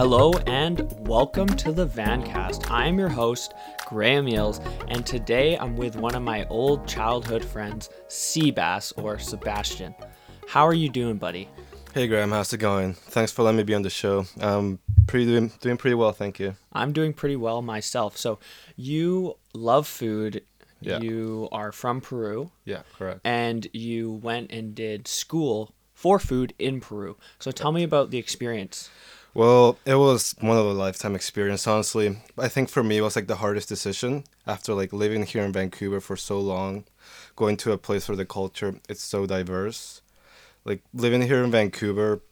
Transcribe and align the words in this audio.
Hello 0.00 0.32
and 0.46 0.90
welcome 1.06 1.46
to 1.46 1.72
the 1.72 1.86
Vancast. 1.86 2.70
I'm 2.70 2.98
your 2.98 3.10
host, 3.10 3.52
Graham 3.86 4.24
Yills, 4.24 4.58
and 4.88 5.04
today 5.04 5.58
I'm 5.58 5.76
with 5.76 5.94
one 5.94 6.14
of 6.14 6.22
my 6.22 6.46
old 6.46 6.88
childhood 6.88 7.44
friends, 7.44 7.90
Seabass 8.08 8.94
or 8.96 9.18
Sebastian. 9.18 9.94
How 10.48 10.66
are 10.66 10.72
you 10.72 10.88
doing, 10.88 11.18
buddy? 11.18 11.50
Hey 11.92 12.08
Graham, 12.08 12.30
how's 12.30 12.50
it 12.50 12.56
going? 12.56 12.94
Thanks 12.94 13.30
for 13.30 13.42
letting 13.42 13.58
me 13.58 13.62
be 13.62 13.74
on 13.74 13.82
the 13.82 13.90
show. 13.90 14.24
Um, 14.40 14.78
pretty 15.06 15.26
doing 15.26 15.52
doing 15.60 15.76
pretty 15.76 15.96
well, 15.96 16.12
thank 16.12 16.38
you. 16.40 16.54
I'm 16.72 16.94
doing 16.94 17.12
pretty 17.12 17.36
well 17.36 17.60
myself. 17.60 18.16
So, 18.16 18.38
you 18.76 19.36
love 19.52 19.86
food. 19.86 20.44
Yeah. 20.80 21.00
You 21.00 21.46
are 21.52 21.72
from 21.72 22.00
Peru, 22.00 22.52
Yeah, 22.64 22.84
correct. 22.96 23.20
and 23.22 23.66
you 23.74 24.12
went 24.12 24.50
and 24.50 24.74
did 24.74 25.06
school 25.06 25.74
for 25.92 26.18
food 26.18 26.54
in 26.58 26.80
Peru. 26.80 27.18
So, 27.38 27.50
tell 27.50 27.70
me 27.70 27.82
about 27.82 28.10
the 28.10 28.16
experience. 28.16 28.88
Well, 29.32 29.78
it 29.86 29.94
was 29.94 30.34
one 30.40 30.56
of 30.56 30.66
a 30.66 30.72
lifetime 30.72 31.14
experience, 31.14 31.66
honestly. 31.66 32.18
I 32.36 32.48
think 32.48 32.68
for 32.68 32.82
me, 32.82 32.98
it 32.98 33.02
was 33.02 33.14
like 33.14 33.28
the 33.28 33.36
hardest 33.36 33.68
decision 33.68 34.24
after 34.44 34.74
like 34.74 34.92
living 34.92 35.22
here 35.24 35.44
in 35.44 35.52
Vancouver 35.52 36.00
for 36.00 36.16
so 36.16 36.40
long, 36.40 36.84
going 37.36 37.56
to 37.58 37.72
a 37.72 37.78
place 37.78 38.08
where 38.08 38.16
the 38.16 38.24
culture 38.24 38.74
it's 38.88 39.04
so 39.04 39.26
diverse. 39.26 40.02
Like 40.64 40.82
living 40.92 41.22
here 41.22 41.44
in 41.44 41.50
Vancouver 41.52 42.22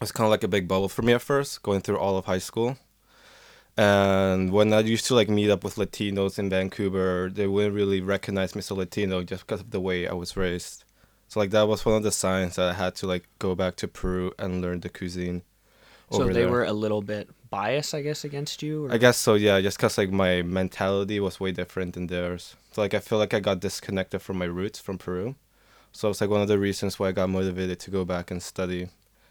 was 0.00 0.12
kind 0.12 0.26
of 0.26 0.30
like 0.30 0.42
a 0.42 0.48
big 0.48 0.66
bubble 0.66 0.88
for 0.88 1.02
me 1.02 1.12
at 1.12 1.20
first, 1.22 1.62
going 1.62 1.82
through 1.82 1.98
all 1.98 2.16
of 2.16 2.24
high 2.24 2.38
school. 2.38 2.78
And 3.76 4.50
when 4.50 4.72
I 4.72 4.80
used 4.80 5.06
to 5.06 5.14
like 5.14 5.28
meet 5.28 5.50
up 5.50 5.62
with 5.62 5.76
Latinos 5.76 6.38
in 6.38 6.48
Vancouver, 6.50 7.30
they 7.32 7.46
wouldn't 7.48 7.74
really 7.74 8.00
recognize 8.00 8.54
me 8.54 8.60
as 8.60 8.70
a 8.70 8.74
Latino 8.74 9.22
just 9.22 9.46
because 9.46 9.60
of 9.60 9.70
the 9.72 9.80
way 9.80 10.08
I 10.08 10.14
was 10.14 10.36
raised. 10.38 10.84
So 11.28 11.38
like 11.38 11.50
that 11.50 11.68
was 11.68 11.84
one 11.84 11.96
of 11.96 12.02
the 12.02 12.12
signs 12.12 12.56
that 12.56 12.70
I 12.70 12.72
had 12.72 12.94
to 12.96 13.06
like 13.06 13.28
go 13.38 13.54
back 13.54 13.76
to 13.76 13.88
Peru 13.88 14.32
and 14.38 14.62
learn 14.62 14.80
the 14.80 14.88
cuisine. 14.88 15.42
So, 16.12 16.26
they 16.26 16.42
there. 16.42 16.48
were 16.48 16.64
a 16.64 16.72
little 16.72 17.02
bit 17.02 17.28
biased, 17.50 17.94
I 17.94 18.02
guess, 18.02 18.24
against 18.24 18.62
you? 18.62 18.86
Or? 18.86 18.92
I 18.92 18.98
guess 18.98 19.16
so, 19.16 19.34
yeah. 19.34 19.60
Just 19.60 19.78
cause 19.78 19.96
like 19.96 20.10
my 20.10 20.42
mentality 20.42 21.20
was 21.20 21.38
way 21.38 21.52
different 21.52 21.94
than 21.94 22.08
theirs. 22.08 22.56
So 22.72 22.82
like 22.82 22.94
I 22.94 22.98
feel 23.00 23.18
like 23.18 23.34
I 23.34 23.40
got 23.40 23.60
disconnected 23.60 24.22
from 24.22 24.38
my 24.38 24.46
roots 24.46 24.80
from 24.80 24.98
Peru. 24.98 25.36
So 25.92 26.10
it's 26.10 26.20
like 26.20 26.30
one 26.30 26.42
of 26.42 26.48
the 26.48 26.58
reasons 26.58 26.98
why 26.98 27.08
I 27.08 27.12
got 27.12 27.28
motivated 27.28 27.80
to 27.80 27.90
go 27.90 28.04
back 28.04 28.30
and 28.30 28.42
study, 28.42 28.88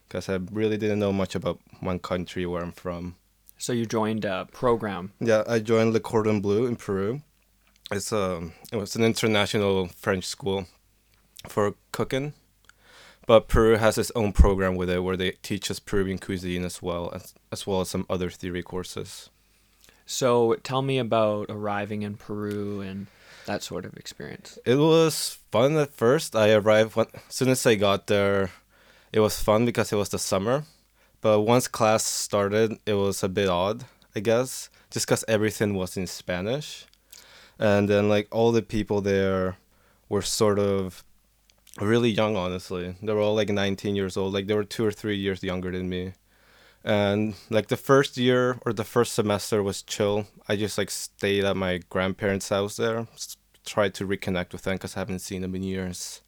because 0.07 0.30
I 0.30 0.39
really 0.52 0.77
didn't 0.77 1.00
know 1.00 1.13
much 1.13 1.35
about 1.35 1.59
one 1.80 2.00
country 2.00 2.45
where 2.45 2.61
I'm 2.61 2.73
from. 2.73 3.16
So, 3.61 3.73
you 3.73 3.85
joined 3.85 4.23
a 4.23 4.47
program. 4.53 5.11
Yeah, 5.19 5.44
I 5.45 5.59
joined 5.59 5.91
Le 5.91 6.00
Cordon 6.00 6.39
Bleu 6.39 6.66
in 6.66 6.77
Peru. 6.77 7.22
It's 7.91 8.13
um, 8.13 8.53
it 8.72 8.77
was 8.77 8.95
an 8.95 9.03
international 9.03 9.88
French 9.88 10.23
school 10.23 10.66
for 11.47 11.75
cooking, 11.91 12.33
but 13.30 13.47
Peru 13.47 13.75
has 13.77 13.99
its 13.99 14.11
own 14.16 14.33
program 14.33 14.75
with 14.75 14.89
it 14.89 15.03
where 15.03 15.16
they 15.16 15.33
teach 15.44 15.69
us 15.69 15.77
Peruvian 15.80 16.17
cuisine 16.17 16.66
as 16.66 16.81
well 16.81 17.11
as 17.13 17.35
as 17.52 17.67
well 17.67 17.81
as 17.81 17.88
some 17.88 18.08
other 18.09 18.31
theory 18.31 18.63
courses. 18.63 19.30
So 20.08 20.55
tell 20.63 20.81
me 20.81 20.97
about 20.97 21.45
arriving 21.47 22.02
in 22.02 22.17
Peru 22.17 22.81
and 22.81 23.05
that 23.45 23.61
sort 23.61 23.85
of 23.85 23.95
experience. 23.97 24.57
It 24.66 24.77
was 24.77 25.38
fun 25.52 25.77
at 25.77 25.94
first. 25.94 26.35
I 26.35 26.53
arrived 26.53 26.95
when, 26.95 27.05
as 27.13 27.35
soon 27.35 27.50
as 27.50 27.63
I 27.67 27.75
got 27.75 28.07
there. 28.07 28.50
It 29.13 29.19
was 29.19 29.44
fun 29.44 29.63
because 29.63 29.94
it 29.94 29.97
was 29.97 30.09
the 30.09 30.17
summer, 30.17 30.63
but 31.22 31.41
once 31.41 31.67
class 31.67 32.03
started, 32.03 32.80
it 32.88 32.95
was 32.95 33.22
a 33.22 33.30
bit 33.30 33.47
odd, 33.47 33.85
I 34.16 34.22
guess, 34.22 34.72
just 34.89 35.05
because 35.05 35.23
everything 35.27 35.75
was 35.75 35.97
in 35.97 36.07
Spanish, 36.07 36.88
and 37.59 37.88
then 37.88 38.09
like 38.09 38.27
all 38.31 38.52
the 38.52 38.63
people 38.63 39.02
there 39.02 39.57
were 40.09 40.23
sort 40.23 40.57
of 40.57 41.03
really 41.81 42.09
young. 42.09 42.35
Honestly, 42.35 42.95
they 43.02 43.13
were 43.13 43.22
all 43.22 43.35
like 43.35 43.49
19 43.49 43.95
years 43.95 44.17
old. 44.17 44.33
Like 44.33 44.47
they 44.47 44.55
were 44.55 44.63
two 44.63 44.85
or 44.85 44.91
three 44.91 45.17
years 45.17 45.44
younger 45.44 45.72
than 45.72 45.89
me, 45.89 46.13
and 46.84 47.35
like 47.50 47.67
the 47.67 47.78
first 47.78 48.17
year 48.17 48.59
or 48.66 48.73
the 48.73 48.84
first 48.84 49.13
semester 49.13 49.63
was 49.63 49.81
chill. 49.81 50.28
I 50.47 50.56
just 50.56 50.78
like 50.78 50.91
stayed 50.91 51.45
at 51.45 51.57
my 51.57 51.79
grandparents' 51.90 52.50
house 52.50 52.78
there, 52.78 53.07
tried 53.66 53.94
to 53.95 54.07
reconnect 54.07 54.51
with 54.53 54.63
them 54.63 54.75
because 54.75 54.95
I 54.95 55.00
haven't 55.00 55.19
seen 55.19 55.41
them 55.41 55.56
in 55.56 55.63
years. 55.63 56.22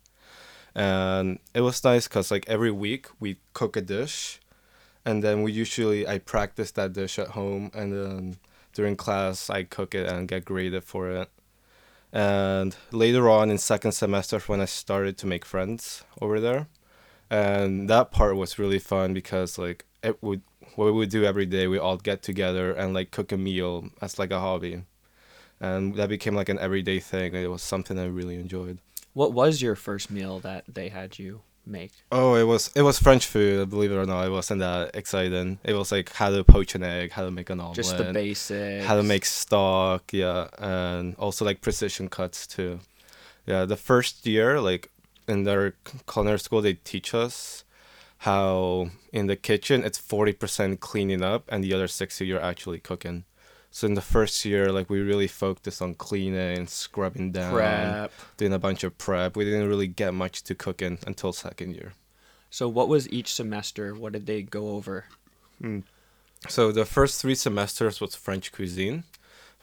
And 0.74 1.40
it 1.54 1.62
was 1.62 1.84
nice 1.84 2.08
because 2.08 2.32
like 2.32 2.48
every 2.48 2.72
week 2.72 3.08
we 3.20 3.38
cook 3.54 3.76
a 3.76 3.82
dish, 3.82 4.40
and 5.06 5.24
then 5.24 5.44
we 5.44 5.52
usually 5.52 6.08
I 6.08 6.20
practice 6.20 6.72
that 6.72 6.94
dish 6.94 7.20
at 7.20 7.30
home, 7.30 7.72
and 7.74 7.92
then 7.94 8.38
during 8.74 8.96
class 8.96 9.50
I 9.50 9.64
cook 9.64 9.94
it 9.96 10.08
and 10.08 10.28
get 10.28 10.46
graded 10.46 10.84
for 10.84 11.10
it. 11.12 11.30
And 12.14 12.76
later 12.92 13.30
on 13.30 13.50
in 13.50 13.58
second 13.58 13.94
semester 13.94 14.40
when 14.40 14.60
I 14.62 14.66
started 14.66 15.18
to 15.20 15.28
make 15.28 15.46
friends 15.46 16.04
over 16.22 16.40
there, 16.40 16.68
and 17.30 17.90
that 17.90 18.12
part 18.12 18.36
was 18.36 18.60
really 18.60 18.80
fun 18.80 19.14
because 19.14 19.58
like 19.58 19.86
it 20.04 20.22
would 20.22 20.42
what 20.76 20.86
we 20.86 20.92
would 20.92 21.10
do 21.10 21.24
every 21.24 21.46
day 21.46 21.68
we 21.68 21.78
all 21.78 21.98
get 21.98 22.22
together 22.22 22.74
and 22.74 22.94
like 22.94 23.12
cook 23.12 23.32
a 23.32 23.38
meal 23.38 23.90
as 24.02 24.20
like 24.20 24.32
a 24.32 24.40
hobby. 24.40 24.84
And 25.60 25.96
that 25.96 26.10
became 26.10 26.36
like 26.36 26.50
an 26.50 26.60
everyday 26.60 27.00
thing 27.00 27.36
it 27.36 27.50
was 27.50 27.62
something 27.62 27.98
i 27.98 28.06
really 28.06 28.36
enjoyed. 28.36 28.80
What 29.14 29.34
was 29.34 29.62
your 29.62 29.76
first 29.76 30.10
meal 30.10 30.40
that 30.40 30.64
they 30.68 30.90
had 30.90 31.20
you 31.20 31.42
make? 31.66 31.92
oh 32.12 32.36
it 32.36 32.44
was 32.44 32.72
it 32.76 32.82
was 32.82 32.98
french 33.00 33.26
food 33.28 33.70
believe 33.70 33.92
it 33.92 33.96
or 33.96 34.06
not 34.06 34.26
it 34.26 34.32
wasn't 34.32 34.60
that 34.60 34.96
exciting 34.96 35.60
it 35.64 35.74
was 35.74 35.92
like 35.92 36.12
how 36.14 36.30
to 36.30 36.44
poach 36.44 36.76
an 36.76 36.84
egg 36.84 37.12
how 37.12 37.24
to 37.24 37.32
make 37.32 37.50
an 37.50 37.60
omelet 37.60 37.76
Just 37.76 37.98
the 37.98 38.12
basics. 38.12 38.86
how 38.86 38.96
to 38.96 39.04
make 39.04 39.26
stock 39.26 40.12
yeah 40.12 40.48
and 40.58 41.16
also 41.16 41.46
like 41.46 41.62
precision 41.62 42.10
cuts 42.10 42.48
too 42.48 42.80
yeah 43.46 43.66
the 43.66 43.78
first 43.78 44.26
year 44.26 44.60
like 44.60 44.90
in 45.28 45.44
their 45.44 45.76
culinary 46.12 46.40
school 46.40 46.62
they 46.62 46.74
teach 46.74 47.14
us 47.14 47.64
how 48.20 48.90
in 49.12 49.28
the 49.28 49.36
kitchen 49.36 49.84
it's 49.84 50.00
40% 50.00 50.80
cleaning 50.80 51.24
up 51.24 51.44
and 51.50 51.64
the 51.64 51.74
other 51.74 51.88
60 51.88 52.26
you're 52.26 52.42
actually 52.42 52.80
cooking 52.80 53.24
so 53.72 53.88
in 53.88 53.94
the 53.96 54.02
first 54.02 54.44
year 54.46 54.72
like 54.72 54.90
we 54.90 55.00
really 55.00 55.28
focused 55.28 55.82
on 55.82 55.94
cleaning 55.96 56.58
and 56.58 56.70
scrubbing 56.70 57.32
down 57.32 57.54
prep. 57.54 58.12
doing 58.38 58.54
a 58.54 58.60
bunch 58.60 58.84
of 58.84 58.98
prep 58.98 59.36
we 59.36 59.44
didn't 59.46 59.68
really 59.68 59.88
get 59.88 60.14
much 60.14 60.44
to 60.44 60.54
cooking 60.54 61.00
until 61.08 61.32
second 61.34 61.74
year 61.74 61.94
So 62.54 62.68
what 62.68 62.90
was 62.90 63.08
each 63.10 63.32
semester? 63.34 63.96
What 63.96 64.12
did 64.12 64.26
they 64.26 64.42
go 64.44 64.76
over? 64.76 65.06
Hmm. 65.62 65.80
So 66.50 66.72
the 66.74 66.84
first 66.84 67.22
three 67.22 67.36
semesters 67.36 68.02
was 68.02 68.14
French 68.16 68.52
cuisine. 68.52 69.04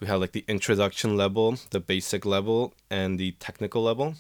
We 0.01 0.07
had 0.07 0.21
like 0.21 0.33
the 0.33 0.45
introduction 0.49 1.15
level, 1.15 1.59
the 1.69 1.81
basic 1.81 2.25
level, 2.25 2.73
and 2.89 3.19
the 3.19 3.33
technical 3.33 3.83
level. 3.83 4.15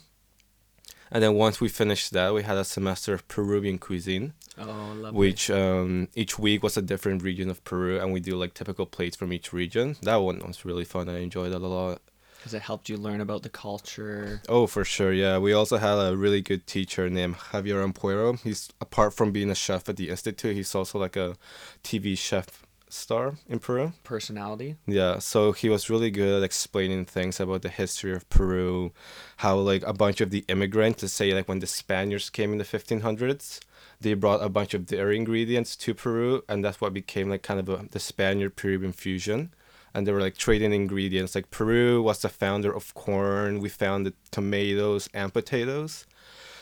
And 1.11 1.23
then 1.23 1.35
once 1.35 1.61
we 1.61 1.69
finished 1.69 2.13
that, 2.13 2.35
we 2.35 2.43
had 2.43 2.57
a 2.59 2.65
semester 2.65 3.15
of 3.15 3.27
Peruvian 3.29 3.79
cuisine, 3.79 4.35
Oh, 4.59 4.93
lovely. 4.97 5.19
which 5.19 5.51
um, 5.51 6.09
each 6.15 6.39
week 6.39 6.63
was 6.63 6.77
a 6.77 6.83
different 6.83 7.23
region 7.23 7.49
of 7.51 7.63
Peru, 7.65 7.99
and 7.99 8.13
we 8.13 8.21
do 8.21 8.37
like 8.37 8.55
typical 8.55 8.87
plates 8.87 9.17
from 9.17 9.33
each 9.33 9.53
region. 9.53 9.97
That 10.03 10.17
one 10.17 10.41
was 10.47 10.65
really 10.65 10.85
fun. 10.85 11.09
I 11.09 11.19
enjoyed 11.21 11.53
it 11.53 11.63
a 11.63 11.67
lot. 11.67 12.03
Because 12.37 12.55
it 12.55 12.63
helped 12.63 12.89
you 12.89 12.97
learn 12.97 13.21
about 13.21 13.43
the 13.43 13.49
culture. 13.49 14.41
Oh, 14.49 14.69
for 14.69 14.85
sure, 14.85 15.13
yeah. 15.13 15.39
We 15.39 15.53
also 15.53 15.77
had 15.79 15.95
a 15.99 16.17
really 16.17 16.41
good 16.41 16.67
teacher 16.69 17.11
named 17.11 17.35
Javier 17.37 17.83
Ampuero. 17.85 18.41
He's 18.41 18.69
apart 18.81 19.13
from 19.15 19.33
being 19.33 19.51
a 19.51 19.57
chef 19.57 19.89
at 19.89 19.97
the 19.97 20.09
institute, 20.09 20.55
he's 20.55 20.75
also 20.75 20.99
like 21.01 21.17
a 21.17 21.35
TV 21.83 22.17
chef 22.17 22.65
star 22.93 23.35
in 23.49 23.59
Peru. 23.59 23.93
Personality. 24.05 24.77
Yeah, 24.87 25.19
so 25.19 25.53
he 25.53 25.69
was 25.69 25.91
really 25.91 26.11
good 26.11 26.39
at 26.39 26.43
explaining 26.43 27.05
things 27.05 27.41
about 27.41 27.63
the 27.63 27.69
history 27.69 28.13
of 28.13 28.29
Peru, 28.29 28.93
how 29.39 29.57
like 29.57 29.83
a 29.87 29.93
bunch 29.93 30.21
of 30.21 30.31
the 30.31 30.45
immigrants, 30.49 31.01
to 31.01 31.09
say 31.09 31.33
like 31.33 31.49
when 31.49 31.61
the 31.61 31.67
Spaniards 31.67 32.31
came 32.31 32.53
in 32.53 32.59
the 32.59 32.65
1500s, 32.65 33.61
they 34.01 34.15
brought 34.15 34.43
a 34.43 34.49
bunch 34.49 34.75
of 34.75 34.87
dairy 34.87 35.17
ingredients 35.17 35.77
to 35.77 35.95
Peru, 35.95 36.43
and 36.49 36.65
that's 36.65 36.81
what 36.81 36.95
became 36.95 37.29
like 37.29 37.43
kind 37.43 37.61
of 37.61 37.69
a, 37.69 37.87
the 37.91 37.99
Spaniard 37.99 38.57
Peruvian 38.57 38.93
fusion. 38.93 39.53
And 39.95 40.07
they 40.07 40.13
were 40.13 40.21
like 40.21 40.37
trading 40.37 40.73
ingredients. 40.73 41.35
Like 41.35 41.51
Peru 41.51 42.03
was 42.03 42.21
the 42.21 42.29
founder 42.29 42.73
of 42.73 42.95
corn. 42.95 43.59
We 43.59 43.71
founded 43.71 44.13
tomatoes 44.31 45.09
and 45.15 45.33
potatoes. 45.33 46.07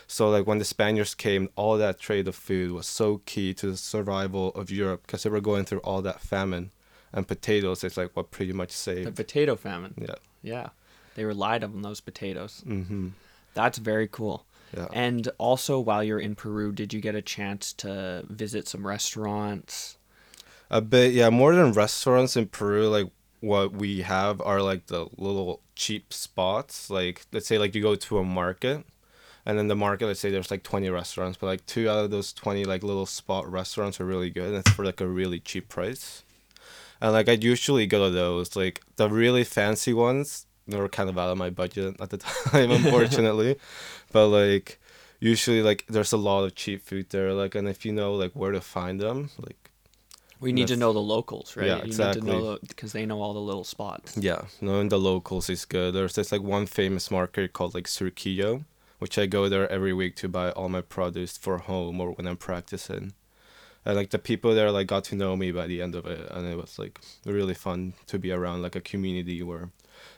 So 0.07 0.31
like 0.31 0.47
when 0.47 0.59
the 0.59 0.65
Spaniards 0.65 1.15
came, 1.15 1.49
all 1.57 1.77
that 1.79 1.99
trade 1.99 2.29
of 2.29 2.35
food 2.37 2.73
was 2.73 2.87
so 2.87 3.23
key 3.27 3.53
to 3.55 3.73
the 3.73 3.77
survival 3.77 4.51
of 4.51 4.71
Europe 4.71 5.03
because 5.07 5.23
they 5.23 5.31
were 5.31 5.41
going 5.41 5.65
through 5.65 5.81
all 5.81 6.03
that 6.03 6.21
famine, 6.21 6.71
and 7.13 7.27
potatoes 7.27 7.83
is 7.83 7.97
like 7.97 8.15
what 8.15 8.31
pretty 8.31 8.53
much 8.53 8.71
saved 8.71 9.09
The 9.09 9.13
potato 9.13 9.57
famine. 9.57 9.95
Yeah. 9.99 10.15
Yeah. 10.43 10.69
They 11.17 11.25
relied 11.25 11.65
on 11.65 11.83
those 11.83 12.01
potatoes. 12.01 12.63
Mm-hmm. 12.67 13.09
That's 13.55 13.79
very 13.79 14.07
cool. 14.07 14.45
Yeah. 14.77 14.89
And 14.93 15.29
also, 15.39 15.81
while 15.81 16.05
you're 16.05 16.21
in 16.21 16.35
Peru, 16.35 16.73
did 16.73 16.93
you 16.93 17.01
get 17.01 17.15
a 17.15 17.23
chance 17.23 17.73
to 17.75 18.25
visit 18.29 18.69
some 18.69 18.87
restaurants? 18.87 19.97
A 20.71 20.81
bit, 20.81 21.15
yeah. 21.15 21.31
More 21.31 21.55
than 21.55 21.73
restaurants 21.73 22.37
in 22.37 22.49
Peru, 22.49 22.89
like 22.89 23.11
what 23.41 23.73
we 23.73 24.03
have 24.03 24.41
are 24.41 24.61
like 24.61 24.87
the 24.87 25.07
little 25.17 25.61
cheap 25.75 26.13
spots. 26.13 26.91
Like 26.91 27.25
let's 27.33 27.47
say 27.47 27.59
like 27.59 27.75
you 27.75 27.83
go 27.83 27.95
to 27.95 28.19
a 28.19 28.25
market, 28.25 28.85
and 29.47 29.57
then 29.59 29.69
the 29.69 29.77
market, 29.77 30.07
let's 30.07 30.21
say 30.21 30.31
there's 30.31 30.51
like 30.51 30.63
twenty 30.65 30.91
restaurants, 30.91 31.39
but 31.41 31.47
like 31.47 31.65
two 31.67 31.89
out 31.89 32.05
of 32.05 32.11
those 32.11 32.33
twenty 32.33 32.65
like 32.65 32.83
little 32.83 33.07
spot 33.07 33.51
restaurants 33.51 34.01
are 34.01 34.05
really 34.05 34.29
good, 34.31 34.49
and 34.49 34.57
it's 34.57 34.71
for 34.71 34.85
like 34.85 35.01
a 35.01 35.07
really 35.07 35.41
cheap 35.41 35.69
price. 35.69 36.23
And 37.01 37.13
like 37.13 37.29
i'd 37.29 37.45
usually 37.45 37.87
go 37.87 38.05
to 38.09 38.11
those. 38.11 38.57
Like 38.57 38.83
the 38.97 39.09
really 39.09 39.45
fancy 39.45 39.93
ones, 39.93 40.47
they 40.67 40.79
were 40.79 40.89
kind 40.89 41.09
of 41.09 41.17
out 41.19 41.31
of 41.31 41.39
my 41.39 41.51
budget 41.51 41.97
at 42.01 42.11
the 42.11 42.17
time, 42.51 42.71
unfortunately. 42.79 43.57
but 44.13 44.29
like 44.29 44.81
usually 45.21 45.63
like 45.63 45.85
there's 45.89 46.13
a 46.13 46.17
lot 46.17 46.45
of 46.45 46.55
cheap 46.55 46.83
food 46.83 47.11
there. 47.11 47.33
Like 47.33 47.55
and 47.55 47.69
if 47.69 47.85
you 47.87 47.93
know 47.93 48.15
like 48.15 48.33
where 48.33 48.53
to 48.53 48.61
find 48.61 49.01
them, 49.01 49.31
like 49.39 49.71
We 50.41 50.53
need 50.53 50.69
to 50.69 50.77
know 50.77 50.93
the 50.93 51.01
locals, 51.01 51.57
right? 51.57 51.67
Yeah, 51.69 51.77
You 51.79 51.85
exactly. 51.85 52.23
need 52.23 52.31
to 52.33 52.39
know 52.39 52.59
because 52.67 52.93
they 52.93 53.07
know 53.07 53.21
all 53.23 53.35
the 53.35 53.41
little 53.51 53.65
spots. 53.65 54.17
Yeah, 54.17 54.43
knowing 54.61 54.89
the 54.89 54.99
locals 54.99 55.49
is 55.51 55.65
good. 55.67 55.95
There's 55.95 56.15
this 56.15 56.33
like 56.33 56.43
one 56.43 56.67
famous 56.67 57.11
market 57.11 57.53
called 57.53 57.75
like 57.75 57.87
Surquillo, 57.87 58.65
which 58.99 59.19
I 59.19 59.27
go 59.27 59.49
there 59.49 59.71
every 59.71 59.93
week 59.93 60.17
to 60.17 60.29
buy 60.29 60.51
all 60.51 60.69
my 60.69 60.81
produce 60.81 61.37
for 61.37 61.59
home 61.59 62.01
or 62.01 62.13
when 62.13 62.27
I'm 62.27 62.37
practicing. 62.37 63.13
And 63.85 63.97
like 63.97 64.11
the 64.11 64.19
people 64.19 64.55
there 64.55 64.71
like 64.71 64.89
got 64.89 65.05
to 65.05 65.15
know 65.15 65.37
me 65.37 65.53
by 65.53 65.67
the 65.67 65.81
end 65.81 65.95
of 65.95 66.07
it, 66.07 66.29
and 66.31 66.47
it 66.47 66.57
was 66.57 66.79
like 66.79 67.01
really 67.25 67.55
fun 67.55 67.95
to 68.07 68.19
be 68.19 68.33
around 68.33 68.63
like 68.63 68.75
a 68.75 68.81
community 68.81 69.43
where 69.43 69.71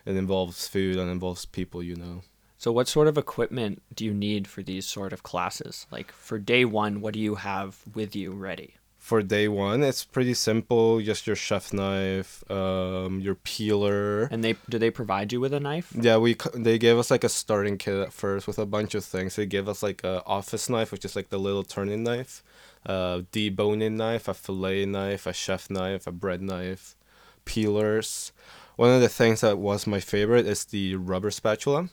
it 0.06 0.16
involves 0.16 0.66
food 0.66 0.96
and 0.96 1.10
involves 1.10 1.44
people 1.44 1.82
you 1.82 1.94
know. 1.94 2.22
So, 2.56 2.72
what 2.72 2.88
sort 2.88 3.06
of 3.06 3.18
equipment 3.18 3.82
do 3.94 4.04
you 4.04 4.14
need 4.14 4.48
for 4.48 4.62
these 4.62 4.86
sort 4.86 5.12
of 5.12 5.22
classes? 5.22 5.86
Like 5.92 6.10
for 6.10 6.38
day 6.38 6.64
one, 6.64 7.00
what 7.02 7.14
do 7.14 7.20
you 7.20 7.36
have 7.36 7.82
with 7.94 8.16
you 8.16 8.32
ready? 8.32 8.77
For 9.08 9.22
day 9.22 9.48
one, 9.48 9.82
it's 9.82 10.04
pretty 10.04 10.34
simple. 10.34 11.00
Just 11.00 11.26
your 11.26 11.34
chef 11.34 11.72
knife, 11.72 12.44
um, 12.50 13.20
your 13.20 13.36
peeler. 13.36 14.24
And 14.24 14.44
they 14.44 14.54
do 14.68 14.78
they 14.78 14.90
provide 14.90 15.32
you 15.32 15.40
with 15.40 15.54
a 15.54 15.60
knife? 15.60 15.90
Yeah, 15.98 16.18
we 16.18 16.36
they 16.52 16.76
gave 16.76 16.98
us 16.98 17.10
like 17.10 17.24
a 17.24 17.30
starting 17.30 17.78
kit 17.78 17.96
at 17.96 18.12
first 18.12 18.46
with 18.46 18.58
a 18.58 18.66
bunch 18.66 18.94
of 18.94 19.02
things. 19.02 19.36
They 19.36 19.46
gave 19.46 19.66
us 19.66 19.82
like 19.82 20.04
a 20.04 20.22
office 20.26 20.68
knife, 20.68 20.92
which 20.92 21.06
is 21.06 21.16
like 21.16 21.30
the 21.30 21.38
little 21.38 21.62
turning 21.62 22.02
knife, 22.02 22.42
a 22.84 23.24
deboning 23.32 23.92
knife, 23.92 24.28
a 24.28 24.34
fillet 24.34 24.84
knife, 24.84 25.26
a 25.26 25.32
chef 25.32 25.70
knife, 25.70 26.06
a 26.06 26.12
bread 26.12 26.42
knife, 26.42 26.94
peelers. 27.46 28.32
One 28.76 28.90
of 28.90 29.00
the 29.00 29.08
things 29.08 29.40
that 29.40 29.56
was 29.56 29.86
my 29.86 30.00
favorite 30.00 30.44
is 30.44 30.66
the 30.66 30.96
rubber 30.96 31.30
spatula. 31.30 31.88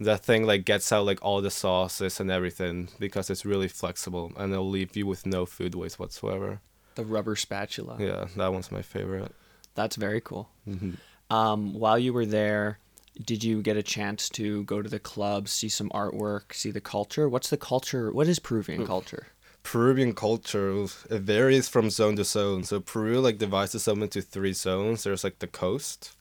That 0.00 0.24
thing 0.24 0.44
like 0.46 0.64
gets 0.64 0.90
out 0.90 1.06
like 1.06 1.20
all 1.22 1.40
the 1.40 1.50
sauces 1.50 2.18
and 2.20 2.30
everything 2.30 2.88
because 2.98 3.30
it's 3.30 3.44
really 3.44 3.68
flexible 3.68 4.32
and 4.36 4.52
it'll 4.52 4.68
leave 4.68 4.96
you 4.96 5.06
with 5.06 5.26
no 5.26 5.46
food 5.46 5.74
waste 5.74 5.98
whatsoever. 5.98 6.60
The 6.96 7.04
rubber 7.04 7.36
spatula. 7.36 7.96
Yeah, 8.00 8.26
that 8.36 8.52
one's 8.52 8.72
my 8.72 8.82
favorite. 8.82 9.32
That's 9.74 9.96
very 9.96 10.20
cool. 10.20 10.50
hmm 10.64 10.92
Um, 11.30 11.72
while 11.74 11.98
you 11.98 12.12
were 12.12 12.26
there, 12.26 12.78
did 13.24 13.44
you 13.44 13.62
get 13.62 13.76
a 13.76 13.82
chance 13.82 14.28
to 14.30 14.64
go 14.64 14.82
to 14.82 14.88
the 14.88 14.98
club, 14.98 15.48
see 15.48 15.68
some 15.68 15.88
artwork, 15.90 16.52
see 16.54 16.70
the 16.70 16.80
culture? 16.80 17.28
What's 17.28 17.50
the 17.50 17.56
culture? 17.56 18.10
What 18.12 18.26
is 18.28 18.38
Peruvian 18.38 18.86
culture? 18.86 19.28
Peruvian 19.62 20.12
culture 20.14 20.84
it 21.08 21.22
varies 21.22 21.68
from 21.68 21.88
zone 21.90 22.16
to 22.16 22.24
zone. 22.24 22.64
So 22.64 22.80
Peru 22.80 23.20
like 23.20 23.38
divides 23.38 23.74
itself 23.74 23.98
into 23.98 24.20
three 24.20 24.52
zones. 24.52 25.04
There's 25.04 25.24
like 25.24 25.38
the 25.38 25.46
coast, 25.46 26.16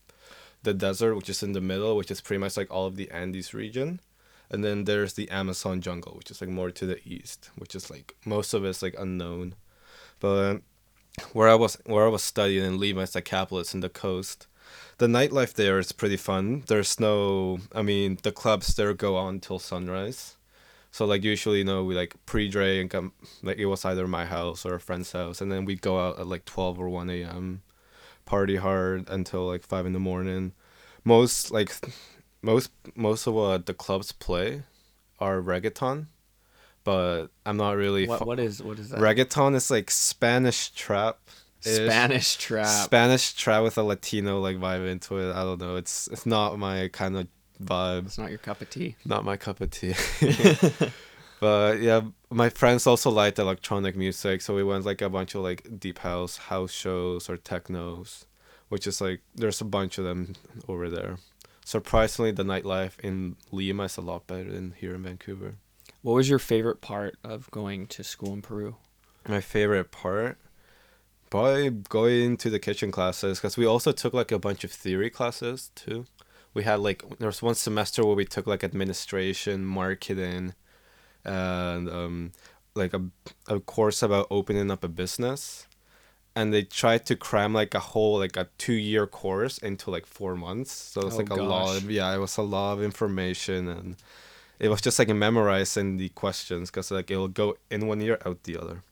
the 0.63 0.73
desert, 0.73 1.15
which 1.15 1.29
is 1.29 1.43
in 1.43 1.53
the 1.53 1.61
middle, 1.61 1.95
which 1.95 2.11
is 2.11 2.21
pretty 2.21 2.39
much 2.39 2.57
like 2.57 2.71
all 2.71 2.85
of 2.87 2.95
the 2.95 3.09
Andes 3.11 3.53
region, 3.53 3.99
and 4.49 4.63
then 4.63 4.85
there's 4.85 5.13
the 5.13 5.29
Amazon 5.29 5.81
jungle, 5.81 6.13
which 6.15 6.31
is 6.31 6.41
like 6.41 6.49
more 6.49 6.71
to 6.71 6.85
the 6.85 6.99
east, 7.07 7.49
which 7.57 7.75
is 7.75 7.89
like 7.89 8.15
most 8.25 8.53
of 8.53 8.65
it's 8.65 8.81
like 8.81 8.95
unknown. 8.97 9.55
But 10.19 10.61
where 11.33 11.49
I 11.49 11.55
was 11.55 11.77
where 11.85 12.05
I 12.05 12.09
was 12.09 12.23
studying 12.23 12.65
in 12.65 12.79
Lima, 12.79 13.01
it's 13.01 13.13
the 13.13 13.21
capital. 13.21 13.59
It's 13.59 13.73
in 13.73 13.79
the 13.79 13.89
coast. 13.89 14.47
The 14.99 15.07
nightlife 15.07 15.53
there 15.53 15.79
is 15.79 15.91
pretty 15.91 16.17
fun. 16.17 16.63
There's 16.67 16.99
no, 16.99 17.59
I 17.73 17.81
mean, 17.81 18.19
the 18.21 18.31
clubs 18.31 18.75
there 18.75 18.93
go 18.93 19.15
on 19.15 19.39
till 19.39 19.59
sunrise. 19.59 20.37
So 20.91 21.05
like 21.05 21.23
usually, 21.23 21.59
you 21.59 21.63
know, 21.63 21.83
we 21.83 21.95
like 21.95 22.15
pre-dre 22.25 22.79
and 22.79 22.89
come 22.89 23.13
like 23.41 23.57
it 23.57 23.65
was 23.65 23.83
either 23.85 24.07
my 24.07 24.25
house 24.25 24.65
or 24.65 24.75
a 24.75 24.79
friend's 24.79 25.11
house, 25.13 25.41
and 25.41 25.51
then 25.51 25.65
we'd 25.65 25.81
go 25.81 25.99
out 25.99 26.19
at 26.19 26.27
like 26.27 26.45
twelve 26.45 26.79
or 26.79 26.89
one 26.89 27.09
a.m. 27.09 27.61
Party 28.25 28.57
hard 28.57 29.09
until 29.09 29.47
like 29.47 29.63
five 29.65 29.85
in 29.85 29.93
the 29.93 29.99
morning. 29.99 30.53
Most 31.03 31.51
like 31.51 31.71
most 32.41 32.71
most 32.95 33.27
of 33.27 33.33
what 33.33 33.65
the 33.65 33.73
clubs 33.73 34.11
play 34.11 34.63
are 35.19 35.41
reggaeton, 35.41 36.07
but 36.83 37.27
I'm 37.45 37.57
not 37.57 37.75
really. 37.77 38.07
What 38.07 38.25
what 38.25 38.39
is 38.39 38.61
what 38.61 38.79
is 38.79 38.89
that? 38.89 38.99
reggaeton 38.99 39.55
is 39.55 39.69
like 39.71 39.91
Spanish 39.91 40.71
trap. 40.71 41.19
Spanish 41.59 42.37
trap. 42.37 42.85
Spanish 42.85 43.33
trap 43.33 43.63
with 43.63 43.77
a 43.77 43.83
Latino 43.83 44.39
like 44.39 44.57
vibe 44.57 44.89
into 44.89 45.17
it. 45.17 45.31
I 45.35 45.43
don't 45.43 45.59
know. 45.59 45.75
It's 45.75 46.07
it's 46.07 46.25
not 46.25 46.57
my 46.57 46.87
kind 46.87 47.17
of 47.17 47.27
vibe 47.63 48.07
it's 48.07 48.17
not 48.17 48.29
your 48.29 48.39
cup 48.39 48.59
of 48.61 48.69
tea. 48.71 48.95
not 49.05 49.23
my 49.23 49.37
cup 49.37 49.61
of 49.61 49.69
tea. 49.69 49.93
but 51.41 51.81
yeah, 51.81 52.01
my 52.29 52.49
friends 52.49 52.85
also 52.85 53.09
liked 53.09 53.39
electronic 53.39 53.95
music, 53.95 54.41
so 54.41 54.53
we 54.53 54.63
went 54.63 54.85
like 54.85 55.01
a 55.01 55.09
bunch 55.09 55.33
of 55.33 55.41
like 55.41 55.79
deep 55.79 55.97
house 55.99 56.37
house 56.37 56.71
shows 56.71 57.31
or 57.31 57.35
technos, 57.35 58.25
which 58.69 58.85
is 58.85 59.01
like 59.01 59.21
there's 59.33 59.59
a 59.59 59.65
bunch 59.65 59.97
of 59.97 60.05
them 60.05 60.35
over 60.67 60.87
there. 60.87 61.17
Surprisingly, 61.65 62.31
the 62.31 62.43
nightlife 62.43 62.99
in 62.99 63.37
Lima 63.51 63.85
is 63.85 63.97
a 63.97 64.01
lot 64.01 64.27
better 64.27 64.51
than 64.51 64.75
here 64.77 64.93
in 64.93 65.01
Vancouver. 65.01 65.55
What 66.03 66.13
was 66.13 66.29
your 66.29 66.37
favorite 66.37 66.79
part 66.79 67.17
of 67.23 67.49
going 67.49 67.87
to 67.87 68.03
school 68.03 68.33
in 68.33 68.43
Peru? 68.43 68.75
My 69.27 69.41
favorite 69.41 69.89
part, 69.89 70.37
probably 71.31 71.71
going 71.71 72.37
to 72.37 72.51
the 72.51 72.59
kitchen 72.59 72.91
classes, 72.91 73.39
because 73.39 73.57
we 73.57 73.65
also 73.65 73.91
took 73.91 74.13
like 74.13 74.31
a 74.31 74.37
bunch 74.37 74.63
of 74.63 74.71
theory 74.71 75.09
classes 75.09 75.71
too. 75.73 76.05
We 76.53 76.65
had 76.65 76.81
like 76.81 77.03
there 77.17 77.29
was 77.29 77.41
one 77.41 77.55
semester 77.55 78.05
where 78.05 78.15
we 78.15 78.25
took 78.25 78.45
like 78.45 78.63
administration, 78.63 79.65
marketing, 79.65 80.53
and 81.25 81.89
um, 81.89 82.31
like 82.75 82.93
a 82.93 83.01
a 83.47 83.59
course 83.59 84.01
about 84.03 84.27
opening 84.29 84.71
up 84.71 84.83
a 84.83 84.87
business, 84.87 85.67
and 86.35 86.53
they 86.53 86.63
tried 86.63 87.05
to 87.07 87.15
cram 87.15 87.53
like 87.53 87.73
a 87.75 87.79
whole 87.79 88.19
like 88.19 88.37
a 88.37 88.47
two 88.57 88.73
year 88.73 89.07
course 89.07 89.57
into 89.57 89.91
like 89.91 90.05
four 90.05 90.35
months. 90.35 90.71
So 90.71 91.01
it's 91.07 91.15
Oh, 91.15 91.17
like 91.19 91.29
a 91.29 91.35
lot. 91.35 91.77
Of, 91.77 91.91
yeah, 91.91 92.13
it 92.15 92.19
was 92.19 92.37
a 92.37 92.41
lot 92.43 92.73
of 92.73 92.83
information 92.83 93.67
and. 93.67 93.95
It 94.59 94.69
was 94.69 94.79
just 94.79 94.99
like 94.99 95.07
memorizing 95.09 95.97
the 95.97 96.09
questions 96.09 96.69
because 96.69 96.91
like 96.91 97.09
it'll 97.09 97.27
go 97.27 97.57
in 97.71 97.87
one 97.87 97.99
ear 97.99 98.19
out 98.23 98.43
the 98.43 98.57
other. 98.59 98.83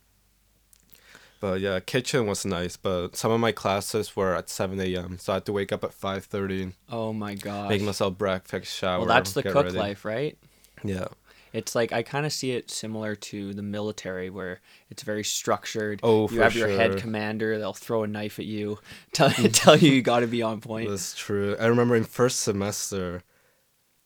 But 1.40 1.62
yeah, 1.62 1.80
kitchen 1.80 2.26
was 2.28 2.46
nice, 2.46 2.76
but 2.76 3.16
some 3.16 3.32
of 3.32 3.40
my 3.40 3.52
classes 3.54 4.16
were 4.16 4.36
at 4.36 4.50
seven 4.50 4.80
a.m. 4.82 5.18
So 5.20 5.34
I 5.34 5.36
had 5.36 5.46
to 5.46 5.54
wake 5.54 5.72
up 5.72 5.84
at 5.84 5.92
5.30 5.92 6.74
oh 6.90 7.14
my 7.14 7.36
god 7.36 7.70
make 7.70 7.82
myself 7.82 8.18
breakfast, 8.18 8.76
shower. 8.76 9.00
well, 9.00 9.08
that's 9.08 9.34
the 9.34 9.44
cook 9.44 9.66
ready. 9.66 9.78
life, 9.78 10.04
right? 10.06 10.38
Yeah. 10.84 11.08
It's 11.54 11.76
like 11.76 11.92
I 11.92 12.04
kind 12.04 12.26
of 12.26 12.34
see 12.34 12.52
it 12.52 12.70
similar 12.70 13.16
to 13.16 13.54
the 13.54 13.62
military, 13.62 14.30
where 14.30 14.62
it's 14.90 15.04
very 15.04 15.24
structured. 15.24 16.00
Oh, 16.04 16.30
you 16.30 16.42
have 16.42 16.56
your 16.56 16.68
head 16.70 16.98
commander; 16.98 17.58
they'll 17.58 17.74
throw 17.74 18.04
a 18.04 18.08
knife 18.08 18.40
at 18.40 18.46
you, 18.46 18.80
tell 19.14 19.30
tell 19.54 19.78
you 19.78 19.92
you 19.92 20.02
got 20.02 20.20
to 20.20 20.28
be 20.28 20.42
on 20.42 20.62
point. 20.62 20.90
That's 20.90 21.16
true. 21.16 21.56
I 21.60 21.66
remember 21.66 21.96
in 21.96 22.04
first 22.04 22.42
semester, 22.42 23.24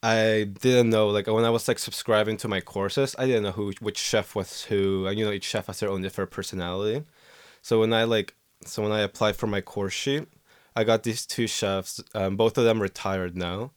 I 0.01 0.50
didn't 0.60 0.90
know 0.90 1.10
like 1.10 1.28
when 1.28 1.45
I 1.45 1.50
was 1.50 1.68
like 1.68 1.80
subscribing 1.80 2.38
to 2.38 2.47
my 2.47 2.62
courses, 2.62 3.16
I 3.18 3.26
didn't 3.26 3.44
know 3.44 3.52
who 3.52 3.73
which 3.80 3.97
chef 3.97 4.35
was 4.35 4.64
who, 4.64 5.07
and 5.07 5.18
you 5.18 5.26
know 5.26 5.31
each 5.31 5.45
chef 5.45 5.68
has 5.68 5.80
their 5.80 5.90
own 5.90 6.02
different 6.02 6.31
personality. 6.31 7.04
So 7.62 7.80
when 7.80 7.94
I 7.94 8.04
like, 8.04 8.35
so 8.66 8.83
when 8.83 8.92
I 8.92 9.00
applied 9.00 9.38
for 9.38 9.47
my 9.47 9.62
course 9.62 9.94
sheet, 9.94 10.28
I 10.76 10.83
got 10.83 11.04
these 11.04 11.26
two 11.26 11.47
chefs. 11.47 12.02
Um, 12.14 12.35
both 12.35 12.57
of 12.57 12.66
them 12.66 12.81
retired 12.81 13.38
now, 13.38 13.71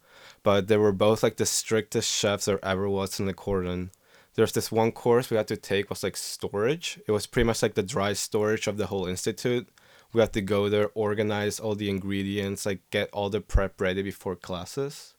but 0.46 0.68
they 0.68 0.76
were 0.76 0.92
both 0.92 1.24
like 1.24 1.38
the 1.38 1.44
strictest 1.44 2.08
chefs 2.08 2.44
there 2.44 2.64
ever 2.64 2.88
was 2.88 3.18
in 3.18 3.26
the 3.26 3.34
cordon. 3.34 3.90
There's 4.36 4.52
this 4.52 4.70
one 4.70 4.92
course 4.92 5.28
we 5.28 5.36
had 5.36 5.48
to 5.48 5.56
take 5.56 5.90
was 5.90 6.04
like 6.04 6.16
storage. 6.16 7.00
It 7.08 7.10
was 7.10 7.26
pretty 7.26 7.48
much 7.48 7.64
like 7.64 7.74
the 7.74 7.82
dry 7.82 8.12
storage 8.12 8.68
of 8.68 8.76
the 8.76 8.86
whole 8.86 9.06
institute. 9.06 9.68
We 10.12 10.20
had 10.20 10.32
to 10.34 10.40
go 10.40 10.68
there, 10.68 10.90
organize 10.94 11.58
all 11.58 11.74
the 11.74 11.90
ingredients, 11.90 12.64
like 12.64 12.88
get 12.90 13.10
all 13.12 13.28
the 13.28 13.40
prep 13.40 13.80
ready 13.80 14.02
before 14.02 14.36
classes. 14.36 15.14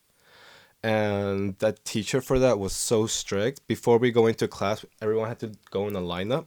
And 0.81 1.57
that 1.59 1.83
teacher 1.83 2.21
for 2.21 2.39
that 2.39 2.57
was 2.57 2.71
so 2.71 3.05
strict. 3.05 3.67
Before 3.67 3.97
we 3.97 4.11
go 4.11 4.27
into 4.27 4.47
class, 4.47 4.85
everyone 5.01 5.27
had 5.27 5.39
to 5.39 5.51
go 5.71 5.89
in 5.89 5.95
a 5.97 5.99
lineup, 5.99 6.45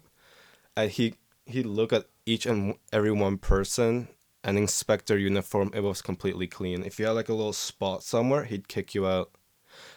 and 0.75 0.91
he 0.91 1.17
he 1.45 1.63
looked 1.63 1.93
at 1.93 2.07
each 2.25 2.47
and 2.47 2.77
every 2.95 3.13
one 3.13 3.37
person 3.37 4.09
and 4.43 4.57
inspector 4.57 5.19
uniform. 5.19 5.71
It 5.75 5.83
was 5.83 6.03
completely 6.03 6.47
clean. 6.47 6.85
If 6.85 6.99
you 6.99 7.07
had 7.07 7.13
like 7.13 7.29
a 7.29 7.35
little 7.35 7.53
spot 7.53 8.03
somewhere, 8.03 8.45
he'd 8.45 8.69
kick 8.69 8.95
you 8.95 9.07
out. 9.07 9.31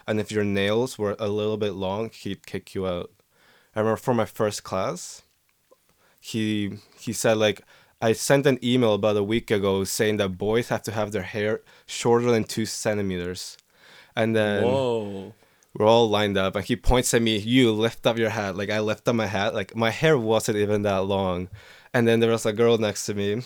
And 0.07 0.19
if 0.19 0.31
your 0.31 0.43
nails 0.43 0.97
were 0.97 1.15
a 1.19 1.27
little 1.27 1.57
bit 1.57 1.73
long, 1.73 2.09
he'd 2.09 2.45
kick 2.45 2.75
you 2.75 2.87
out. 2.87 3.11
I 3.75 3.79
remember 3.79 3.97
for 3.97 4.13
my 4.13 4.25
first 4.25 4.63
class, 4.63 5.23
he 6.19 6.77
he 6.99 7.11
said 7.11 7.37
like 7.37 7.61
I 8.01 8.13
sent 8.13 8.45
an 8.45 8.59
email 8.63 8.93
about 8.93 9.17
a 9.17 9.23
week 9.23 9.49
ago 9.49 9.83
saying 9.83 10.17
that 10.17 10.37
boys 10.37 10.69
have 10.69 10.83
to 10.83 10.91
have 10.91 11.11
their 11.11 11.23
hair 11.23 11.61
shorter 11.85 12.29
than 12.31 12.43
two 12.43 12.65
centimeters, 12.65 13.57
and 14.15 14.35
then 14.35 14.63
Whoa! 14.63 15.33
we're 15.73 15.87
all 15.87 16.09
lined 16.09 16.37
up, 16.37 16.55
and 16.55 16.65
he 16.65 16.75
points 16.75 17.13
at 17.13 17.21
me. 17.21 17.37
You 17.37 17.71
lift 17.71 18.05
up 18.05 18.17
your 18.17 18.29
hat. 18.29 18.55
Like 18.55 18.69
I 18.69 18.79
lift 18.79 19.07
up 19.07 19.15
my 19.15 19.27
hat. 19.27 19.53
Like 19.55 19.75
my 19.75 19.89
hair 19.89 20.17
wasn't 20.17 20.57
even 20.57 20.83
that 20.83 21.05
long, 21.05 21.49
and 21.93 22.07
then 22.07 22.19
there 22.19 22.31
was 22.31 22.45
a 22.45 22.53
girl 22.53 22.77
next 22.77 23.05
to 23.07 23.13
me, 23.13 23.41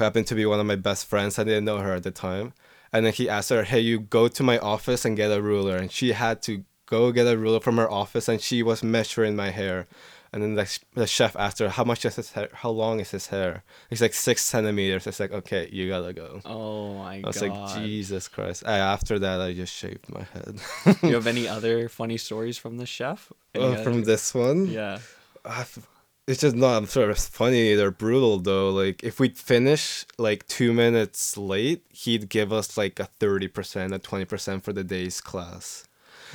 who 0.00 0.04
happened 0.04 0.26
to 0.28 0.34
be 0.34 0.46
one 0.46 0.58
of 0.60 0.66
my 0.66 0.76
best 0.76 1.06
friends. 1.06 1.38
I 1.38 1.44
didn't 1.44 1.66
know 1.66 1.78
her 1.78 1.94
at 1.94 2.02
the 2.02 2.10
time, 2.10 2.54
and 2.92 3.04
then 3.04 3.12
he 3.12 3.28
asked 3.28 3.50
her, 3.50 3.64
"Hey, 3.64 3.80
you 3.80 4.00
go 4.00 4.28
to 4.28 4.42
my 4.42 4.58
office 4.58 5.04
and 5.04 5.14
get 5.16 5.30
a 5.30 5.42
ruler," 5.42 5.76
and 5.76 5.92
she 5.92 6.12
had 6.12 6.40
to 6.42 6.64
go 6.86 7.12
get 7.12 7.26
a 7.26 7.36
ruler 7.36 7.60
from 7.60 7.76
her 7.76 7.90
office, 7.90 8.26
and 8.28 8.40
she 8.40 8.62
was 8.62 8.82
measuring 8.82 9.36
my 9.36 9.50
hair. 9.50 9.86
And 10.32 10.42
then 10.44 10.54
the, 10.54 10.78
the 10.94 11.06
chef 11.08 11.34
asked 11.36 11.58
her, 11.58 11.68
"How 11.68 11.84
much 11.84 12.04
is 12.04 12.16
his 12.16 12.30
hair? 12.32 12.48
How 12.52 12.70
long 12.70 13.00
is 13.00 13.10
his 13.10 13.26
hair?" 13.26 13.62
He's 13.90 14.00
like 14.00 14.14
six 14.14 14.42
centimeters. 14.42 15.06
It's 15.08 15.20
like, 15.20 15.32
okay, 15.32 15.68
you 15.72 15.88
gotta 15.88 16.12
go. 16.12 16.40
Oh 16.44 16.94
my 16.94 17.16
I 17.22 17.26
was 17.26 17.40
god! 17.40 17.48
like, 17.50 17.84
Jesus 17.84 18.28
Christ. 18.28 18.62
I, 18.66 18.78
after 18.78 19.18
that, 19.18 19.40
I 19.40 19.52
just 19.52 19.74
shaved 19.74 20.06
my 20.08 20.22
head. 20.32 20.54
Do 21.00 21.08
you 21.08 21.14
have 21.14 21.26
any 21.26 21.46
other 21.56 21.88
funny 21.88 22.16
stories 22.16 22.56
from 22.56 22.78
the 22.78 22.86
chef? 22.86 23.30
Any 23.54 23.64
Oh, 23.64 23.72
other- 23.72 23.82
from 23.82 24.04
this 24.04 24.32
one? 24.32 24.66
Yeah. 24.66 24.98
I've- 25.44 25.82
it's 26.30 26.42
just 26.42 26.54
not 26.54 26.88
sort 26.88 27.10
of 27.10 27.18
funny. 27.18 27.74
They're 27.74 27.90
brutal 27.90 28.38
though. 28.38 28.70
Like 28.70 29.02
if 29.02 29.18
we'd 29.18 29.36
finish 29.36 30.06
like 30.16 30.46
two 30.46 30.72
minutes 30.72 31.36
late, 31.36 31.82
he'd 31.90 32.28
give 32.28 32.52
us 32.52 32.76
like 32.76 33.00
a 33.00 33.04
thirty 33.04 33.48
percent, 33.48 33.92
a 33.92 33.98
twenty 33.98 34.24
percent 34.24 34.62
for 34.62 34.72
the 34.72 34.84
day's 34.84 35.20
class. 35.20 35.88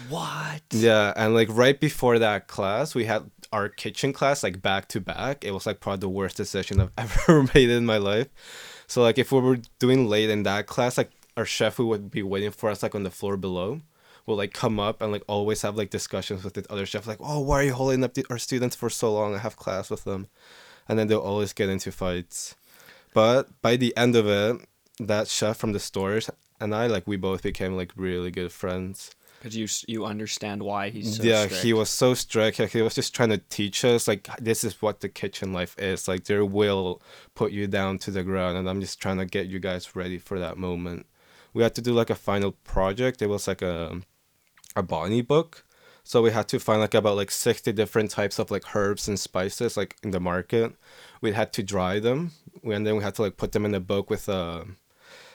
What? 0.09 0.61
Yeah, 0.71 1.13
and 1.15 1.33
like 1.33 1.47
right 1.49 1.79
before 1.79 2.19
that 2.19 2.47
class, 2.47 2.93
we 2.93 3.05
had 3.05 3.31
our 3.53 3.69
kitchen 3.69 4.11
class 4.11 4.43
like 4.43 4.61
back 4.61 4.89
to 4.89 4.99
back. 4.99 5.45
It 5.45 5.51
was 5.51 5.65
like 5.65 5.79
probably 5.79 6.01
the 6.01 6.09
worst 6.09 6.35
decision 6.35 6.81
I've 6.81 6.91
ever 7.29 7.43
made 7.53 7.69
in 7.69 7.85
my 7.85 7.97
life. 7.97 8.27
So 8.87 9.01
like 9.01 9.17
if 9.17 9.31
we 9.31 9.39
were 9.39 9.59
doing 9.79 10.09
late 10.09 10.29
in 10.29 10.43
that 10.43 10.67
class, 10.67 10.97
like 10.97 11.11
our 11.37 11.45
chef 11.45 11.79
would 11.79 12.11
be 12.11 12.21
waiting 12.21 12.51
for 12.51 12.69
us 12.69 12.83
like 12.83 12.95
on 12.95 13.03
the 13.03 13.09
floor 13.11 13.37
below 13.37 13.79
will 14.25 14.35
like 14.35 14.53
come 14.53 14.79
up 14.79 15.01
and 15.01 15.11
like 15.11 15.23
always 15.27 15.61
have 15.61 15.75
like 15.75 15.89
discussions 15.89 16.43
with 16.43 16.53
the 16.53 16.65
other 16.71 16.85
chef 16.85 17.07
like 17.07 17.19
oh 17.19 17.39
why 17.39 17.59
are 17.59 17.63
you 17.63 17.73
holding 17.73 18.03
up 18.03 18.13
the, 18.13 18.25
our 18.29 18.37
students 18.37 18.75
for 18.75 18.89
so 18.89 19.13
long? 19.13 19.35
I 19.35 19.39
have 19.39 19.55
class 19.55 19.89
with 19.89 20.03
them. 20.03 20.27
And 20.87 20.99
then 20.99 21.07
they'll 21.07 21.19
always 21.19 21.51
get 21.51 21.69
into 21.69 21.91
fights. 21.91 22.55
But 23.13 23.61
by 23.61 23.75
the 23.75 23.95
end 23.97 24.15
of 24.15 24.27
it 24.27 24.67
that 24.99 25.27
chef 25.27 25.57
from 25.57 25.73
the 25.73 25.79
stores 25.79 26.29
and 26.61 26.73
i 26.73 26.87
like 26.87 27.05
we 27.05 27.17
both 27.17 27.43
became 27.43 27.75
like 27.75 27.91
really 27.95 28.31
good 28.31 28.51
friends. 28.51 29.15
Because 29.39 29.55
you 29.55 29.67
you 29.87 30.05
understand 30.05 30.63
why 30.63 30.89
he's 30.89 31.17
so 31.17 31.23
yeah 31.23 31.45
strict. 31.45 31.63
he 31.63 31.73
was 31.73 31.89
so 31.89 32.13
strict. 32.13 32.59
Like, 32.59 32.71
he 32.71 32.81
was 32.81 32.95
just 32.95 33.13
trying 33.13 33.29
to 33.29 33.37
teach 33.37 33.85
us 33.85 34.07
like 34.07 34.27
this 34.39 34.63
is 34.63 34.81
what 34.81 35.01
the 35.01 35.09
kitchen 35.09 35.53
life 35.53 35.77
is. 35.77 36.07
Like 36.07 36.23
they 36.23 36.39
will 36.39 37.01
put 37.35 37.51
you 37.51 37.67
down 37.67 37.99
to 37.99 38.11
the 38.11 38.23
ground 38.23 38.57
and 38.57 38.69
i'm 38.69 38.81
just 38.81 38.99
trying 38.99 39.17
to 39.17 39.25
get 39.25 39.47
you 39.47 39.59
guys 39.59 39.95
ready 39.95 40.17
for 40.17 40.39
that 40.39 40.57
moment. 40.57 41.05
We 41.53 41.63
had 41.63 41.75
to 41.75 41.81
do 41.81 41.93
like 41.93 42.09
a 42.09 42.15
final 42.15 42.51
project. 42.51 43.21
It 43.21 43.27
was 43.27 43.47
like 43.47 43.61
a 43.61 44.01
a 44.75 44.83
botany 44.83 45.21
book. 45.21 45.63
So 46.03 46.21
we 46.21 46.31
had 46.31 46.47
to 46.49 46.59
find 46.59 46.81
like 46.81 46.93
about 46.93 47.15
like 47.15 47.31
60 47.31 47.71
different 47.73 48.11
types 48.11 48.37
of 48.37 48.51
like 48.51 48.75
herbs 48.75 49.07
and 49.07 49.19
spices 49.19 49.75
like 49.75 49.95
in 50.03 50.11
the 50.11 50.19
market. 50.19 50.75
We 51.19 51.31
had 51.31 51.51
to 51.53 51.63
dry 51.63 51.99
them 51.99 52.31
and 52.63 52.85
then 52.85 52.97
we 52.97 53.03
had 53.03 53.15
to 53.15 53.23
like 53.23 53.37
put 53.37 53.53
them 53.53 53.65
in 53.65 53.73
a 53.73 53.79
book 53.79 54.09
with 54.09 54.29
a, 54.29 54.67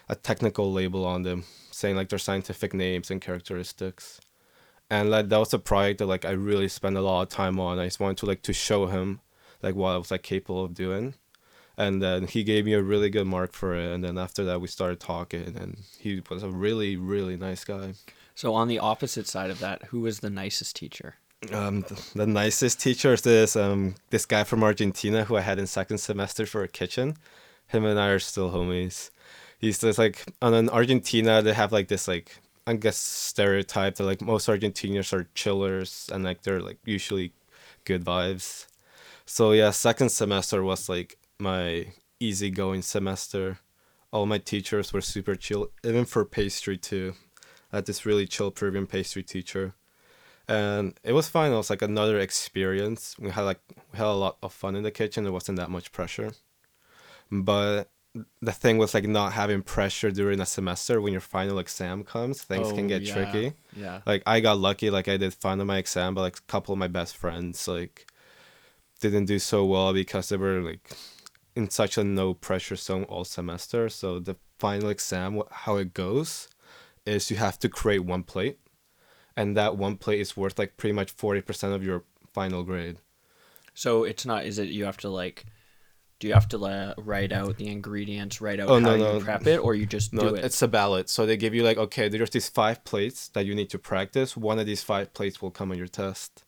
a 0.08 0.14
technical 0.14 0.72
label 0.72 1.04
on 1.04 1.22
them 1.22 1.44
saying 1.72 1.96
like 1.96 2.08
their 2.08 2.20
scientific 2.20 2.72
names 2.72 3.10
and 3.10 3.20
characteristics. 3.20 4.20
And 4.88 5.10
like 5.10 5.28
that 5.28 5.38
was 5.38 5.52
a 5.52 5.58
project 5.58 5.98
that 5.98 6.06
like 6.06 6.24
i 6.24 6.30
really 6.30 6.68
spent 6.68 6.96
a 6.96 7.00
lot 7.00 7.22
of 7.22 7.28
time 7.30 7.58
on. 7.58 7.80
I 7.80 7.86
just 7.86 7.98
wanted 7.98 8.18
to 8.18 8.26
like 8.26 8.42
to 8.42 8.52
show 8.52 8.86
him 8.86 9.20
like 9.62 9.74
what 9.74 9.90
i 9.90 9.96
was 9.96 10.12
like 10.12 10.22
capable 10.22 10.64
of 10.64 10.74
doing. 10.74 11.14
And 11.76 12.00
then 12.00 12.26
he 12.28 12.44
gave 12.44 12.64
me 12.66 12.74
a 12.74 12.82
really 12.82 13.10
good 13.10 13.26
mark 13.26 13.54
for 13.54 13.74
it. 13.74 13.90
And 13.92 14.04
then 14.04 14.18
after 14.18 14.44
that 14.44 14.60
we 14.60 14.68
started 14.68 15.00
talking 15.00 15.56
and 15.56 15.78
he 15.98 16.22
was 16.30 16.44
a 16.44 16.50
really 16.50 16.96
really 16.96 17.36
nice 17.36 17.64
guy 17.64 17.94
so 18.34 18.54
on 18.54 18.68
the 18.68 18.78
opposite 18.78 19.26
side 19.26 19.50
of 19.50 19.60
that, 19.60 19.84
who 19.84 20.00
was 20.00 20.20
the 20.20 20.30
nicest 20.30 20.76
teacher? 20.76 21.16
Um, 21.52 21.82
the, 21.82 22.02
the 22.14 22.26
nicest 22.26 22.80
teacher 22.80 23.14
is 23.14 23.22
this 23.22 23.56
um 23.56 23.94
this 24.10 24.26
guy 24.26 24.44
from 24.44 24.62
Argentina 24.62 25.24
who 25.24 25.36
I 25.36 25.40
had 25.40 25.58
in 25.58 25.66
second 25.66 25.98
semester 25.98 26.44
for 26.44 26.62
a 26.62 26.68
kitchen. 26.68 27.16
Him 27.68 27.84
and 27.84 27.98
I 27.98 28.08
are 28.08 28.18
still 28.18 28.50
homies. 28.50 29.10
He's 29.58 29.78
just 29.78 29.98
like 29.98 30.24
on 30.42 30.52
in 30.54 30.68
Argentina 30.68 31.40
they 31.40 31.54
have 31.54 31.72
like 31.72 31.88
this 31.88 32.06
like 32.06 32.36
I 32.66 32.74
guess 32.74 32.98
stereotype 32.98 33.96
that 33.96 34.04
like 34.04 34.20
most 34.20 34.48
Argentinians 34.48 35.12
are 35.12 35.28
chillers 35.34 36.10
and 36.12 36.24
like 36.24 36.42
they're 36.42 36.60
like 36.60 36.78
usually 36.84 37.32
good 37.84 38.04
vibes. 38.04 38.66
So 39.24 39.52
yeah, 39.52 39.70
second 39.70 40.10
semester 40.10 40.62
was 40.62 40.88
like 40.88 41.16
my 41.38 41.86
easygoing 42.20 42.82
semester. 42.82 43.58
All 44.12 44.26
my 44.26 44.38
teachers 44.38 44.92
were 44.92 45.00
super 45.00 45.36
chill, 45.36 45.70
even 45.84 46.04
for 46.04 46.24
pastry 46.24 46.76
too. 46.76 47.14
Had 47.72 47.86
this 47.86 48.04
really 48.06 48.26
chill 48.26 48.50
Peruvian 48.50 48.86
pastry 48.86 49.22
teacher, 49.22 49.74
and 50.48 50.98
it 51.04 51.12
was 51.12 51.28
fine. 51.28 51.52
It 51.52 51.56
was 51.56 51.70
like 51.70 51.82
another 51.82 52.18
experience. 52.18 53.16
We 53.18 53.30
had 53.30 53.42
like 53.42 53.60
we 53.92 53.98
had 53.98 54.06
a 54.06 54.12
lot 54.12 54.38
of 54.42 54.52
fun 54.52 54.74
in 54.76 54.82
the 54.82 54.90
kitchen. 54.90 55.24
There 55.24 55.32
wasn't 55.32 55.58
that 55.58 55.70
much 55.70 55.92
pressure, 55.92 56.32
but 57.30 57.90
the 58.42 58.52
thing 58.52 58.76
was 58.78 58.92
like 58.92 59.06
not 59.06 59.32
having 59.34 59.62
pressure 59.62 60.10
during 60.10 60.40
a 60.40 60.46
semester 60.46 61.00
when 61.00 61.12
your 61.12 61.20
final 61.20 61.60
exam 61.60 62.02
comes 62.02 62.42
things 62.42 62.66
Oh, 62.68 62.74
can 62.74 62.88
get 62.88 63.02
yeah. 63.02 63.14
tricky 63.14 63.52
Yeah. 63.76 64.00
like 64.04 64.24
i 64.26 64.40
got 64.40 64.58
lucky 64.58 64.90
like 64.90 65.06
i 65.06 65.16
did 65.16 65.32
fine 65.32 65.60
on 65.60 65.68
my 65.68 65.78
exam 65.78 66.14
but 66.16 66.22
like 66.22 66.38
a 66.38 66.42
couple 66.48 66.72
of 66.72 66.78
my 66.80 66.88
best 66.88 67.16
friends 67.16 67.68
like 67.68 68.10
didn't 69.00 69.26
do 69.26 69.38
so 69.38 69.64
well 69.64 69.92
because 69.94 70.28
they 70.28 70.36
were 70.36 70.60
like 70.60 70.80
in 71.54 71.70
such 71.70 71.96
a 71.98 72.02
no 72.02 72.34
pressure 72.34 72.74
zone 72.74 73.04
all 73.04 73.24
semester 73.24 73.88
so 73.88 74.18
the 74.18 74.34
final 74.58 74.88
exam 74.88 75.40
how 75.52 75.76
it 75.76 75.94
goes 75.94 76.48
is 77.06 77.30
you 77.30 77.36
have 77.36 77.58
to 77.58 77.68
create 77.68 78.04
one 78.04 78.22
plate 78.22 78.58
and 79.36 79.56
that 79.56 79.76
one 79.76 79.96
plate 79.96 80.20
is 80.20 80.36
worth 80.36 80.58
like 80.58 80.76
pretty 80.76 80.92
much 80.92 81.16
40% 81.16 81.74
of 81.74 81.82
your 81.84 82.04
final 82.32 82.62
grade 82.62 82.98
So 83.74 84.04
it's 84.04 84.26
not. 84.26 84.44
Is 84.44 84.58
it 84.58 84.68
you 84.68 84.84
have 84.84 84.98
to 84.98 85.08
like? 85.08 85.44
Do 86.18 86.28
you 86.28 86.34
have 86.34 86.48
to 86.48 86.58
uh, 86.66 86.94
write 86.98 87.32
out 87.32 87.56
the 87.56 87.68
ingredients, 87.68 88.40
write 88.42 88.60
out 88.60 88.68
Oh, 88.68 88.78
how 88.78 88.92
no, 88.92 89.14
you 89.14 89.20
prep 89.24 89.46
it, 89.46 89.56
or 89.56 89.74
you 89.74 89.86
just 89.86 90.12
No, 90.12 90.28
do 90.28 90.34
it? 90.34 90.44
it's 90.44 90.60
a 90.60 90.68
ballot. 90.68 91.08
So 91.08 91.24
they 91.24 91.36
give 91.38 91.54
you 91.54 91.62
like, 91.62 91.78
okay, 91.78 92.08
there's 92.10 92.28
these 92.30 92.48
five 92.50 92.84
plates 92.84 93.28
that 93.28 93.46
you 93.46 93.54
need 93.54 93.70
to 93.70 93.78
practice. 93.78 94.36
One 94.36 94.58
of 94.58 94.66
these 94.66 94.82
five 94.82 95.14
plates 95.14 95.40
will 95.40 95.50
come 95.50 95.70
on 95.72 95.78
your 95.78 95.88
test. 95.88 96.42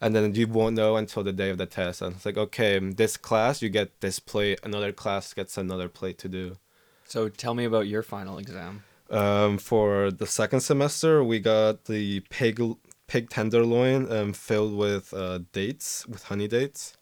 And 0.00 0.14
then 0.14 0.34
you 0.34 0.46
won't 0.46 0.76
know 0.76 0.96
until 0.96 1.24
the 1.24 1.32
day 1.32 1.50
of 1.50 1.58
the 1.58 1.66
test. 1.66 2.00
And 2.02 2.16
it's 2.16 2.26
like, 2.26 2.36
okay, 2.38 2.78
this 2.78 3.16
class 3.16 3.60
you 3.62 3.68
get 3.68 4.00
this 4.00 4.20
plate, 4.20 4.60
another 4.62 4.92
class 4.92 5.34
gets 5.34 5.58
another 5.58 5.88
plate 5.88 6.18
to 6.18 6.28
do. 6.28 6.58
So 7.04 7.28
tell 7.28 7.54
me 7.54 7.64
about 7.64 7.88
your 7.88 8.02
final 8.02 8.38
exam. 8.38 8.84
Um, 9.10 9.58
for 9.58 10.10
the 10.10 10.26
second 10.26 10.60
semester, 10.60 11.22
we 11.22 11.38
got 11.40 11.84
the 11.84 12.20
pig 12.30 12.60
pig 13.06 13.28
tenderloin 13.28 14.10
um, 14.10 14.32
filled 14.32 14.74
with 14.74 15.12
uh, 15.12 15.40
dates, 15.52 16.06
with 16.06 16.24
honey 16.24 16.48
dates. 16.48 16.96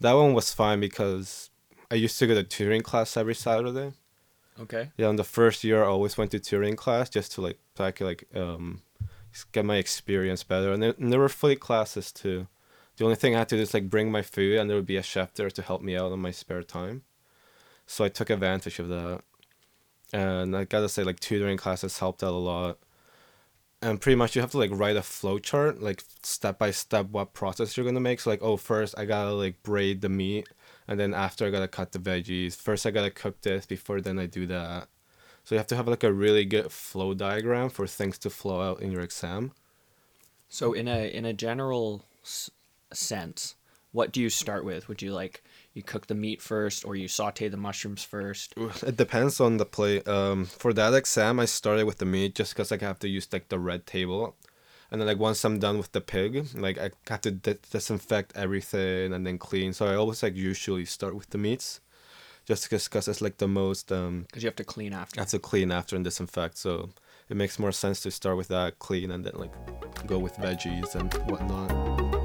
That 0.00 0.12
one 0.12 0.32
was 0.34 0.54
fine 0.54 0.80
because 0.80 1.50
I 1.90 1.96
used 1.96 2.18
to 2.18 2.26
go 2.26 2.34
to 2.34 2.42
tutoring 2.42 2.82
class 2.82 3.16
every 3.16 3.34
Saturday. 3.34 3.92
Okay. 4.60 4.90
Yeah, 4.96 5.10
in 5.10 5.16
the 5.16 5.24
first 5.24 5.64
year, 5.64 5.82
I 5.82 5.88
always 5.88 6.16
went 6.16 6.30
to 6.30 6.38
tutoring 6.38 6.76
class 6.76 7.10
just 7.10 7.32
to 7.32 7.40
like, 7.40 7.58
so 7.76 7.84
I 7.84 7.90
could 7.90 8.06
like 8.06 8.24
um, 8.34 8.82
get 9.52 9.64
my 9.64 9.76
experience 9.76 10.42
better. 10.42 10.72
And 10.72 10.82
there, 10.82 10.94
and 10.98 11.12
there 11.12 11.20
were 11.20 11.28
free 11.28 11.56
classes 11.56 12.12
too. 12.12 12.46
The 12.96 13.04
only 13.04 13.16
thing 13.16 13.34
I 13.34 13.40
had 13.40 13.48
to 13.50 13.56
do 13.56 13.62
is 13.62 13.74
like 13.74 13.90
bring 13.90 14.10
my 14.10 14.22
food, 14.22 14.58
and 14.58 14.70
there 14.70 14.76
would 14.76 14.86
be 14.86 14.96
a 14.96 15.02
chef 15.02 15.34
there 15.34 15.50
to 15.50 15.62
help 15.62 15.82
me 15.82 15.96
out 15.96 16.12
in 16.12 16.20
my 16.20 16.30
spare 16.30 16.62
time. 16.62 17.02
So 17.86 18.04
I 18.04 18.08
took 18.08 18.30
advantage 18.30 18.78
of 18.78 18.88
that, 18.88 19.22
and 20.12 20.56
I 20.56 20.64
gotta 20.64 20.88
say, 20.88 21.04
like 21.04 21.20
tutoring 21.20 21.56
classes 21.56 21.98
helped 21.98 22.22
out 22.22 22.32
a 22.32 22.36
lot. 22.36 22.78
And 23.82 24.00
pretty 24.00 24.16
much 24.16 24.34
you 24.34 24.40
have 24.40 24.50
to 24.52 24.58
like 24.58 24.70
write 24.72 24.96
a 24.96 25.02
flow 25.02 25.38
chart, 25.38 25.82
like 25.82 26.02
step 26.22 26.58
by 26.58 26.70
step 26.70 27.06
what 27.10 27.34
process 27.34 27.76
you're 27.76 27.86
gonna 27.86 28.00
make. 28.00 28.20
So 28.20 28.30
like, 28.30 28.42
oh, 28.42 28.56
first 28.56 28.94
I 28.98 29.04
gotta 29.04 29.32
like 29.32 29.62
braid 29.62 30.00
the 30.00 30.08
meat, 30.08 30.48
and 30.88 30.98
then 30.98 31.14
after 31.14 31.46
I 31.46 31.50
gotta 31.50 31.68
cut 31.68 31.92
the 31.92 31.98
veggies. 31.98 32.56
First 32.56 32.86
I 32.86 32.90
gotta 32.90 33.10
cook 33.10 33.40
this 33.42 33.66
before 33.66 34.00
then 34.00 34.18
I 34.18 34.26
do 34.26 34.46
that. 34.46 34.88
So 35.44 35.54
you 35.54 35.58
have 35.58 35.68
to 35.68 35.76
have 35.76 35.86
like 35.86 36.02
a 36.02 36.12
really 36.12 36.44
good 36.44 36.72
flow 36.72 37.14
diagram 37.14 37.68
for 37.68 37.86
things 37.86 38.18
to 38.18 38.30
flow 38.30 38.60
out 38.60 38.80
in 38.80 38.90
your 38.90 39.02
exam. 39.02 39.52
So 40.48 40.72
in 40.72 40.88
a 40.88 41.08
in 41.08 41.24
a 41.24 41.32
general 41.32 42.04
s- 42.24 42.50
sense, 42.92 43.54
what 43.92 44.12
do 44.12 44.20
you 44.20 44.30
start 44.30 44.64
with? 44.64 44.88
Would 44.88 45.02
you 45.02 45.12
like 45.12 45.44
you 45.76 45.82
cook 45.82 46.06
the 46.06 46.14
meat 46.14 46.40
first, 46.40 46.84
or 46.86 46.96
you 46.96 47.06
saute 47.06 47.48
the 47.48 47.56
mushrooms 47.56 48.02
first? 48.02 48.54
It 48.82 48.96
depends 48.96 49.40
on 49.40 49.58
the 49.58 49.66
plate. 49.66 50.08
Um, 50.08 50.46
for 50.46 50.72
that 50.72 50.94
exam, 50.94 51.38
I 51.38 51.44
started 51.44 51.84
with 51.84 51.98
the 51.98 52.06
meat 52.06 52.34
just 52.34 52.54
because 52.54 52.70
like, 52.70 52.82
I 52.82 52.86
have 52.86 52.98
to 53.00 53.08
use 53.08 53.28
like 53.30 53.48
the 53.48 53.58
red 53.58 53.86
table, 53.86 54.34
and 54.90 55.00
then 55.00 55.06
like 55.06 55.18
once 55.18 55.44
I'm 55.44 55.58
done 55.58 55.76
with 55.76 55.92
the 55.92 56.00
pig, 56.00 56.46
like 56.54 56.78
I 56.78 56.90
have 57.08 57.20
to 57.22 57.30
di- 57.30 57.58
disinfect 57.70 58.32
everything 58.34 59.12
and 59.12 59.26
then 59.26 59.36
clean. 59.38 59.72
So 59.74 59.86
I 59.86 59.94
always 59.96 60.22
like 60.22 60.34
usually 60.34 60.86
start 60.86 61.14
with 61.14 61.28
the 61.30 61.38
meats, 61.38 61.80
just 62.46 62.70
because 62.70 63.06
it's 63.06 63.20
like 63.20 63.36
the 63.36 63.48
most 63.48 63.92
um 63.92 64.24
Because 64.28 64.42
you 64.42 64.48
have 64.48 64.56
to 64.56 64.64
clean 64.64 64.92
after. 64.94 65.20
I 65.20 65.22
have 65.22 65.30
to 65.30 65.38
clean 65.38 65.70
after 65.70 65.94
and 65.94 66.04
disinfect. 66.04 66.56
So 66.56 66.90
it 67.28 67.36
makes 67.36 67.58
more 67.58 67.72
sense 67.72 68.00
to 68.00 68.10
start 68.10 68.38
with 68.38 68.48
that 68.48 68.78
clean 68.78 69.10
and 69.10 69.24
then 69.24 69.34
like 69.34 69.52
go 70.06 70.18
with 70.18 70.36
veggies 70.36 70.94
and 70.94 71.12
whatnot. 71.28 72.15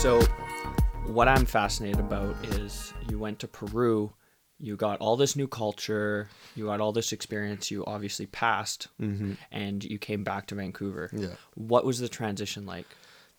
So, 0.00 0.20
what 1.06 1.26
I'm 1.26 1.44
fascinated 1.44 1.98
about 1.98 2.36
is 2.54 2.92
you 3.10 3.18
went 3.18 3.40
to 3.40 3.48
Peru, 3.48 4.12
you 4.60 4.76
got 4.76 5.00
all 5.00 5.16
this 5.16 5.34
new 5.34 5.48
culture, 5.48 6.28
you 6.54 6.66
got 6.66 6.80
all 6.80 6.92
this 6.92 7.12
experience, 7.12 7.70
you 7.70 7.84
obviously 7.84 8.26
passed, 8.26 8.86
Mm-hmm. 9.00 9.32
and 9.50 9.82
you 9.82 9.98
came 9.98 10.22
back 10.22 10.46
to 10.46 10.54
Vancouver. 10.54 11.10
Yeah. 11.12 11.34
What 11.54 11.84
was 11.84 11.98
the 11.98 12.08
transition 12.08 12.64
like? 12.64 12.86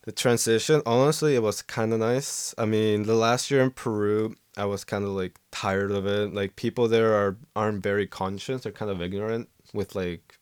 The 0.03 0.11
transition, 0.11 0.81
honestly, 0.85 1.35
it 1.35 1.41
was 1.43 1.61
kind 1.61 1.93
of 1.93 1.99
nice. 1.99 2.53
I 2.57 2.65
mean, 2.65 3.03
the 3.03 3.15
last 3.15 3.49
year 3.49 3.61
in 3.61 3.71
Peru, 3.71 4.35
I 4.57 4.65
was 4.65 4.83
kind 4.83 5.05
of 5.05 5.11
like 5.11 5.39
tired 5.51 5.91
of 5.91 6.05
it. 6.05 6.33
Like 6.33 6.57
people 6.57 6.87
there 6.89 7.13
are 7.15 7.37
aren't 7.55 7.81
very 7.83 8.05
conscious. 8.05 8.63
They're 8.63 8.71
kind 8.73 8.91
of 8.91 9.01
ignorant 9.01 9.47
with 9.73 9.95
like 9.95 10.37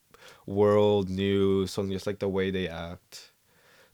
world 0.47 1.09
news 1.09 1.77
and 1.77 1.91
just 1.91 2.07
like 2.07 2.19
the 2.19 2.27
way 2.29 2.49
they 2.49 2.67
act. 2.67 3.26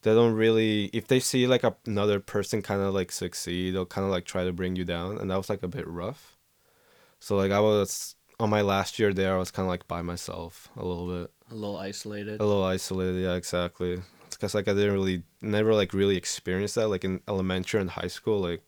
They 0.03 0.13
don't 0.13 0.33
really. 0.33 0.85
If 0.93 1.07
they 1.07 1.19
see 1.19 1.47
like 1.47 1.63
a, 1.63 1.75
another 1.85 2.19
person 2.19 2.61
kind 2.61 2.81
of 2.81 2.93
like 2.93 3.11
succeed, 3.11 3.73
they'll 3.73 3.85
kind 3.85 4.05
of 4.05 4.11
like 4.11 4.25
try 4.25 4.43
to 4.43 4.53
bring 4.53 4.75
you 4.75 4.85
down, 4.85 5.17
and 5.17 5.31
that 5.31 5.37
was 5.37 5.49
like 5.49 5.63
a 5.63 5.67
bit 5.67 5.87
rough. 5.87 6.37
So 7.19 7.35
like 7.35 7.51
I 7.51 7.59
was 7.59 8.15
on 8.39 8.49
my 8.49 8.61
last 8.61 8.99
year 8.99 9.13
there, 9.13 9.33
I 9.35 9.37
was 9.37 9.51
kind 9.51 9.65
of 9.65 9.69
like 9.69 9.87
by 9.87 10.01
myself 10.01 10.69
a 10.75 10.85
little 10.85 11.07
bit, 11.07 11.31
A 11.51 11.55
little 11.55 11.77
isolated. 11.77 12.41
a 12.41 12.45
little 12.45 12.63
isolated. 12.63 13.21
Yeah, 13.21 13.35
exactly. 13.35 14.01
It's 14.27 14.35
because 14.35 14.53
like 14.55 14.67
I 14.67 14.73
didn't 14.73 14.93
really, 14.93 15.23
never 15.41 15.73
like 15.73 15.93
really 15.93 16.17
experience 16.17 16.73
that. 16.73 16.89
Like 16.89 17.03
in 17.05 17.21
elementary 17.27 17.79
and 17.81 17.89
high 17.89 18.07
school, 18.07 18.39
like 18.39 18.61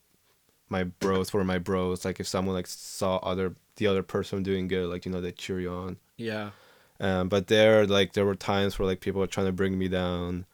my 0.70 0.84
bros 0.86 1.34
were 1.34 1.44
my 1.44 1.58
bros. 1.58 2.06
Like 2.06 2.20
if 2.20 2.27
someone 2.27 2.56
like 2.56 2.68
saw 2.68 3.18
other 3.18 3.56
the 3.75 3.88
other 3.88 4.04
person 4.04 4.42
doing 4.44 4.68
good, 4.70 4.88
like 4.89 5.06
you 5.06 5.12
know 5.12 5.20
they 5.22 5.32
cheer 5.34 5.60
you 5.60 5.72
on. 5.72 5.98
Yeah. 6.18 6.51
Um, 6.98 7.27
but 7.27 7.48
there, 7.48 7.86
like, 7.86 8.13
there 8.13 8.25
were 8.25 8.36
times 8.36 8.80
where 8.80 8.88
like 8.88 9.01
people 9.01 9.20
were 9.20 9.27
trying 9.27 9.48
to 9.48 9.51
bring 9.51 9.77
me 9.77 9.89
down, 9.89 10.46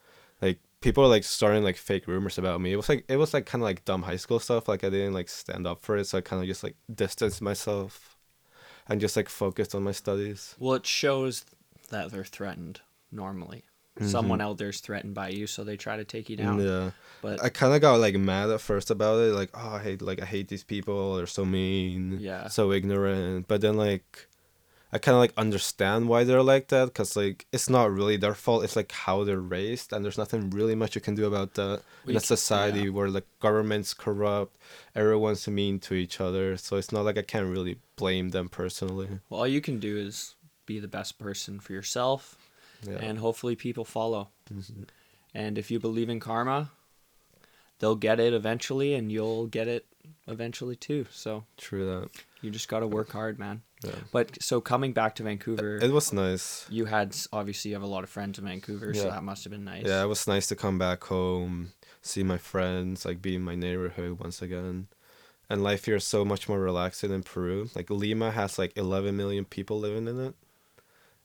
people 0.82 1.02
were 1.02 1.08
like 1.08 1.24
starting 1.24 1.62
like 1.64 1.76
fake 1.76 2.06
rumors 2.06 2.38
about 2.38 2.60
me. 2.60 2.72
It 2.72 2.76
was 2.76 2.88
like 2.88 3.04
it 3.08 3.16
was 3.16 3.32
like 3.32 3.46
kind 3.46 3.62
of 3.62 3.66
like 3.66 3.84
dumb 3.84 4.02
high 4.02 4.16
school 4.16 4.38
stuff. 4.38 4.68
Like 4.68 4.84
I 4.84 4.90
didn't 4.90 5.14
like 5.14 5.28
stand 5.28 5.66
up 5.66 5.80
for 5.82 5.96
it, 5.96 6.06
so 6.06 6.18
I 6.18 6.20
kind 6.20 6.42
of 6.42 6.48
just 6.48 6.62
like 6.62 6.76
distanced 6.92 7.40
myself, 7.40 8.16
and 8.88 9.00
just 9.00 9.16
like 9.16 9.28
focused 9.28 9.74
on 9.74 9.82
my 9.82 9.92
studies. 9.92 10.54
Well, 10.58 10.74
it 10.74 10.86
shows 10.86 11.44
that 11.90 12.10
they're 12.10 12.24
threatened 12.24 12.80
normally. 13.10 13.64
Mm-hmm. 13.98 14.08
Someone 14.08 14.40
out 14.40 14.56
there's 14.56 14.80
threatened 14.80 15.14
by 15.14 15.28
you, 15.28 15.46
so 15.46 15.64
they 15.64 15.76
try 15.76 15.98
to 15.98 16.04
take 16.04 16.30
you 16.30 16.36
down. 16.36 16.58
Yeah, 16.58 16.92
But 17.20 17.42
I 17.44 17.50
kind 17.50 17.74
of 17.74 17.82
got 17.82 18.00
like 18.00 18.16
mad 18.16 18.48
at 18.48 18.62
first 18.62 18.90
about 18.90 19.18
it, 19.20 19.34
like 19.34 19.50
oh 19.54 19.74
I 19.76 19.82
hate 19.82 20.00
like 20.00 20.20
I 20.22 20.24
hate 20.24 20.48
these 20.48 20.64
people. 20.64 21.16
They're 21.16 21.26
so 21.26 21.44
mean, 21.44 22.18
Yeah. 22.18 22.48
so 22.48 22.72
ignorant. 22.72 23.48
But 23.48 23.60
then 23.60 23.76
like. 23.76 24.28
I 24.94 24.98
kind 24.98 25.14
of 25.14 25.20
like 25.20 25.32
understand 25.38 26.08
why 26.08 26.24
they're 26.24 26.42
like 26.42 26.68
that 26.68 26.86
because 26.86 27.16
like 27.16 27.46
it's 27.50 27.70
not 27.70 27.90
really 27.90 28.16
their 28.18 28.34
fault. 28.34 28.62
It's 28.64 28.76
like 28.76 28.92
how 28.92 29.24
they're 29.24 29.40
raised, 29.40 29.92
and 29.92 30.04
there's 30.04 30.18
nothing 30.18 30.50
really 30.50 30.74
much 30.74 30.94
you 30.94 31.00
can 31.00 31.14
do 31.14 31.26
about 31.26 31.54
that. 31.54 31.82
We 32.04 32.12
in 32.12 32.16
a 32.18 32.20
society 32.20 32.84
yeah. 32.84 32.90
where 32.90 33.10
the 33.10 33.24
government's 33.40 33.94
corrupt, 33.94 34.56
everyone's 34.94 35.48
mean 35.48 35.78
to 35.80 35.94
each 35.94 36.20
other. 36.20 36.56
So 36.58 36.76
it's 36.76 36.92
not 36.92 37.04
like 37.06 37.16
I 37.16 37.22
can't 37.22 37.46
really 37.50 37.78
blame 37.96 38.30
them 38.30 38.48
personally. 38.50 39.08
well, 39.30 39.40
all 39.40 39.46
you 39.48 39.60
can 39.62 39.78
do 39.80 39.96
is 39.96 40.34
be 40.66 40.78
the 40.78 40.88
best 40.88 41.18
person 41.18 41.58
for 41.58 41.72
yourself, 41.72 42.36
Yeah. 42.86 42.98
and 43.00 43.18
hopefully 43.18 43.56
people 43.56 43.84
follow. 43.84 44.28
Mhm. 44.52 44.86
And 45.34 45.56
if 45.56 45.70
you 45.70 45.80
believe 45.80 46.10
in 46.10 46.20
karma, 46.20 46.70
they'll 47.78 47.96
get 47.96 48.20
it 48.20 48.34
eventually, 48.34 48.92
and 48.94 49.10
you'll 49.10 49.46
get 49.46 49.68
it 49.68 49.86
eventually 50.26 50.76
too. 50.76 51.06
So 51.10 51.44
True 51.56 51.86
that. 51.86 52.10
you 52.42 52.50
just 52.50 52.68
got 52.68 52.80
to 52.80 52.86
work 52.86 53.10
hard, 53.12 53.38
man. 53.38 53.62
Yeah. 53.84 53.94
But 54.12 54.42
so 54.42 54.60
coming 54.60 54.92
back 54.92 55.14
to 55.16 55.22
Vancouver, 55.22 55.76
It 55.78 55.90
was 55.92 56.12
nice. 56.12 56.66
you 56.70 56.84
had 56.86 57.16
obviously 57.32 57.70
you 57.70 57.74
have 57.76 57.82
a 57.82 57.86
lot 57.94 58.04
of 58.04 58.10
friends 58.10 58.38
in 58.38 58.44
Vancouver, 58.44 58.94
so 58.94 59.04
that 59.10 59.22
must 59.24 59.44
have 59.44 59.50
been 59.50 59.64
nice. 59.64 59.84
Yeah, 59.86 60.02
it 60.04 60.06
was 60.08 60.26
nice 60.26 60.46
to 60.48 60.56
come 60.56 60.78
back 60.78 61.04
home, 61.04 61.72
see 62.00 62.22
my 62.22 62.38
friends, 62.38 63.04
like 63.04 63.20
be 63.20 63.34
in 63.34 63.42
my 63.42 63.54
neighborhood 63.56 64.18
once 64.20 64.40
again. 64.42 64.88
And 65.50 65.62
life 65.62 65.84
here 65.84 65.96
is 65.96 66.04
so 66.04 66.24
much 66.24 66.48
more 66.48 66.60
relaxing 66.60 67.10
than 67.10 67.22
Peru. 67.22 67.68
Like 67.74 67.90
Lima 67.90 68.30
has 68.30 68.58
like 68.58 68.72
11 68.76 69.16
million 69.16 69.44
people 69.44 69.78
living 69.80 70.06
in 70.08 70.18
it. 70.18 70.34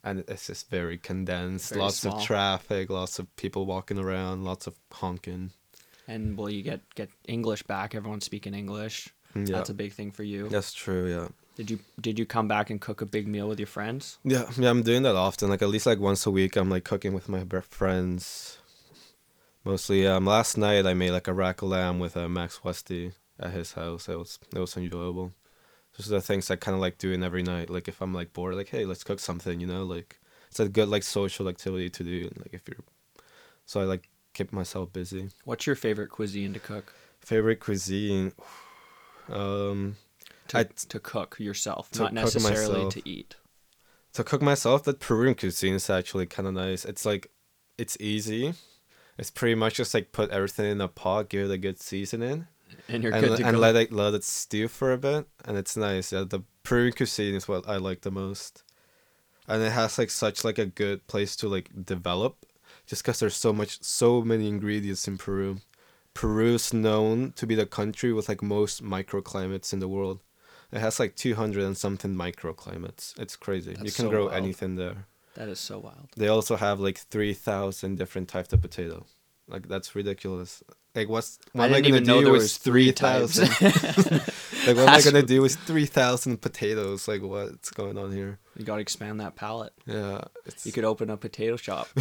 And 0.03 0.23
it's 0.27 0.47
just 0.47 0.69
very 0.69 0.97
condensed. 0.97 1.69
Very 1.69 1.81
lots 1.81 1.99
small. 1.99 2.17
of 2.17 2.23
traffic, 2.23 2.89
lots 2.89 3.19
of 3.19 3.33
people 3.35 3.65
walking 3.65 3.97
around, 3.99 4.43
lots 4.43 4.67
of 4.67 4.75
honking. 4.91 5.51
And 6.07 6.37
well, 6.37 6.49
you 6.49 6.61
get 6.63 6.81
get 6.95 7.09
English 7.27 7.63
back. 7.63 7.93
Everyone's 7.95 8.25
speaking 8.25 8.53
English. 8.53 9.09
Mm, 9.35 9.47
Yeah. 9.49 9.57
That's 9.57 9.69
a 9.69 9.73
big 9.73 9.93
thing 9.93 10.11
for 10.11 10.23
you. 10.23 10.47
That's 10.49 10.71
true, 10.73 11.07
yeah. 11.09 11.27
Did 11.57 11.71
you 11.71 11.79
did 11.99 12.19
you 12.19 12.25
come 12.27 12.47
back 12.47 12.69
and 12.69 12.79
cook 12.79 13.01
a 13.01 13.05
big 13.07 13.27
meal 13.27 13.47
with 13.47 13.59
your 13.59 13.65
friends? 13.65 14.19
Yeah, 14.23 14.45
yeah, 14.59 14.69
I'm 14.69 14.83
doing 14.83 15.01
that 15.01 15.15
often. 15.15 15.49
Like 15.49 15.63
at 15.63 15.69
least 15.69 15.87
like 15.87 15.99
once 15.99 16.23
a 16.27 16.31
week, 16.31 16.55
I'm 16.55 16.69
like 16.69 16.83
cooking 16.83 17.13
with 17.13 17.27
my 17.27 17.43
friends. 17.61 18.59
Mostly, 19.65 20.05
um, 20.05 20.27
last 20.27 20.55
night 20.55 20.85
I 20.85 20.93
made 20.93 21.11
like 21.11 21.27
a 21.27 21.33
rack 21.33 21.63
of 21.63 21.69
lamb 21.69 21.97
with 21.97 22.15
uh, 22.15 22.29
Max 22.29 22.63
Westy 22.63 23.13
at 23.39 23.53
his 23.53 23.73
house. 23.73 24.07
It 24.07 24.19
was 24.19 24.37
it 24.55 24.59
was 24.59 24.77
enjoyable. 24.77 25.33
Those 25.97 26.11
are 26.11 26.17
the 26.17 26.21
things 26.21 26.51
I 26.51 26.57
kind 26.57 26.75
of 26.75 26.81
like 26.81 26.99
doing 26.99 27.23
every 27.23 27.41
night. 27.41 27.71
Like 27.71 27.87
if 27.87 28.01
I'm 28.01 28.13
like 28.13 28.33
bored, 28.33 28.53
like 28.53 28.69
hey, 28.69 28.85
let's 28.85 29.03
cook 29.03 29.19
something. 29.19 29.59
You 29.59 29.65
know, 29.65 29.83
like 29.83 30.19
it's 30.51 30.59
a 30.59 30.69
good 30.69 30.89
like 30.89 31.01
social 31.01 31.49
activity 31.49 31.89
to 31.89 32.03
do. 32.03 32.29
Like 32.37 32.53
if 32.53 32.67
you're, 32.67 32.85
so 33.65 33.81
I 33.81 33.85
like 33.85 34.09
keep 34.35 34.53
myself 34.53 34.93
busy. 34.93 35.29
What's 35.43 35.65
your 35.65 35.75
favorite 35.75 36.11
cuisine 36.11 36.53
to 36.53 36.59
cook? 36.59 36.93
Favorite 37.19 37.59
cuisine, 37.59 38.33
um, 39.31 39.95
To, 40.49 40.59
I- 40.59 40.63
to 40.63 40.99
cook 40.99 41.37
yourself, 41.39 41.91
to 41.91 41.99
not 41.99 42.09
cook 42.09 42.13
necessarily 42.15 42.73
myself. 42.85 42.93
to 42.93 43.09
eat. 43.09 43.35
to 44.13 44.23
cook 44.23 44.41
myself 44.41 44.83
that 44.85 44.99
peruvian 44.99 45.35
cuisine 45.35 45.75
is 45.75 45.89
actually 45.89 46.25
kind 46.25 46.47
of 46.47 46.53
nice. 46.53 46.85
It's 46.85 47.05
like 47.05 47.31
it's 47.77 47.97
easy. 47.99 48.53
It's 49.17 49.29
pretty 49.31 49.55
much 49.55 49.75
just 49.75 49.93
like 49.93 50.11
put 50.11 50.29
everything 50.31 50.71
in 50.71 50.81
a 50.81 50.87
pot 50.87 51.29
give 51.29 51.49
it 51.49 51.53
a 51.53 51.57
good 51.57 51.79
seasoning. 51.79 52.47
And 52.89 53.01
you're 53.03 53.13
and, 53.13 53.25
good 53.25 53.37
to 53.37 53.45
and 53.45 53.55
go. 53.55 53.61
let 53.61 53.75
it 53.75 53.91
let 53.91 54.13
it 54.13 54.23
stew 54.23 54.67
for 54.67 54.91
a 54.91 54.97
bit 54.97 55.27
and 55.45 55.57
it's 55.57 55.77
nice. 55.77 56.11
Yeah 56.11 56.23
the 56.27 56.41
peruvian 56.63 56.93
cuisine 56.93 57.35
is 57.35 57.47
what 57.47 57.67
i 57.67 57.77
like 57.77 58.01
the 58.01 58.11
most. 58.11 58.63
And 59.47 59.63
it 59.63 59.71
has 59.71 59.97
like 59.97 60.09
such 60.09 60.43
like 60.43 60.57
a 60.57 60.65
good 60.65 61.07
place 61.07 61.35
to 61.37 61.47
like 61.47 61.69
develop 61.85 62.45
just 62.85 63.03
because 63.03 63.19
there's 63.19 63.35
so 63.35 63.53
much 63.53 63.81
so 63.83 64.21
many 64.21 64.47
ingredients 64.47 65.07
in 65.07 65.17
peru. 65.17 65.57
Peru's 66.13 66.73
known 66.73 67.31
to 67.33 67.45
be 67.45 67.55
the 67.55 67.65
country 67.65 68.11
with 68.11 68.27
like 68.27 68.41
most 68.41 68.83
microclimates 68.83 69.71
in 69.71 69.79
the 69.79 69.87
world 69.87 70.19
it 70.71 70.79
has 70.79 70.99
like 70.99 71.15
200 71.15 71.63
and 71.63 71.77
something 71.77 72.13
microclimates 72.15 73.17
it's 73.19 73.35
crazy 73.35 73.71
you 73.71 73.91
can 73.91 74.05
so 74.05 74.09
grow 74.09 74.25
wild. 74.25 74.35
anything 74.35 74.75
there 74.75 75.05
that 75.35 75.47
is 75.49 75.59
so 75.59 75.79
wild. 75.79 76.09
they 76.17 76.27
also 76.27 76.55
have 76.55 76.79
like 76.79 76.97
3000 76.97 77.97
different 77.97 78.27
types 78.27 78.51
of 78.53 78.61
potato 78.61 79.05
like 79.47 79.67
that's 79.67 79.95
ridiculous 79.95 80.63
like 80.95 81.07
what's 81.09 81.37
what 81.53 81.63
I 81.63 81.67
am 81.67 81.73
i 81.73 81.81
didn't 81.81 81.91
gonna 81.91 81.95
even 81.97 82.07
know 82.07 82.19
do 82.19 82.23
there 82.25 82.33
with 82.33 82.41
was 82.41 82.57
three. 82.57 82.91
3000 82.91 83.47
like 84.67 84.75
what 84.75 84.89
am 84.89 84.89
i 84.89 85.01
gonna 85.01 85.21
do 85.21 85.41
with 85.41 85.55
3000 85.55 86.41
potatoes 86.41 87.07
like 87.07 87.21
what's 87.21 87.69
going 87.69 87.97
on 87.97 88.11
here 88.11 88.39
You 88.57 88.65
got 88.65 88.75
to 88.75 88.81
expand 88.81 89.19
that 89.21 89.35
palette. 89.35 89.73
yeah 89.85 90.21
it's 90.45 90.65
You 90.65 90.71
could 90.71 90.85
open 90.85 91.09
a 91.11 91.17
potato 91.17 91.55
shop. 91.55 91.87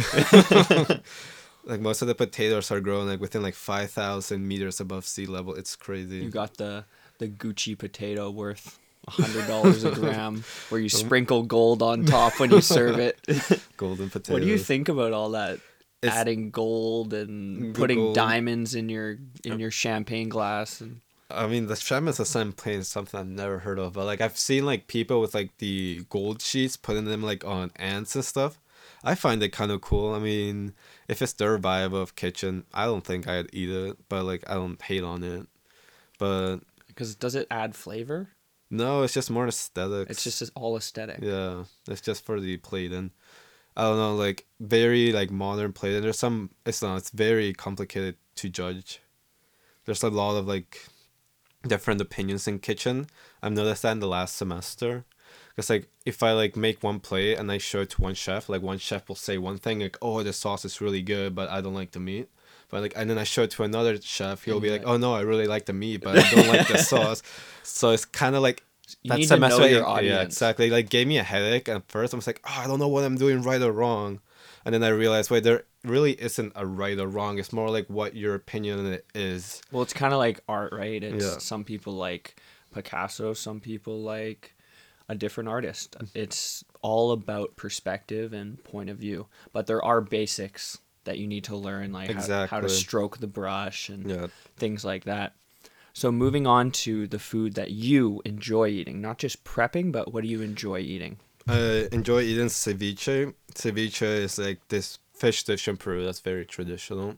like 1.63 1.81
most 1.81 2.01
of 2.01 2.07
the 2.07 2.15
potatoes 2.15 2.71
are 2.71 2.79
grown 2.79 3.07
like 3.07 3.19
within 3.19 3.41
like 3.43 3.55
5000 3.55 4.45
meters 4.47 4.79
above 4.79 5.05
sea 5.05 5.25
level 5.25 5.53
it's 5.53 5.75
crazy 5.75 6.17
You 6.17 6.29
got 6.29 6.57
the 6.57 6.85
the 7.19 7.27
Gucci 7.27 7.77
potato 7.77 8.29
worth 8.29 8.79
a 9.07 9.11
hundred 9.11 9.47
dollars 9.47 9.83
a 9.83 9.91
gram, 9.91 10.43
where 10.69 10.81
you 10.81 10.89
sprinkle 10.89 11.43
gold 11.43 11.81
on 11.81 12.05
top 12.05 12.39
when 12.39 12.51
you 12.51 12.61
serve 12.61 12.99
it. 12.99 13.19
golden 13.77 14.09
potato. 14.09 14.33
what 14.33 14.41
do 14.41 14.47
you 14.47 14.57
think 14.57 14.89
about 14.89 15.13
all 15.13 15.31
that? 15.31 15.59
It's- 16.01 16.15
Adding 16.15 16.51
gold 16.51 17.13
and 17.13 17.73
putting 17.73 17.97
gold. 17.97 18.15
diamonds 18.15 18.75
in 18.75 18.87
your 18.87 19.17
in 19.43 19.53
uh, 19.53 19.57
your 19.57 19.71
champagne 19.71 20.29
glass 20.29 20.79
and 20.81 21.01
I 21.29 21.47
mean, 21.47 21.67
the 21.67 21.73
Shamus 21.73 22.21
Assam 22.21 22.53
plane 22.53 22.79
is 22.79 22.87
something 22.87 23.19
I've 23.19 23.27
never 23.27 23.59
heard 23.59 23.79
of, 23.79 23.93
but 23.93 24.05
like 24.05 24.21
I've 24.21 24.37
seen 24.37 24.65
like 24.65 24.87
people 24.87 25.19
with 25.19 25.33
like 25.33 25.57
the 25.57 26.05
gold 26.09 26.41
sheets 26.41 26.77
putting 26.77 27.03
them 27.05 27.21
like 27.21 27.43
on 27.43 27.71
ants 27.75 28.15
and 28.15 28.23
stuff. 28.23 28.59
I 29.03 29.15
find 29.15 29.43
it 29.43 29.49
kind 29.49 29.71
of 29.71 29.81
cool. 29.81 30.13
I 30.13 30.19
mean, 30.19 30.73
if 31.07 31.21
it's 31.21 31.33
their 31.33 31.57
vibe 31.59 31.93
of 31.93 32.15
kitchen, 32.15 32.63
I 32.73 32.85
don't 32.85 33.03
think 33.03 33.27
I'd 33.27 33.49
eat 33.53 33.69
it, 33.69 33.97
but 34.07 34.23
like 34.23 34.49
I 34.49 34.53
don't 34.53 34.81
hate 34.81 35.03
on 35.03 35.23
it. 35.23 35.47
But 36.17 36.59
because 36.97 37.15
does 37.15 37.35
it 37.35 37.47
add 37.51 37.75
flavor? 37.75 38.29
no, 38.69 39.03
it's 39.03 39.13
just 39.13 39.29
more 39.29 39.47
aesthetic. 39.47 40.09
It's 40.09 40.23
just 40.23 40.51
all 40.55 40.75
aesthetic. 40.75 41.19
yeah, 41.21 41.63
it's 41.87 42.01
just 42.01 42.25
for 42.25 42.39
the 42.41 42.57
plate 42.57 42.91
and 42.91 43.11
I 43.77 43.83
don't 43.83 43.97
know, 43.97 44.15
like 44.15 44.47
very 44.59 45.11
like 45.11 45.29
modern 45.29 45.71
plating. 45.71 46.01
There's 46.01 46.17
some. 46.17 46.49
It's 46.65 46.81
not. 46.81 46.97
It's 46.97 47.11
very 47.11 47.53
complicated 47.53 48.15
to 48.37 48.49
judge. 48.49 49.01
There's 49.85 50.01
a 50.01 50.09
lot 50.09 50.35
of 50.35 50.47
like 50.47 50.87
different 51.61 52.01
opinions 52.01 52.47
in 52.47 52.57
kitchen. 52.57 53.05
I've 53.43 53.53
noticed 53.53 53.83
that 53.83 53.91
in 53.91 53.99
the 53.99 54.07
last 54.07 54.35
semester. 54.35 55.05
Because 55.49 55.69
like 55.69 55.89
if 56.07 56.23
I 56.23 56.31
like 56.31 56.55
make 56.55 56.81
one 56.81 56.99
plate 56.99 57.37
and 57.37 57.51
I 57.51 57.59
show 57.59 57.81
it 57.81 57.91
to 57.91 58.01
one 58.01 58.15
chef, 58.15 58.49
like 58.49 58.63
one 58.63 58.79
chef 58.79 59.07
will 59.07 59.15
say 59.15 59.37
one 59.37 59.59
thing 59.59 59.81
like, 59.81 59.97
"Oh, 60.01 60.23
the 60.23 60.33
sauce 60.33 60.65
is 60.65 60.81
really 60.81 61.03
good, 61.03 61.35
but 61.35 61.47
I 61.49 61.61
don't 61.61 61.75
like 61.75 61.91
the 61.91 61.99
meat." 61.99 62.29
But 62.69 62.81
like 62.81 62.93
and 62.95 63.09
then 63.09 63.17
I 63.17 63.23
show 63.23 63.43
it 63.43 63.51
to 63.51 63.63
another 63.63 63.99
chef, 64.01 64.43
he'll 64.43 64.59
be 64.59 64.69
like, 64.69 64.83
"Oh 64.85 64.97
no, 64.97 65.13
I 65.13 65.21
really 65.21 65.47
like 65.47 65.65
the 65.65 65.73
meat, 65.73 66.01
but 66.01 66.17
I 66.17 66.29
don't 66.35 66.47
like 66.47 66.67
the 66.67 66.77
sauce." 66.91 67.23
So 67.63 67.91
it's 67.91 68.05
kind 68.05 68.35
of 68.35 68.41
like 68.41 68.63
You 69.03 69.09
that 69.09 69.17
need 69.19 69.27
to 69.27 69.37
know 69.39 69.47
semester, 69.49 69.69
your 69.69 69.85
audience. 69.87 70.13
yeah, 70.15 70.21
exactly. 70.21 70.69
Like 70.69 70.89
gave 70.89 71.07
me 71.07 71.17
a 71.17 71.23
headache 71.23 71.69
at 71.69 71.89
first. 71.89 72.13
I 72.13 72.17
was 72.17 72.27
like, 72.27 72.41
oh, 72.45 72.61
I 72.63 72.67
don't 72.67 72.79
know 72.79 72.87
what 72.89 73.03
I'm 73.03 73.15
doing 73.15 73.41
right 73.41 73.61
or 73.61 73.71
wrong, 73.71 74.19
and 74.65 74.73
then 74.73 74.83
I 74.83 74.89
realized, 74.89 75.31
wait, 75.31 75.43
there 75.43 75.63
really 75.85 76.13
isn't 76.21 76.51
a 76.55 76.65
right 76.65 76.99
or 76.99 77.07
wrong. 77.07 77.39
It's 77.39 77.53
more 77.53 77.69
like 77.69 77.87
what 77.87 78.15
your 78.15 78.35
opinion 78.35 78.99
is. 79.15 79.61
Well, 79.71 79.83
it's 79.83 79.93
kind 79.93 80.11
of 80.13 80.19
like 80.19 80.41
art, 80.49 80.73
right? 80.73 81.01
It's 81.01 81.23
Yeah. 81.25 81.37
some 81.37 81.63
people 81.63 81.93
like 81.93 82.35
Picasso, 82.73 83.33
some 83.33 83.61
people 83.61 84.01
like 84.01 84.55
a 85.07 85.15
different 85.15 85.47
artist. 85.47 85.95
It's 86.13 86.65
all 86.81 87.11
about 87.11 87.55
perspective 87.55 88.33
and 88.33 88.61
point 88.65 88.89
of 88.89 88.97
view. 88.97 89.27
But 89.53 89.67
there 89.67 89.81
are 89.81 90.01
basics 90.01 90.79
that 91.07 91.17
you 91.17 91.27
need 91.27 91.43
to 91.45 91.55
learn, 91.55 91.91
like 91.91 92.11
how, 92.11 92.45
how 92.47 92.61
to 92.61 92.69
stroke 92.69 93.17
the 93.17 93.27
brush 93.27 93.89
and 93.89 94.09
Yeah, 94.09 94.27
things 94.55 94.85
like 94.85 95.03
that. 95.05 95.33
So 95.93 96.11
moving 96.11 96.45
on 96.45 96.69
to 96.85 97.07
the 97.07 97.17
food 97.17 97.55
that 97.55 97.71
you 97.71 98.21
enjoy 98.23 98.67
eating, 98.67 99.01
not 99.01 99.17
just 99.17 99.43
prepping, 99.43 99.91
but 99.91 100.13
what 100.13 100.21
do 100.21 100.29
you 100.29 100.41
enjoy 100.43 100.79
eating? 100.79 101.17
I 101.47 101.87
enjoy 101.91 102.21
eating 102.21 102.47
ceviche. 102.47 103.33
Ceviche 103.55 104.03
is 104.03 104.37
like 104.37 104.59
this 104.67 104.99
fish 105.13 105.43
dish 105.43 105.67
in 105.67 105.77
Peru 105.77 106.05
that's 106.05 106.19
very 106.19 106.45
traditional. 106.45 107.15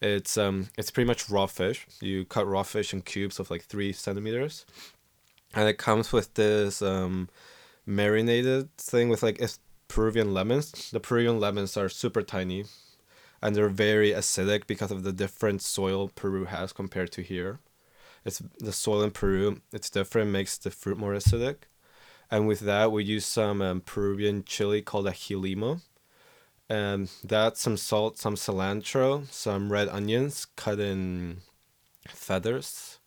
It's 0.00 0.36
um, 0.36 0.68
it's 0.76 0.90
pretty 0.90 1.06
much 1.06 1.30
raw 1.30 1.46
fish. 1.46 1.86
You 2.00 2.24
cut 2.24 2.46
raw 2.48 2.64
fish 2.64 2.92
in 2.92 3.02
cubes 3.02 3.38
of 3.38 3.50
like 3.50 3.62
three 3.64 3.92
centimeters, 3.92 4.66
and 5.54 5.68
it 5.68 5.78
comes 5.78 6.12
with 6.12 6.34
this 6.34 6.82
um, 6.82 7.28
marinated 7.86 8.76
thing 8.76 9.08
with 9.08 9.22
like 9.22 9.40
it's 9.40 9.58
Peruvian 9.88 10.34
lemons. 10.34 10.90
The 10.90 11.00
Peruvian 11.00 11.38
lemons 11.38 11.76
are 11.76 11.88
super 11.88 12.22
tiny, 12.22 12.64
and 13.46 13.54
they're 13.54 13.68
very 13.68 14.10
acidic 14.10 14.66
because 14.66 14.90
of 14.90 15.04
the 15.04 15.12
different 15.12 15.62
soil 15.62 16.08
Peru 16.08 16.46
has 16.46 16.72
compared 16.72 17.12
to 17.12 17.22
here. 17.22 17.60
It's 18.24 18.42
the 18.58 18.72
soil 18.72 19.02
in 19.02 19.12
Peru. 19.12 19.60
It's 19.72 19.88
different, 19.88 20.32
makes 20.32 20.58
the 20.58 20.72
fruit 20.72 20.98
more 20.98 21.12
acidic, 21.12 21.58
and 22.28 22.48
with 22.48 22.58
that 22.58 22.90
we 22.90 23.04
use 23.04 23.24
some 23.24 23.62
um, 23.62 23.82
Peruvian 23.82 24.42
chili 24.42 24.82
called 24.82 25.06
ají 25.06 25.40
limo, 25.40 25.80
and 26.68 27.08
that's 27.22 27.60
some 27.60 27.76
salt, 27.76 28.18
some 28.18 28.34
cilantro, 28.34 29.30
some 29.30 29.70
red 29.70 29.88
onions 29.90 30.48
cut 30.56 30.80
in 30.80 31.36
feathers, 32.08 32.98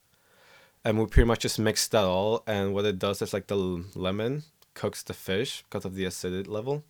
and 0.85 0.97
we 0.97 1.05
pretty 1.05 1.27
much 1.27 1.41
just 1.41 1.59
mix 1.59 1.85
that 1.89 2.05
all. 2.05 2.43
And 2.47 2.73
what 2.73 2.85
it 2.85 2.97
does 2.97 3.21
is 3.21 3.33
like 3.33 3.47
the 3.47 3.57
lemon 3.93 4.43
cooks 4.73 5.03
the 5.03 5.13
fish 5.13 5.63
because 5.63 5.83
of 5.83 5.95
the 5.95 6.05
acidity 6.05 6.49
level, 6.49 6.85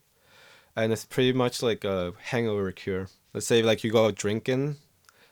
and 0.75 0.93
it's 0.93 1.05
pretty 1.05 1.33
much 1.33 1.63
like 1.63 1.83
a 1.83 2.13
hangover 2.25 2.71
cure. 2.71 3.07
Let's 3.33 3.47
say 3.47 3.61
like 3.61 3.83
you 3.83 3.91
go 3.91 4.05
out 4.07 4.15
drinking, 4.15 4.77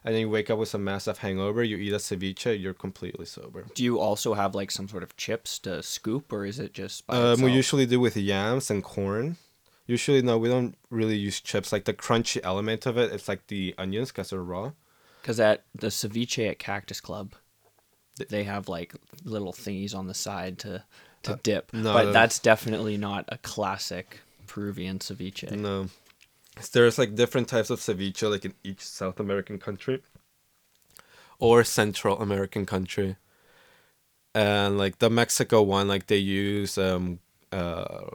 and 0.03 0.13
then 0.13 0.21
you 0.21 0.29
wake 0.29 0.49
up 0.49 0.59
with 0.59 0.73
a 0.73 0.77
massive 0.77 1.19
hangover. 1.19 1.63
You 1.63 1.77
eat 1.77 1.93
a 1.93 1.97
ceviche, 1.97 2.59
you're 2.61 2.73
completely 2.73 3.25
sober. 3.25 3.65
Do 3.73 3.83
you 3.83 3.99
also 3.99 4.33
have 4.35 4.55
like 4.55 4.71
some 4.71 4.87
sort 4.87 5.03
of 5.03 5.17
chips 5.17 5.59
to 5.59 5.81
scoop, 5.83 6.31
or 6.31 6.45
is 6.45 6.59
it 6.59 6.73
just? 6.73 7.07
By 7.07 7.17
Um, 7.17 7.41
we 7.41 7.51
usually 7.51 7.85
do 7.85 7.99
with 7.99 8.15
yams 8.15 8.69
and 8.69 8.83
corn. 8.83 9.37
Usually, 9.87 10.21
no, 10.21 10.37
we 10.37 10.49
don't 10.49 10.75
really 10.89 11.15
use 11.15 11.39
chips. 11.39 11.71
Like 11.71 11.85
the 11.85 11.93
crunchy 11.93 12.39
element 12.43 12.85
of 12.85 12.97
it, 12.97 13.11
it's 13.11 13.27
like 13.27 13.47
the 13.47 13.73
onions 13.77 14.09
because 14.09 14.29
they're 14.29 14.43
raw. 14.43 14.71
Because 15.21 15.39
at 15.39 15.63
the 15.73 15.87
ceviche 15.87 16.49
at 16.49 16.59
Cactus 16.59 17.01
Club, 17.01 17.33
they 18.29 18.43
have 18.43 18.69
like 18.69 18.93
little 19.23 19.53
thingies 19.53 19.95
on 19.95 20.07
the 20.07 20.13
side 20.13 20.59
to 20.59 20.83
to 21.23 21.39
dip. 21.41 21.71
Uh, 21.73 21.79
no, 21.79 21.93
but 21.93 22.11
that's 22.13 22.39
definitely 22.39 22.97
not 22.97 23.25
a 23.29 23.37
classic 23.37 24.19
Peruvian 24.45 24.99
ceviche. 24.99 25.51
No, 25.51 25.87
there's 26.73 26.97
like 26.97 27.15
different 27.15 27.47
types 27.47 27.69
of 27.69 27.79
ceviche, 27.79 28.29
like 28.29 28.45
in 28.45 28.53
each 28.63 28.81
South 28.81 29.19
American 29.19 29.59
country 29.59 30.01
or 31.39 31.63
Central 31.63 32.19
American 32.21 32.65
country. 32.65 33.17
And 34.35 34.77
like 34.77 34.99
the 34.99 35.09
Mexico 35.09 35.61
one, 35.61 35.87
like 35.87 36.07
they 36.07 36.17
use 36.17 36.77
um 36.77 37.19
uh 37.51 38.05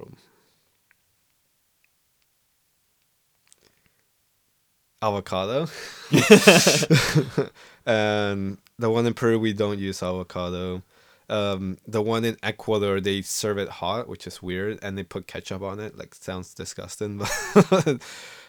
avocado. 5.03 5.67
and 7.87 8.59
the 8.79 8.91
one 8.91 9.07
in 9.07 9.15
Peru 9.15 9.39
we 9.39 9.53
don't 9.53 9.79
use 9.79 10.03
avocado. 10.03 10.83
Um, 11.33 11.79
the 11.87 12.03
one 12.03 12.25
in 12.25 12.37
Ecuador 12.43 13.01
they 13.01 13.23
serve 13.23 13.57
it 13.59 13.69
hot, 13.69 14.07
which 14.09 14.27
is 14.27 14.43
weird, 14.43 14.79
and 14.83 14.99
they 14.99 15.03
put 15.03 15.27
ketchup 15.27 15.63
on 15.63 15.81
it. 15.81 15.97
Like 15.97 16.15
sounds 16.15 16.53
disgusting, 16.55 17.19
but 17.55 18.03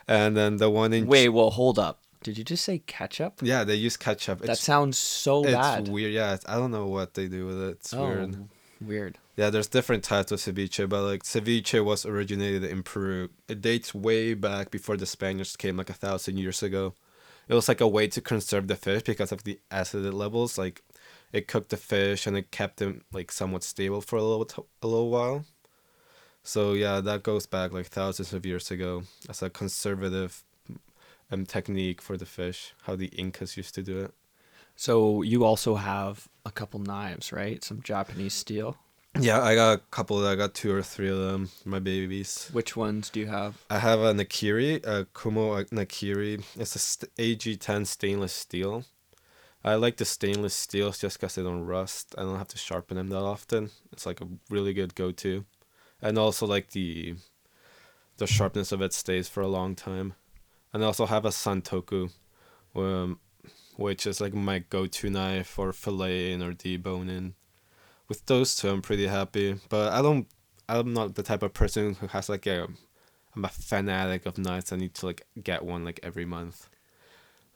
and 0.08 0.36
then 0.36 0.58
the 0.58 0.70
one 0.70 0.92
in 0.94 1.08
Wait, 1.08 1.30
well, 1.30 1.50
hold 1.52 1.80
up. 1.80 2.00
Did 2.24 2.38
you 2.38 2.44
just 2.44 2.64
say 2.64 2.80
ketchup? 2.80 3.40
yeah, 3.42 3.64
they 3.64 3.76
use 3.76 3.98
ketchup. 3.98 4.40
that 4.42 4.52
It's, 4.52 4.62
sounds 4.64 4.98
so 4.98 5.44
it's 5.44 5.54
bad. 5.54 5.88
weird. 5.90 6.14
Yeah, 6.14 6.34
it's- 6.36 6.46
I 6.48 6.56
don't 6.56 6.72
know 6.72 6.88
what 6.88 7.14
they 7.16 7.28
do 7.28 7.46
with 7.46 7.62
it. 7.62 7.70
It's 7.72 7.94
oh, 7.94 8.08
weird. 8.08 8.48
weird. 8.82 9.18
Yeah, 9.36 9.50
there's 9.50 9.68
different 9.68 10.04
types 10.04 10.32
of 10.32 10.40
ceviche, 10.40 10.88
but 10.88 11.04
like 11.04 11.24
ceviche 11.24 11.84
was 11.84 12.06
originated 12.06 12.64
in 12.64 12.84
Peru. 12.84 13.30
It 13.48 13.62
dates 13.62 13.94
way 13.94 14.34
back 14.36 14.72
before 14.72 14.96
the 14.98 15.06
Spaniards 15.06 15.56
came, 15.58 15.76
like 15.78 15.90
a 15.90 15.94
thousand 15.94 16.38
years 16.38 16.62
ago. 16.64 16.94
It 17.50 17.56
was 17.56 17.68
like 17.68 17.82
a 17.82 17.88
way 17.88 18.08
to 18.08 18.22
conserve 18.22 18.68
the 18.68 18.76
fish 18.78 19.04
because 19.04 19.32
of 19.34 19.44
the 19.44 19.60
acid 19.70 20.14
levels. 20.14 20.58
Like, 20.58 20.82
it 21.34 21.48
cooked 21.48 21.70
the 21.70 21.78
fish 21.78 22.28
and 22.28 22.38
it 22.38 22.52
kept 22.52 22.78
them 22.78 23.04
like 23.12 23.32
somewhat 23.32 23.64
stable 23.64 24.00
for 24.02 24.16
a 24.16 24.24
little 24.24 24.46
t- 24.46 24.62
a 24.82 24.88
little 24.88 25.10
while. 25.10 25.46
So 26.44 26.74
yeah, 26.74 27.02
that 27.02 27.24
goes 27.24 27.46
back 27.46 27.74
like 27.74 27.88
thousands 27.88 28.34
of 28.34 28.46
years 28.46 28.72
ago 28.72 29.04
as 29.28 29.42
a 29.42 29.50
conservative 29.50 30.44
um 31.32 31.46
technique 31.46 32.02
for 32.02 32.16
the 32.16 32.26
fish. 32.26 32.74
How 32.84 32.96
the 32.96 33.08
Incas 33.08 33.58
used 33.58 33.76
to 33.76 33.84
do 33.84 34.00
it. 34.00 34.14
So 34.76 35.22
you 35.22 35.44
also 35.44 35.76
have 35.76 36.28
a 36.46 36.52
couple 36.52 36.80
knives, 36.80 37.32
right? 37.32 37.64
Some 37.64 37.82
Japanese 37.82 38.34
steel. 38.34 38.78
Yeah, 39.20 39.42
I 39.44 39.54
got 39.54 39.78
a 39.78 39.82
couple. 39.92 40.26
I 40.26 40.36
got 40.36 40.56
two 40.56 40.74
or 40.74 40.82
three 40.82 41.10
of 41.10 41.18
them. 41.20 41.50
My 41.66 41.78
babies. 41.78 42.50
Which 42.52 42.76
ones 42.76 43.12
do 43.12 43.20
you 43.20 43.28
have? 43.28 43.56
I 43.70 43.78
have 43.78 44.00
a 44.00 44.12
Nakiri, 44.12 44.84
a 44.86 45.06
Kumo 45.14 45.64
Nakiri. 45.66 46.44
It's 46.56 46.76
a 46.76 46.80
st- 46.80 47.16
VG10 47.16 47.86
stainless 47.86 48.34
steel. 48.34 48.86
I 49.64 49.76
like 49.76 49.98
the 49.98 50.06
stainless 50.06 50.54
steels 50.54 51.00
just 51.00 51.20
because 51.20 51.36
they 51.36 51.44
don't 51.44 51.66
rust. 51.66 52.14
I 52.18 52.24
don't 52.24 52.38
have 52.38 52.50
to 52.50 52.58
sharpen 52.58 52.98
them 52.98 53.08
that 53.10 53.22
often. 53.22 53.70
It's 53.94 54.06
like 54.06 54.20
a 54.20 54.28
really 54.50 54.74
good 54.74 54.94
go-to, 54.94 55.46
and 56.02 56.18
also 56.18 56.46
like 56.46 56.72
the 56.72 57.16
the 58.18 58.28
sharpness 58.28 58.72
of 58.72 58.82
it 58.82 58.94
stays 58.94 59.28
for 59.30 59.42
a 59.42 59.48
long 59.48 59.76
time. 59.76 60.14
And 60.74 60.84
I 60.84 60.88
also 60.88 61.06
have 61.06 61.26
a 61.26 61.30
Santoku, 61.30 62.12
um, 62.76 63.20
which 63.78 64.06
is 64.06 64.20
like 64.20 64.34
my 64.34 64.60
go-to 64.60 65.10
knife 65.10 65.48
for 65.48 65.72
filleting 65.72 66.42
or 66.42 66.54
deboning. 66.54 67.34
With 68.10 68.26
those 68.26 68.56
two, 68.56 68.70
I'm 68.70 68.82
pretty 68.82 69.08
happy. 69.08 69.56
But 69.70 69.94
I 69.94 70.02
don't. 70.02 70.28
I'm 70.68 70.94
not 70.94 71.16
the 71.16 71.24
type 71.24 71.44
of 71.44 71.54
person 71.54 71.96
who 71.96 72.08
has 72.08 72.28
like 72.28 72.46
a. 72.48 72.68
I'm 73.36 73.46
a 73.46 73.50
fanatic 73.50 74.26
of 74.26 74.38
knives. 74.38 74.72
I 74.72 74.76
need 74.76 74.94
to 74.96 75.06
like 75.06 75.26
get 75.42 75.64
one 75.64 75.86
like 75.86 76.00
every 76.04 76.26
month. 76.26 76.70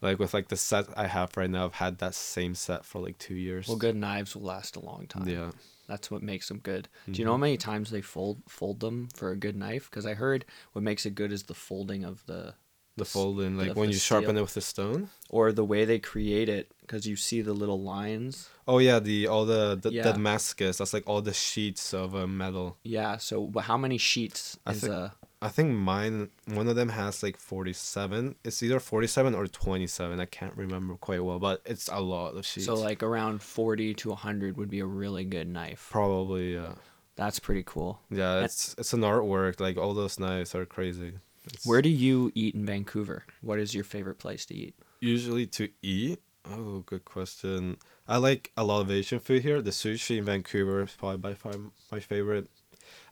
Like 0.00 0.18
with 0.18 0.32
like 0.34 0.48
the 0.48 0.56
set 0.56 0.86
I 0.96 1.06
have 1.06 1.36
right 1.36 1.50
now, 1.50 1.64
I've 1.64 1.74
had 1.74 1.98
that 1.98 2.14
same 2.14 2.54
set 2.54 2.84
for 2.84 3.00
like 3.00 3.18
two 3.18 3.34
years. 3.34 3.66
Well, 3.68 3.76
good 3.76 3.96
knives 3.96 4.34
will 4.36 4.42
last 4.42 4.76
a 4.76 4.80
long 4.80 5.06
time. 5.08 5.28
Yeah. 5.28 5.50
That's 5.88 6.10
what 6.10 6.22
makes 6.22 6.48
them 6.48 6.58
good. 6.58 6.86
Do 7.10 7.18
you 7.18 7.24
know 7.24 7.32
how 7.32 7.38
many 7.38 7.56
times 7.56 7.90
they 7.90 8.02
fold 8.02 8.42
fold 8.48 8.80
them 8.80 9.08
for 9.14 9.30
a 9.30 9.36
good 9.36 9.56
knife? 9.56 9.88
Because 9.90 10.04
I 10.06 10.14
heard 10.14 10.44
what 10.72 10.82
makes 10.84 11.06
it 11.06 11.14
good 11.14 11.32
is 11.32 11.44
the 11.44 11.54
folding 11.54 12.04
of 12.04 12.24
the 12.26 12.54
The 12.98 13.04
folding, 13.06 13.56
like 13.56 13.74
when 13.74 13.88
you 13.88 13.94
sharpen 13.96 14.36
it 14.36 14.40
with 14.42 14.54
the 14.54 14.60
stone. 14.60 15.08
or 15.30 15.50
the 15.52 15.64
way 15.64 15.84
they 15.86 15.98
create 15.98 16.48
it. 16.48 16.70
Because 16.82 17.06
you 17.06 17.16
see 17.16 17.40
the 17.42 17.52
little 17.54 17.80
lines. 17.82 18.50
Oh 18.66 18.78
yeah, 18.78 18.98
the 19.00 19.26
all 19.28 19.46
the 19.46 19.76
the, 19.80 19.90
Yeah. 19.90 20.02
Damascus. 20.12 20.76
That's 20.78 20.92
like 20.92 21.08
all 21.08 21.22
the 21.22 21.32
sheets 21.34 21.92
of 21.94 22.14
uh, 22.14 22.26
metal. 22.26 22.76
Yeah. 22.84 23.16
So 23.16 23.50
how 23.60 23.76
many 23.78 23.98
sheets 23.98 24.58
I 24.66 24.72
is 24.72 24.80
think- 24.82 24.92
a? 24.92 25.14
I 25.40 25.48
think 25.48 25.72
mine 25.72 26.30
one 26.46 26.66
of 26.68 26.76
them 26.76 26.88
has 26.88 27.22
like 27.22 27.36
forty 27.36 27.72
seven. 27.72 28.34
It's 28.44 28.62
either 28.62 28.80
forty 28.80 29.06
seven 29.06 29.34
or 29.34 29.46
twenty 29.46 29.86
seven. 29.86 30.20
I 30.20 30.26
can't 30.26 30.56
remember 30.56 30.94
quite 30.94 31.24
well, 31.24 31.38
but 31.38 31.62
it's 31.64 31.88
a 31.88 32.00
lot 32.00 32.36
of 32.36 32.44
sheets. 32.44 32.66
So 32.66 32.74
like 32.74 33.02
around 33.02 33.42
forty 33.42 33.94
to 33.94 34.14
hundred 34.14 34.56
would 34.56 34.70
be 34.70 34.80
a 34.80 34.86
really 34.86 35.24
good 35.24 35.48
knife. 35.48 35.88
probably 35.90 36.54
yeah. 36.54 36.74
That's 37.16 37.40
pretty 37.40 37.64
cool. 37.64 38.00
Yeah, 38.10 38.44
it's 38.44 38.74
it's 38.78 38.92
an 38.92 39.00
artwork. 39.00 39.60
Like 39.60 39.76
all 39.76 39.94
those 39.94 40.20
knives 40.20 40.54
are 40.54 40.64
crazy. 40.64 41.14
It's 41.44 41.66
Where 41.66 41.82
do 41.82 41.88
you 41.88 42.30
eat 42.34 42.54
in 42.54 42.66
Vancouver? 42.66 43.24
What 43.40 43.58
is 43.58 43.74
your 43.74 43.84
favorite 43.84 44.18
place 44.18 44.44
to 44.46 44.54
eat? 44.54 44.74
usually 45.00 45.46
to 45.46 45.68
eat? 45.82 46.20
Oh, 46.50 46.80
good 46.86 47.04
question. 47.04 47.76
I 48.06 48.16
like 48.16 48.50
a 48.56 48.64
lot 48.64 48.80
of 48.80 48.90
Asian 48.90 49.20
food 49.20 49.42
here. 49.42 49.60
The 49.60 49.70
sushi 49.70 50.18
in 50.18 50.24
Vancouver 50.24 50.82
is 50.82 50.96
probably 50.98 51.18
by 51.18 51.34
far 51.34 51.52
my 51.92 52.00
favorite. 52.00 52.48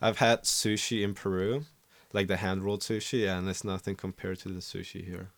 I've 0.01 0.19
had 0.19 0.43
sushi 0.43 1.03
in 1.03 1.15
Peru, 1.15 1.65
like 2.17 2.29
the 2.29 2.39
hand 2.39 2.65
rolled 2.65 2.81
sushi, 2.81 3.29
and 3.29 3.47
it's 3.47 3.63
nothing 3.63 3.95
compared 3.95 4.39
to 4.41 4.49
the 4.49 4.61
sushi 4.61 5.05
here. 5.05 5.29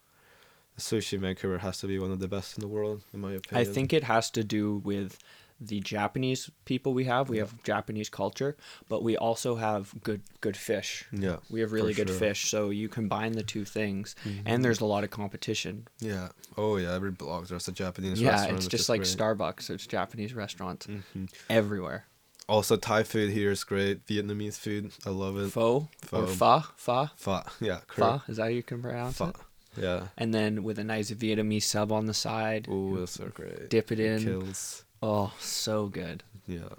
The 0.76 0.80
sushi 0.80 1.14
in 1.14 1.20
Vancouver 1.20 1.58
has 1.58 1.78
to 1.80 1.88
be 1.88 1.98
one 1.98 2.12
of 2.12 2.20
the 2.20 2.28
best 2.28 2.56
in 2.56 2.60
the 2.60 2.68
world, 2.68 3.02
in 3.12 3.20
my 3.20 3.32
opinion. 3.32 3.68
I 3.68 3.74
think 3.74 3.92
it 3.92 4.04
has 4.04 4.30
to 4.30 4.44
do 4.44 4.76
with 4.84 5.18
the 5.60 5.80
Japanese 5.80 6.48
people 6.66 6.94
we 6.94 7.04
have. 7.06 7.28
We 7.28 7.38
have 7.38 7.60
Japanese 7.64 8.08
culture, 8.08 8.56
but 8.88 9.02
we 9.02 9.16
also 9.16 9.56
have 9.56 9.92
good 10.04 10.22
good 10.40 10.56
fish. 10.56 11.04
Yeah. 11.10 11.38
We 11.50 11.58
have 11.62 11.72
really 11.72 11.94
good 11.94 12.08
sure. 12.08 12.14
Mm-hmm. 12.14 12.26
fish, 12.26 12.48
so 12.48 12.70
you 12.70 12.88
combine 12.88 13.32
the 13.32 13.42
two 13.42 13.64
things, 13.64 14.14
and 14.46 14.64
there's 14.64 14.80
a 14.80 14.86
lot 14.86 15.02
of 15.02 15.10
competition. 15.10 15.88
Yeah. 15.98 16.28
Oh 16.56 16.76
yeah. 16.76 16.94
Every 16.94 17.10
block 17.10 17.48
there's 17.48 17.66
a 17.66 17.72
Japanese 17.72 18.22
yeah, 18.22 18.30
restaurant. 18.30 18.58
it's 18.58 18.68
just 18.68 18.88
like 18.88 19.00
great. 19.00 19.16
Starbucks. 19.18 19.68
It's 19.68 19.84
Japanese 19.84 20.32
restaurants 20.32 20.86
hmm 20.86 21.24
everywhere. 21.50 22.06
Also, 22.48 22.76
Thai 22.76 23.02
food 23.02 23.30
here 23.30 23.50
is 23.50 23.62
great. 23.62 24.06
Vietnamese 24.06 24.58
food, 24.58 24.92
I 25.04 25.10
love 25.10 25.36
it. 25.38 25.50
Pho 25.50 25.88
or 26.12 26.26
Pho. 26.26 26.60
pho, 26.60 26.64
pho, 26.76 27.10
Pho, 27.16 27.42
yeah, 27.60 27.80
pho. 27.88 28.22
Is 28.26 28.38
that 28.38 28.44
how 28.44 28.48
you 28.48 28.62
can 28.62 28.80
pronounce 28.80 29.18
Pho, 29.18 29.26
it? 29.28 29.36
yeah. 29.76 30.06
And 30.16 30.32
then 30.32 30.62
with 30.62 30.78
a 30.78 30.84
nice 30.84 31.10
Vietnamese 31.10 31.64
sub 31.64 31.92
on 31.92 32.06
the 32.06 32.14
side, 32.14 32.66
Ooh, 32.68 32.96
those 32.96 33.20
are 33.20 33.28
great. 33.28 33.68
dip 33.68 33.92
it 33.92 34.00
in. 34.00 34.24
Kills. 34.24 34.84
Oh, 35.02 35.32
so 35.38 35.86
good. 35.88 36.22
Yeah. 36.46 36.70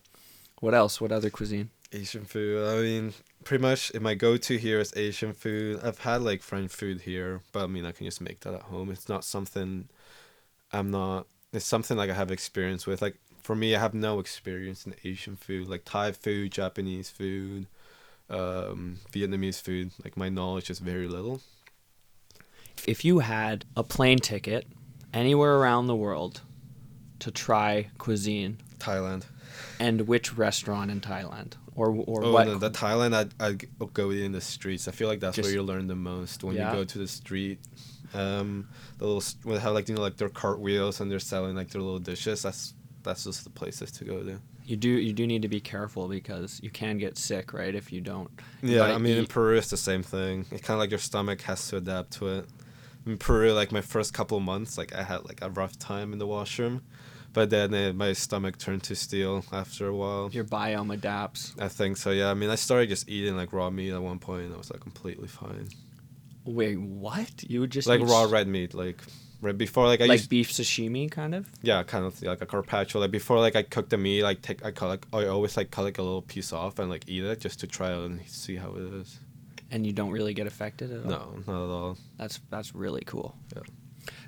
What 0.60 0.73
else? 0.73 0.99
What 0.99 1.12
other 1.12 1.29
cuisine? 1.29 1.69
Asian 1.93 2.25
food. 2.25 2.67
I 2.67 2.82
mean, 2.82 3.13
pretty 3.43 3.62
much 3.62 3.93
my 3.99 4.13
go-to 4.15 4.58
here 4.58 4.79
is 4.79 4.91
Asian 4.97 5.34
food. 5.34 5.79
I've 5.84 5.99
had 5.99 6.21
like 6.21 6.41
French 6.41 6.71
food 6.71 7.01
here, 7.01 7.41
but 7.51 7.63
I 7.63 7.67
mean, 7.67 7.86
I 7.86 7.91
can 7.91 8.05
just 8.05 8.21
make 8.21 8.39
that 8.41 8.53
at 8.55 8.63
home. 8.63 8.89
It's 8.91 9.08
not 9.08 9.23
something 9.23 9.88
I'm 10.73 10.89
not. 10.91 11.27
It's 11.53 11.65
something 11.65 11.95
like 11.97 12.10
I 12.10 12.13
have 12.13 12.32
experience 12.32 12.86
with. 12.88 13.01
Like 13.01 13.17
for 13.41 13.56
me, 13.56 13.75
I 13.75 13.80
have 13.80 13.93
no 13.93 14.19
experience 14.19 14.86
in 14.86 14.95
Asian 15.04 15.36
food, 15.36 15.67
like 15.67 15.84
Thai 15.86 16.12
food, 16.12 16.52
Japanese 16.52 17.10
food, 17.10 17.67
um, 18.30 18.99
Vietnamese 19.12 19.62
food. 19.62 19.91
Like 20.04 20.17
my 20.17 20.30
knowledge 20.30 20.69
is 20.69 20.80
very 20.80 21.08
little. 21.08 21.41
If 22.88 23.04
you 23.04 23.19
had 23.19 23.65
a 23.75 23.84
plane 23.84 24.19
ticket 24.19 24.67
anywhere 25.13 25.56
around 25.58 25.88
the 25.88 25.95
world 25.95 26.41
to 27.19 27.32
try 27.32 27.89
cuisine, 27.97 28.58
Thailand. 28.80 29.25
and 29.80 30.08
which 30.08 30.38
restaurant 30.38 30.89
in 30.89 31.02
Thailand 31.02 31.54
or 31.75 31.89
or 31.91 32.23
oh, 32.25 32.32
what? 32.32 32.47
no, 32.47 32.58
the 32.58 32.71
Thailand, 32.71 33.13
I'd, 33.13 33.34
I'd 33.39 33.93
go 33.93 34.12
in 34.12 34.32
the 34.32 34.41
streets. 34.41 34.88
I 34.88 34.91
feel 34.91 35.08
like 35.08 35.19
that's 35.19 35.36
Just- 35.36 35.47
where 35.47 35.54
you 35.54 35.63
learn 35.63 35.88
the 35.88 35.95
most 35.95 36.43
when 36.43 36.56
Yeah. 36.56 36.71
you 36.71 36.78
go 36.78 36.84
to 36.84 36.97
the 36.97 37.08
street. 37.08 37.60
Um, 38.13 38.67
the 38.97 39.06
little 39.06 39.23
when 39.43 39.56
they 39.58 39.62
have 39.62 39.73
like 39.73 39.88
you 39.88 39.93
know 39.95 40.02
like 40.02 40.17
their 40.17 40.30
cartwheels 40.30 40.99
and 40.99 41.12
they're 41.12 41.19
selling 41.19 41.56
like 41.56 41.69
their 41.69 41.82
little 41.82 41.99
dishes. 41.99 42.41
That's 42.41 42.73
that's 43.03 43.23
just 43.23 43.43
the 43.43 43.49
places 43.49 43.91
to 43.93 44.05
go 44.05 44.23
to. 44.23 44.39
You 44.65 44.77
do 44.77 44.89
you 44.89 45.13
do 45.13 45.25
need 45.25 45.41
to 45.41 45.47
be 45.47 45.59
careful 45.59 46.07
because 46.07 46.59
you 46.62 46.69
can 46.69 46.97
get 46.97 47.17
sick, 47.17 47.53
right? 47.53 47.73
If 47.73 47.91
you 47.91 48.01
don't. 48.01 48.29
Yeah, 48.62 48.83
I 48.83 48.97
mean 48.97 49.17
in. 49.17 49.25
Peru 49.25 49.57
it's 49.57 49.69
the 49.69 49.77
same 49.77 50.03
thing. 50.03 50.45
It's 50.51 50.62
kind 50.62 50.75
of 50.75 50.79
like 50.79 50.91
your 50.91 50.99
stomach 50.99 51.41
has 51.41 51.67
to 51.69 51.77
adapt 51.77 52.12
to 52.13 52.27
it. 52.27 52.45
In 53.05 53.17
Peru, 53.17 53.53
like 53.53 53.71
my 53.71 53.81
first 53.81 54.13
couple 54.13 54.38
of 54.38 54.43
months, 54.43 54.77
like 54.77 54.93
I 54.93 55.03
had 55.03 55.25
like 55.25 55.39
a 55.41 55.49
rough 55.49 55.79
time 55.79 56.13
in 56.13 56.19
the 56.19 56.27
washroom, 56.27 56.83
but 57.33 57.49
then 57.49 57.73
uh, 57.73 57.93
my 57.93 58.13
stomach 58.13 58.57
turned 58.57 58.83
to 58.83 58.95
steel 58.95 59.43
after 59.51 59.88
a 59.88 59.95
while. 59.95 60.29
your 60.31 60.43
biome 60.43 60.93
adapts. 60.93 61.55
I 61.57 61.67
think 61.67 61.97
so. 61.97 62.12
Yeah, 62.12 62.29
I 62.29 62.33
mean 62.35 62.49
I 62.49 62.55
started 62.55 62.89
just 62.89 63.09
eating 63.09 63.35
like 63.35 63.53
raw 63.53 63.69
meat 63.69 63.91
at 63.91 64.01
one 64.01 64.19
point, 64.19 64.45
and 64.45 64.53
I 64.53 64.57
was 64.57 64.69
like 64.69 64.81
completely 64.81 65.27
fine. 65.27 65.69
Wait, 66.45 66.79
what? 66.79 67.43
You 67.43 67.62
would 67.62 67.71
just 67.71 67.88
like 67.88 68.01
raw 68.01 68.23
red 68.23 68.47
meat, 68.47 68.73
like 68.73 69.01
right 69.41 69.58
before 69.58 69.88
like 69.88 70.02
I 70.02 70.06
like 70.06 70.19
used 70.19 70.30
beef 70.30 70.52
sashimi, 70.52 71.10
kind 71.10 71.36
of. 71.36 71.47
yeah, 71.62 71.84
kind 71.84 72.06
of 72.06 72.21
like 72.21 72.41
a 72.41 72.45
carpaccio. 72.45 72.99
Like 73.02 73.12
before 73.12 73.39
like 73.39 73.56
I 73.56 73.63
cook 73.63 73.89
the 73.89 73.97
meat, 73.97 74.23
like 74.23 74.41
take 74.41 74.63
I 74.65 74.71
cut 74.71 74.88
like 74.88 75.08
I 75.13 75.25
always 75.28 75.58
like 75.58 75.71
cut 75.71 75.84
like 75.84 75.97
a 75.97 76.04
little 76.04 76.21
piece 76.21 76.54
off 76.54 76.80
and 76.80 76.89
like 76.89 77.04
eat 77.08 77.23
it 77.23 77.39
just 77.39 77.60
to 77.62 77.67
try 77.67 77.91
it 77.91 78.06
and 78.06 78.21
see 78.28 78.56
how 78.56 78.71
it 78.75 78.93
is. 78.93 79.19
And 79.71 79.86
you 79.86 79.93
don't 79.93 80.12
really 80.12 80.34
get 80.34 80.47
affected 80.47 80.91
at 80.91 81.04
all. 81.06 81.10
No, 81.10 81.43
not 81.47 81.63
at 81.65 81.69
all. 81.69 81.97
That's 82.17 82.39
that's 82.49 82.73
really 82.75 83.04
cool. 83.06 83.36
Yeah. 83.56 83.63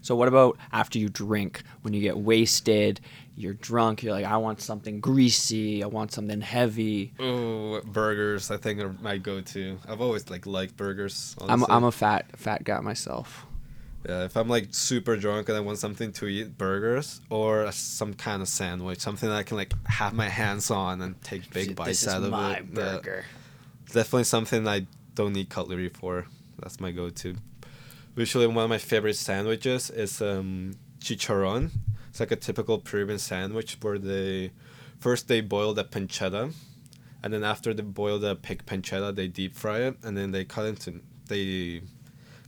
So 0.02 0.16
what 0.16 0.28
about 0.28 0.58
after 0.72 1.00
you 1.00 1.10
drink? 1.10 1.64
When 1.82 1.94
you 1.94 2.02
get 2.02 2.18
wasted, 2.18 3.02
you're 3.36 3.54
drunk. 3.54 4.04
You're 4.04 4.14
like, 4.14 4.26
I 4.26 4.38
want 4.38 4.62
something 4.62 5.00
greasy. 5.00 5.84
I 5.84 5.88
want 5.88 6.12
something 6.12 6.42
heavy. 6.42 7.14
Oh, 7.20 7.82
burgers! 7.82 8.52
I 8.52 8.58
think 8.58 8.80
are 8.82 8.94
my 9.02 9.18
go-to. 9.18 9.80
I've 9.88 10.02
always 10.02 10.30
like 10.30 10.46
liked 10.46 10.78
burgers. 10.78 11.36
I'm. 11.42 11.66
I'm 11.70 11.84
a 11.84 11.92
fat 11.92 12.38
fat 12.38 12.64
guy 12.64 12.80
myself. 12.80 13.46
Yeah. 14.08 14.24
If 14.26 14.36
I'm 14.36 14.48
like 14.48 14.68
super 14.72 15.16
drunk 15.18 15.50
and 15.50 15.58
I 15.58 15.62
want 15.62 15.78
something 15.78 16.12
to 16.14 16.28
eat, 16.28 16.58
burgers 16.58 17.22
or 17.30 17.72
some 17.72 18.14
kind 18.14 18.42
of 18.42 18.48
sandwich, 18.48 19.00
something 19.00 19.30
that 19.30 19.36
I 19.36 19.44
can 19.44 19.58
like 19.58 19.74
have 19.88 20.14
my 20.14 20.30
hands 20.30 20.72
on 20.72 21.02
and 21.02 21.22
take 21.24 21.52
big 21.52 21.76
bites 21.76 22.08
out 22.08 22.24
of 22.24 22.34
it. 22.34 22.34
Yeah. 22.34 22.62
burger. 22.74 23.26
definitely 23.88 24.24
something 24.26 24.68
I 24.68 24.88
don't 25.16 25.34
need 25.34 25.50
cutlery 25.50 25.90
for. 25.90 26.26
That's 26.60 26.80
my 26.80 26.92
go-to. 26.92 27.36
Usually, 28.16 28.46
one 28.48 28.64
of 28.66 28.70
my 28.70 28.78
favorite 28.78 29.16
sandwiches 29.16 29.90
is 29.90 30.22
um, 30.22 30.76
chicharron. 31.00 31.72
It's 32.10 32.20
like 32.20 32.32
a 32.32 32.36
typical 32.36 32.78
Peruvian 32.80 33.20
sandwich 33.20 33.78
where 33.82 33.98
they 33.98 34.52
first 35.00 35.28
they 35.28 35.42
boil 35.42 35.74
the 35.74 35.86
pancetta, 35.86 36.54
and 37.24 37.34
then 37.34 37.44
after 37.44 37.74
they 37.74 37.84
boil 37.84 38.20
the 38.20 38.36
pig 38.36 38.66
pancetta, 38.66 39.16
they 39.16 39.28
deep 39.28 39.56
fry 39.56 39.80
it, 39.80 39.98
and 40.04 40.18
then 40.18 40.32
they 40.32 40.44
cut 40.44 40.66
into 40.66 41.02
they 41.28 41.82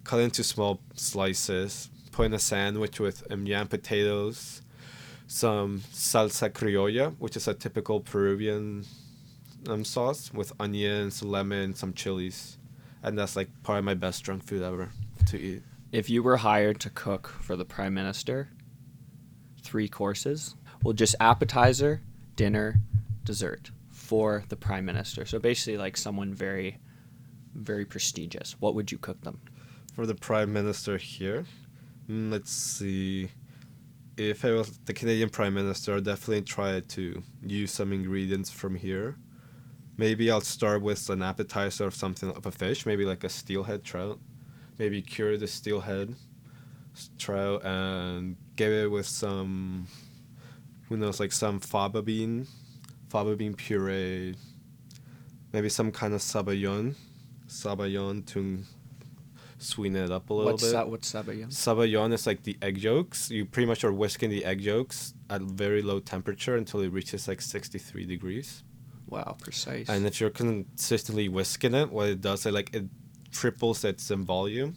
cut 0.03 0.19
into 0.19 0.43
small 0.43 0.79
slices. 0.95 1.89
Put 2.11 2.27
in 2.27 2.33
a 2.33 2.39
sandwich 2.39 2.99
with 2.99 3.23
um, 3.31 3.47
yam 3.47 3.67
potatoes, 3.67 4.61
some 5.25 5.79
salsa 5.91 6.49
criolla, 6.49 7.15
which 7.17 7.35
is 7.35 7.47
a 7.47 7.55
typical 7.55 7.99
Peruvian 8.01 8.85
um, 9.67 9.83
sauce 9.83 10.31
with 10.31 10.53
onions, 10.59 11.23
lemon, 11.23 11.73
some 11.73 11.93
chilies, 11.93 12.57
and 13.01 13.17
that's 13.17 13.35
like 13.35 13.49
probably 13.63 13.81
my 13.81 13.95
best 13.95 14.23
drunk 14.23 14.43
food 14.43 14.61
ever 14.61 14.89
to 15.27 15.39
eat. 15.39 15.63
If 15.91 16.09
you 16.09 16.21
were 16.21 16.37
hired 16.37 16.79
to 16.81 16.89
cook 16.89 17.27
for 17.41 17.55
the 17.55 17.65
prime 17.65 17.93
minister, 17.93 18.49
three 19.63 19.87
courses, 19.87 20.55
well, 20.83 20.93
just 20.93 21.15
appetizer, 21.19 22.01
dinner, 22.35 22.75
dessert 23.23 23.71
for 23.89 24.43
the 24.49 24.55
prime 24.55 24.85
minister. 24.85 25.25
So 25.25 25.39
basically, 25.39 25.77
like 25.77 25.97
someone 25.97 26.33
very, 26.33 26.77
very 27.55 27.85
prestigious. 27.85 28.55
What 28.59 28.75
would 28.75 28.91
you 28.91 28.97
cook 28.97 29.21
them? 29.21 29.39
For 29.93 30.07
the 30.07 30.15
prime 30.15 30.51
minister 30.51 30.97
here, 30.97 31.45
mm, 32.09 32.31
let's 32.31 32.51
see. 32.51 33.29
If 34.17 34.43
I 34.43 34.51
was 34.51 34.79
the 34.85 34.93
Canadian 34.93 35.29
prime 35.29 35.53
minister, 35.53 35.95
I'd 35.95 36.03
definitely 36.03 36.41
try 36.41 36.79
to 36.79 37.23
use 37.45 37.71
some 37.71 37.93
ingredients 37.93 38.49
from 38.49 38.73
here. 38.73 39.17
Maybe 39.95 40.31
I'll 40.31 40.41
start 40.41 40.81
with 40.81 41.11
an 41.11 41.21
appetizer 41.21 41.85
of 41.85 41.93
something 41.93 42.31
of 42.31 42.47
a 42.47 42.51
fish, 42.51 42.87
maybe 42.87 43.05
like 43.05 43.23
a 43.23 43.29
steelhead 43.29 43.83
trout. 43.83 44.19
Maybe 44.79 44.99
cure 45.03 45.37
the 45.37 45.45
steelhead 45.45 46.15
trout 47.19 47.63
and 47.63 48.35
give 48.55 48.71
it 48.71 48.89
with 48.89 49.05
some, 49.05 49.87
who 50.89 50.97
knows, 50.97 51.19
like 51.19 51.31
some 51.31 51.59
faba 51.59 52.03
bean, 52.03 52.47
faba 53.09 53.37
bean 53.37 53.53
puree. 53.53 54.35
Maybe 55.51 55.69
some 55.69 55.91
kind 55.91 56.15
of 56.15 56.21
sabayon, 56.21 56.95
sabayon 57.47 58.25
to 58.25 58.63
sweeten 59.63 59.95
it 59.95 60.11
up 60.11 60.29
a 60.29 60.33
little 60.33 60.49
bit. 60.49 60.53
What's 60.53 60.63
bit. 60.65 60.71
that? 60.73 60.89
What's 60.89 61.11
sabayon? 61.11 61.47
Sabayon 61.47 62.13
is 62.13 62.27
like 62.27 62.43
the 62.43 62.57
egg 62.61 62.77
yolks. 62.77 63.29
You 63.29 63.45
pretty 63.45 63.67
much 63.67 63.83
are 63.83 63.91
whisking 63.91 64.29
the 64.29 64.45
egg 64.45 64.61
yolks 64.61 65.13
at 65.29 65.41
very 65.41 65.81
low 65.81 65.99
temperature 65.99 66.55
until 66.55 66.81
it 66.81 66.89
reaches 66.89 67.27
like 67.27 67.41
63 67.41 68.05
degrees. 68.05 68.63
Wow, 69.07 69.37
precise. 69.39 69.89
And 69.89 70.05
if 70.05 70.19
you're 70.19 70.29
consistently 70.29 71.29
whisking 71.29 71.73
it, 71.73 71.91
what 71.91 72.09
it 72.09 72.21
does, 72.21 72.45
it 72.45 72.53
like 72.53 72.73
it 72.73 72.85
triples 73.31 73.83
its 73.83 74.09
um, 74.11 74.25
volume. 74.25 74.75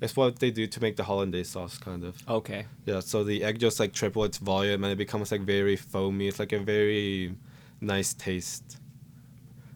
It's 0.00 0.16
what 0.16 0.38
they 0.38 0.50
do 0.50 0.66
to 0.66 0.80
make 0.80 0.96
the 0.96 1.04
hollandaise 1.04 1.50
sauce, 1.50 1.76
kind 1.76 2.04
of. 2.04 2.16
okay. 2.26 2.64
Yeah, 2.86 3.00
so 3.00 3.22
the 3.22 3.44
egg 3.44 3.58
just 3.58 3.78
like 3.78 3.92
triple 3.92 4.24
its 4.24 4.38
volume 4.38 4.82
and 4.82 4.92
it 4.92 4.96
becomes 4.96 5.30
like 5.30 5.42
very 5.42 5.76
foamy. 5.76 6.28
It's 6.28 6.38
like 6.38 6.52
a 6.52 6.58
very 6.58 7.34
nice 7.82 8.14
taste. 8.14 8.78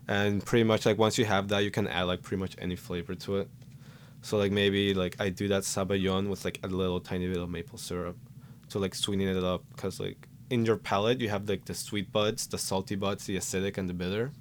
And 0.08 0.44
pretty 0.44 0.64
much 0.64 0.86
like 0.86 0.98
once 0.98 1.18
you 1.18 1.24
have 1.26 1.48
that, 1.48 1.60
you 1.60 1.70
can 1.70 1.86
add 1.86 2.04
like 2.04 2.22
pretty 2.22 2.40
much 2.40 2.56
any 2.58 2.76
flavor 2.76 3.14
to 3.14 3.36
it. 3.36 3.50
So 4.24 4.38
like 4.38 4.52
maybe 4.52 4.94
like 4.94 5.16
I 5.20 5.28
do 5.28 5.48
that 5.48 5.64
sabayon 5.64 6.30
with 6.30 6.46
like 6.46 6.58
a 6.62 6.66
little 6.66 6.98
tiny 6.98 7.28
bit 7.28 7.36
of 7.36 7.50
maple 7.50 7.76
syrup 7.76 8.16
to 8.70 8.78
like 8.78 8.94
sweeten 8.94 9.28
it 9.28 9.44
up 9.44 9.62
because 9.76 10.00
like 10.00 10.28
in 10.48 10.64
your 10.64 10.78
palate 10.78 11.20
you 11.20 11.28
have 11.28 11.46
like 11.46 11.66
the 11.66 11.74
sweet 11.74 12.10
buds, 12.10 12.46
the 12.46 12.56
salty 12.56 12.94
buds, 12.94 13.26
the 13.26 13.36
acidic 13.36 13.76
and 13.76 13.86
the 13.86 13.92
bitter. 13.92 14.32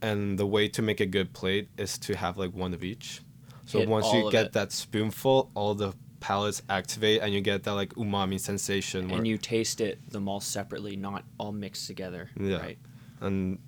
And 0.00 0.38
the 0.38 0.46
way 0.46 0.68
to 0.68 0.80
make 0.80 1.00
a 1.00 1.06
good 1.06 1.32
plate 1.32 1.68
is 1.76 1.98
to 1.98 2.14
have 2.14 2.38
like 2.38 2.54
one 2.54 2.72
of 2.72 2.84
each. 2.84 3.20
So 3.64 3.80
Hit 3.80 3.88
once 3.88 4.12
you 4.12 4.30
get 4.30 4.46
it. 4.46 4.52
that 4.52 4.70
spoonful, 4.70 5.50
all 5.54 5.74
the 5.74 5.92
palates 6.20 6.62
activate 6.70 7.20
and 7.20 7.34
you 7.34 7.40
get 7.40 7.64
that 7.64 7.74
like 7.74 7.94
umami 7.94 8.38
sensation. 8.38 9.10
And 9.10 9.26
you 9.26 9.38
taste 9.38 9.80
it 9.80 10.08
them 10.08 10.28
all 10.28 10.40
separately, 10.40 10.94
not 10.94 11.24
all 11.36 11.50
mixed 11.50 11.88
together. 11.88 12.30
Yeah. 12.38 12.58
Right. 12.58 12.78
and 13.20 13.58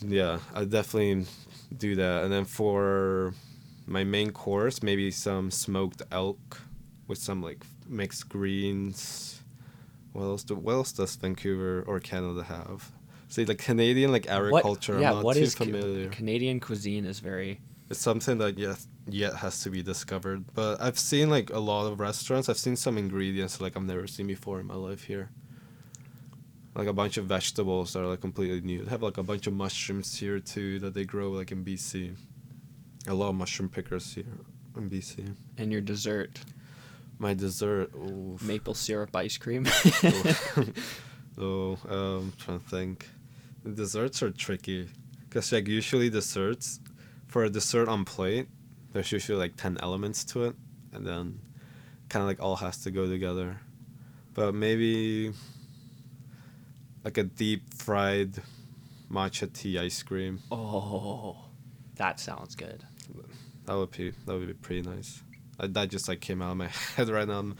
yeah, 0.00 0.38
I 0.54 0.64
definitely 0.64 1.26
do 1.76 1.96
that. 1.96 2.22
And 2.22 2.32
then 2.32 2.44
for 2.44 3.34
my 3.86 4.04
main 4.04 4.30
course, 4.30 4.82
maybe 4.82 5.10
some 5.10 5.50
smoked 5.50 6.02
elk 6.10 6.60
with 7.06 7.18
some 7.18 7.42
like 7.42 7.64
mixed 7.86 8.28
greens. 8.28 9.42
What 10.12 10.22
else? 10.22 10.44
Do, 10.44 10.54
what 10.54 10.72
else 10.72 10.92
does 10.92 11.16
Vancouver 11.16 11.84
or 11.86 12.00
Canada 12.00 12.44
have? 12.44 12.92
See, 13.28 13.44
like 13.44 13.58
Canadian 13.58 14.12
like 14.12 14.28
agriculture. 14.28 14.94
What, 14.94 15.02
yeah. 15.02 15.08
I'm 15.10 15.16
not 15.16 15.24
what 15.24 15.36
too 15.36 15.42
is 15.42 15.54
Ca- 15.54 15.64
familiar. 15.64 16.08
Canadian 16.08 16.60
cuisine? 16.60 17.04
Is 17.04 17.20
very 17.20 17.60
It's 17.90 18.00
something 18.00 18.38
that 18.38 18.58
yet 18.58 18.78
yet 19.08 19.34
has 19.36 19.62
to 19.64 19.70
be 19.70 19.82
discovered. 19.82 20.44
But 20.54 20.80
I've 20.80 20.98
seen 20.98 21.30
like 21.30 21.50
a 21.50 21.58
lot 21.58 21.86
of 21.86 22.00
restaurants. 22.00 22.48
I've 22.48 22.58
seen 22.58 22.76
some 22.76 22.96
ingredients 22.96 23.60
like 23.60 23.76
I've 23.76 23.82
never 23.84 24.06
seen 24.06 24.26
before 24.26 24.60
in 24.60 24.66
my 24.66 24.76
life 24.76 25.04
here. 25.04 25.30
Like 26.74 26.88
a 26.88 26.92
bunch 26.92 27.18
of 27.18 27.26
vegetables 27.26 27.92
that 27.92 28.00
are 28.00 28.06
like 28.06 28.20
completely 28.20 28.60
new. 28.60 28.84
They 28.84 28.90
have 28.90 29.02
like 29.02 29.18
a 29.18 29.22
bunch 29.22 29.46
of 29.46 29.52
mushrooms 29.52 30.18
here 30.18 30.40
too 30.40 30.78
that 30.80 30.94
they 30.94 31.04
grow 31.04 31.30
like 31.30 31.52
in 31.52 31.64
BC. 31.64 32.14
A 33.06 33.14
lot 33.14 33.28
of 33.30 33.34
mushroom 33.34 33.68
pickers 33.68 34.14
here 34.14 34.24
in 34.76 34.88
BC. 34.90 35.34
and 35.58 35.70
your 35.70 35.80
dessert 35.80 36.40
My 37.18 37.34
dessert. 37.34 37.90
Oof. 37.94 38.42
maple 38.42 38.74
syrup 38.74 39.14
ice 39.14 39.36
cream. 39.36 39.66
oh, 41.38 41.78
um, 41.88 42.32
trying 42.38 42.60
to 42.60 42.68
think. 42.68 43.08
The 43.62 43.70
desserts 43.70 44.22
are 44.22 44.30
tricky, 44.30 44.88
cause 45.30 45.52
like 45.52 45.68
usually 45.68 46.10
desserts, 46.10 46.80
for 47.28 47.44
a 47.44 47.50
dessert 47.50 47.88
on 47.88 48.04
plate, 48.04 48.48
there's 48.92 49.10
usually 49.12 49.38
like 49.38 49.56
ten 49.56 49.78
elements 49.80 50.24
to 50.26 50.44
it, 50.44 50.56
and 50.92 51.06
then, 51.06 51.38
kind 52.08 52.22
of 52.22 52.28
like 52.28 52.42
all 52.42 52.56
has 52.56 52.78
to 52.84 52.90
go 52.90 53.08
together, 53.08 53.58
but 54.34 54.54
maybe. 54.54 55.32
Like 57.04 57.18
a 57.18 57.22
deep 57.24 57.74
fried, 57.74 58.42
matcha 59.10 59.52
tea 59.52 59.78
ice 59.78 60.02
cream. 60.02 60.40
oh, 60.50 61.36
that 61.96 62.18
sounds 62.18 62.54
good. 62.54 62.82
That 63.66 63.76
would 63.76 63.90
be 63.90 64.10
that 64.10 64.32
would 64.34 64.46
be 64.46 64.54
pretty 64.54 64.82
nice. 64.82 65.22
I, 65.58 65.66
that 65.68 65.88
just 65.88 66.08
like 66.08 66.20
came 66.20 66.42
out 66.42 66.52
of 66.52 66.56
my 66.56 66.68
head 66.96 67.08
right 67.08 67.26
now. 67.26 67.52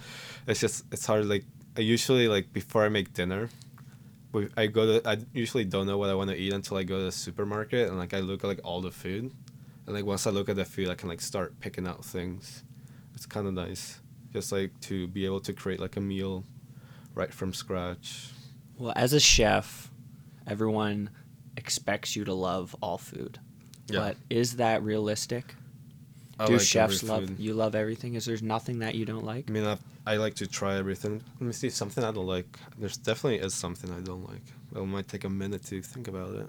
It's 0.47 0.61
just 0.61 0.85
it's 0.93 1.07
hard. 1.07 1.27
Like 1.27 1.45
I 1.77 1.81
usually 1.81 2.29
like 2.29 2.53
before 2.53 2.85
I 2.85 2.89
make 2.89 3.13
dinner, 3.13 3.49
we, 4.33 4.49
I 4.57 4.67
go 4.67 5.01
to 5.01 5.09
I 5.09 5.19
usually 5.33 5.65
don't 5.65 5.87
know 5.87 5.99
what 5.99 6.11
I 6.11 6.15
want 6.15 6.31
to 6.31 6.37
eat 6.37 6.53
until 6.53 6.77
I 6.77 6.83
go 6.83 6.99
to 6.99 7.05
the 7.05 7.13
supermarket 7.13 7.89
and 7.89 7.99
like 7.99 8.15
I 8.15 8.21
look 8.21 8.45
at 8.45 8.47
like 8.47 8.61
all 8.65 8.81
the 8.81 8.91
food, 8.91 9.33
and 9.87 9.95
like 9.95 10.05
once 10.05 10.27
I 10.27 10.31
look 10.31 10.49
at 10.49 10.57
the 10.57 10.65
food, 10.65 10.89
I 10.89 10.95
can 10.95 11.09
like 11.09 11.21
start 11.21 11.59
picking 11.61 11.87
out 11.87 12.05
things. 12.05 12.65
It's 13.15 13.27
kind 13.27 13.47
of 13.47 13.55
nice, 13.55 14.01
just 14.33 14.53
like 14.53 14.79
to 14.83 15.07
be 15.07 15.25
able 15.25 15.41
to 15.41 15.53
create 15.53 15.81
like 15.81 15.97
a 15.97 16.01
meal, 16.01 16.45
right 17.15 17.33
from 17.33 17.55
scratch. 17.55 18.31
Well, 18.77 18.93
as 18.97 19.13
a 19.13 19.21
chef, 19.21 19.91
everyone 20.47 21.11
expects 21.57 22.17
you 22.17 22.25
to 22.25 22.35
love 22.35 22.75
all 22.81 22.99
food. 22.99 23.39
Yeah. 23.87 24.01
But 24.01 24.17
is 24.31 24.57
that 24.57 24.83
realistic? 24.83 25.55
I 26.39 26.47
Do 26.47 26.53
like 26.55 26.63
chefs 26.63 27.03
every 27.03 27.09
love 27.15 27.29
food. 27.29 27.39
you 27.39 27.55
love 27.55 27.75
everything? 27.75 28.15
Is 28.15 28.25
there 28.25 28.37
nothing 28.43 28.81
that 28.81 28.95
you 28.95 29.05
don't 29.05 29.25
like? 29.25 29.49
I 29.49 29.53
mean, 29.53 29.65
I, 29.65 29.77
I 30.07 30.17
like 30.17 30.35
to 30.37 30.47
try 30.47 30.77
everything. 30.77 31.23
Let 31.41 31.47
me 31.47 31.53
see 31.53 31.71
something 31.71 32.03
I 32.03 32.11
don't 32.11 32.27
like. 32.27 32.59
There's 32.79 32.97
definitely 32.97 33.39
is 33.39 33.55
something 33.55 33.91
I 33.93 34.01
don't 34.01 34.29
like. 34.29 34.43
It 34.75 34.85
might 34.87 35.07
take 35.09 35.25
a 35.25 35.31
minute 35.31 35.65
to 35.67 35.81
think 35.83 36.09
about 36.09 36.35
it. 36.35 36.49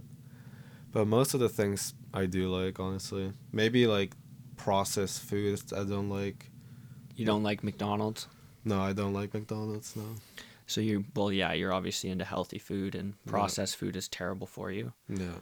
But 0.92 1.08
most 1.08 1.34
of 1.34 1.40
the 1.40 1.50
things 1.50 1.94
I 2.14 2.26
do 2.26 2.50
like, 2.50 2.80
honestly. 2.80 3.32
Maybe 3.52 3.86
like 3.86 4.14
processed 4.58 5.22
foods 5.24 5.72
I 5.74 5.84
don't 5.84 6.10
like. 6.10 6.50
You 7.16 7.26
don't 7.26 7.44
like 7.44 7.64
McDonald's? 7.64 8.28
No, 8.64 8.82
I 8.82 8.94
don't 8.94 9.14
like 9.14 9.34
McDonald's. 9.34 9.96
No. 9.96 10.04
So 10.68 10.82
you 10.82 11.06
well 11.16 11.32
yeah, 11.32 11.54
you're 11.54 11.74
obviously 11.74 12.10
into 12.10 12.26
healthy 12.26 12.58
food 12.58 12.96
and 12.96 13.14
Yeah. 13.26 13.30
processed 13.32 13.76
food 13.76 13.96
is 13.96 14.08
terrible 14.08 14.48
for 14.48 14.72
you. 14.72 14.94
Yeah. 15.08 15.36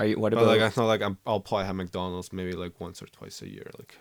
Are 0.00 0.06
you 0.06 0.18
what 0.18 0.32
But 0.32 0.46
like 0.46 0.62
I 0.62 0.72
know, 0.80 0.86
like 0.86 1.02
I'm, 1.02 1.18
I'll 1.26 1.40
probably 1.40 1.66
have 1.66 1.76
McDonald's 1.76 2.32
maybe 2.32 2.54
like 2.54 2.80
once 2.80 3.02
or 3.02 3.06
twice 3.06 3.42
a 3.42 3.48
year. 3.50 3.70
Like, 3.78 3.98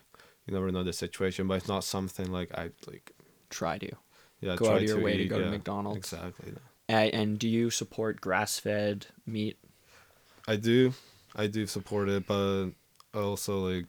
you 0.47 0.53
never 0.53 0.71
know 0.71 0.81
the 0.81 0.93
situation, 0.93 1.45
but 1.45 1.55
it's 1.55 1.67
not 1.67 1.83
something 1.83 2.31
like 2.31 2.57
I 2.57 2.69
like. 2.87 3.11
try 3.49 3.77
to? 3.79 3.91
Yeah, 4.39 4.55
Go 4.55 4.67
try 4.67 4.75
out 4.75 4.81
of 4.83 4.87
your 4.87 5.01
way 5.01 5.17
to 5.17 5.23
eat, 5.23 5.29
go 5.29 5.39
to 5.39 5.49
McDonald's. 5.51 5.97
Exactly. 5.97 6.53
A- 6.87 7.13
and 7.13 7.37
do 7.37 7.49
you 7.49 7.69
support 7.69 8.21
grass-fed 8.21 9.07
meat? 9.25 9.57
I 10.47 10.55
do, 10.55 10.93
I 11.35 11.47
do 11.47 11.67
support 11.67 12.07
it, 12.07 12.25
but 12.25 12.69
also 13.13 13.59
like 13.59 13.85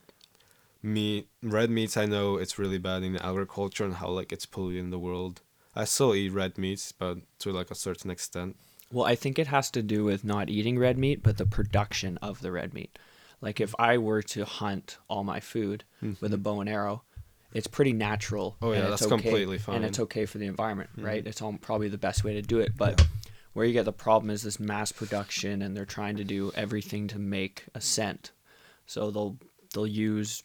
meat, 0.83 1.29
red 1.45 1.71
meats. 1.71 1.97
I 1.97 2.07
know 2.07 2.39
it's 2.39 2.59
really 2.59 2.79
bad 2.79 3.05
in 3.05 3.19
agriculture 3.19 3.85
and 3.85 3.95
how 3.95 4.09
like 4.09 4.33
it's 4.33 4.47
polluting 4.47 4.91
the 4.91 4.99
world. 4.99 5.43
I 5.77 5.85
still 5.85 6.17
eat 6.17 6.33
red 6.33 6.59
meats, 6.59 6.91
but 6.91 7.19
to 7.39 7.53
like 7.53 7.71
a 7.71 7.77
certain 7.77 8.11
extent. 8.11 8.57
Well, 8.93 9.07
I 9.07 9.15
think 9.15 9.39
it 9.39 9.47
has 9.47 9.71
to 9.73 9.83
do 9.83 10.05
with 10.05 10.25
not 10.25 10.49
eating 10.51 10.79
red 10.79 10.99
meat, 10.99 11.23
but 11.23 11.37
the 11.39 11.47
production 11.47 12.17
of 12.19 12.41
the 12.41 12.51
red 12.53 12.75
meat. 12.75 12.99
Like 13.41 13.61
if 13.61 13.75
I 13.79 13.99
were 13.99 14.23
to 14.23 14.45
hunt 14.45 14.99
all 15.09 15.25
my 15.25 15.41
food 15.41 15.85
with 16.21 16.35
a 16.35 16.39
bow 16.39 16.61
and 16.61 16.69
arrow, 16.69 17.03
it's 17.55 17.67
pretty 17.67 17.93
natural. 17.93 18.53
Mm-hmm. 18.61 18.65
Oh, 18.65 18.73
yeah, 18.73 18.89
that's 18.89 19.03
okay- 19.03 19.09
completely 19.23 19.59
fine, 19.59 19.77
And 19.77 19.85
it's 19.85 20.01
okay 20.01 20.27
for 20.27 20.39
the 20.39 20.47
environment, 20.47 20.91
Mhm. 20.99 21.05
right? 21.05 21.27
It's 21.27 21.41
all, 21.41 21.53
probably 21.61 21.89
the 21.89 21.99
best 21.99 22.23
way 22.25 22.35
to 22.35 22.43
do 22.43 22.59
it. 22.61 22.77
But 22.77 23.05
where 23.55 23.65
you 23.67 23.73
get 23.73 23.85
the 23.85 23.93
problem 23.93 24.31
is 24.31 24.43
this 24.43 24.61
mass 24.61 24.93
production, 24.93 25.63
and 25.63 25.77
they're 25.77 25.85
trying 25.87 26.17
to 26.17 26.25
do 26.25 26.53
everything 26.55 27.09
to 27.09 27.19
make 27.19 27.65
a 27.75 27.81
cent. 27.81 28.33
So 28.87 29.11
they'll 29.11 29.39
they'll 29.73 29.87
use 29.87 30.43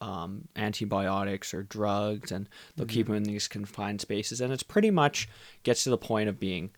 um, 0.00 0.46
antibiotics 0.54 1.52
or 1.52 1.62
drugs, 1.64 2.30
and 2.30 2.48
they'll 2.76 2.86
keep 2.86 3.06
Mm-hmm. 3.06 3.14
them 3.14 3.22
in 3.24 3.30
these 3.32 3.48
confined 3.48 4.00
spaces, 4.00 4.40
and 4.40 4.52
it's 4.52 4.62
pretty 4.62 4.90
much 4.92 5.28
gets 5.64 5.82
to 5.84 5.90
the 5.90 5.98
point 5.98 6.28
of 6.28 6.38
being 6.38 6.70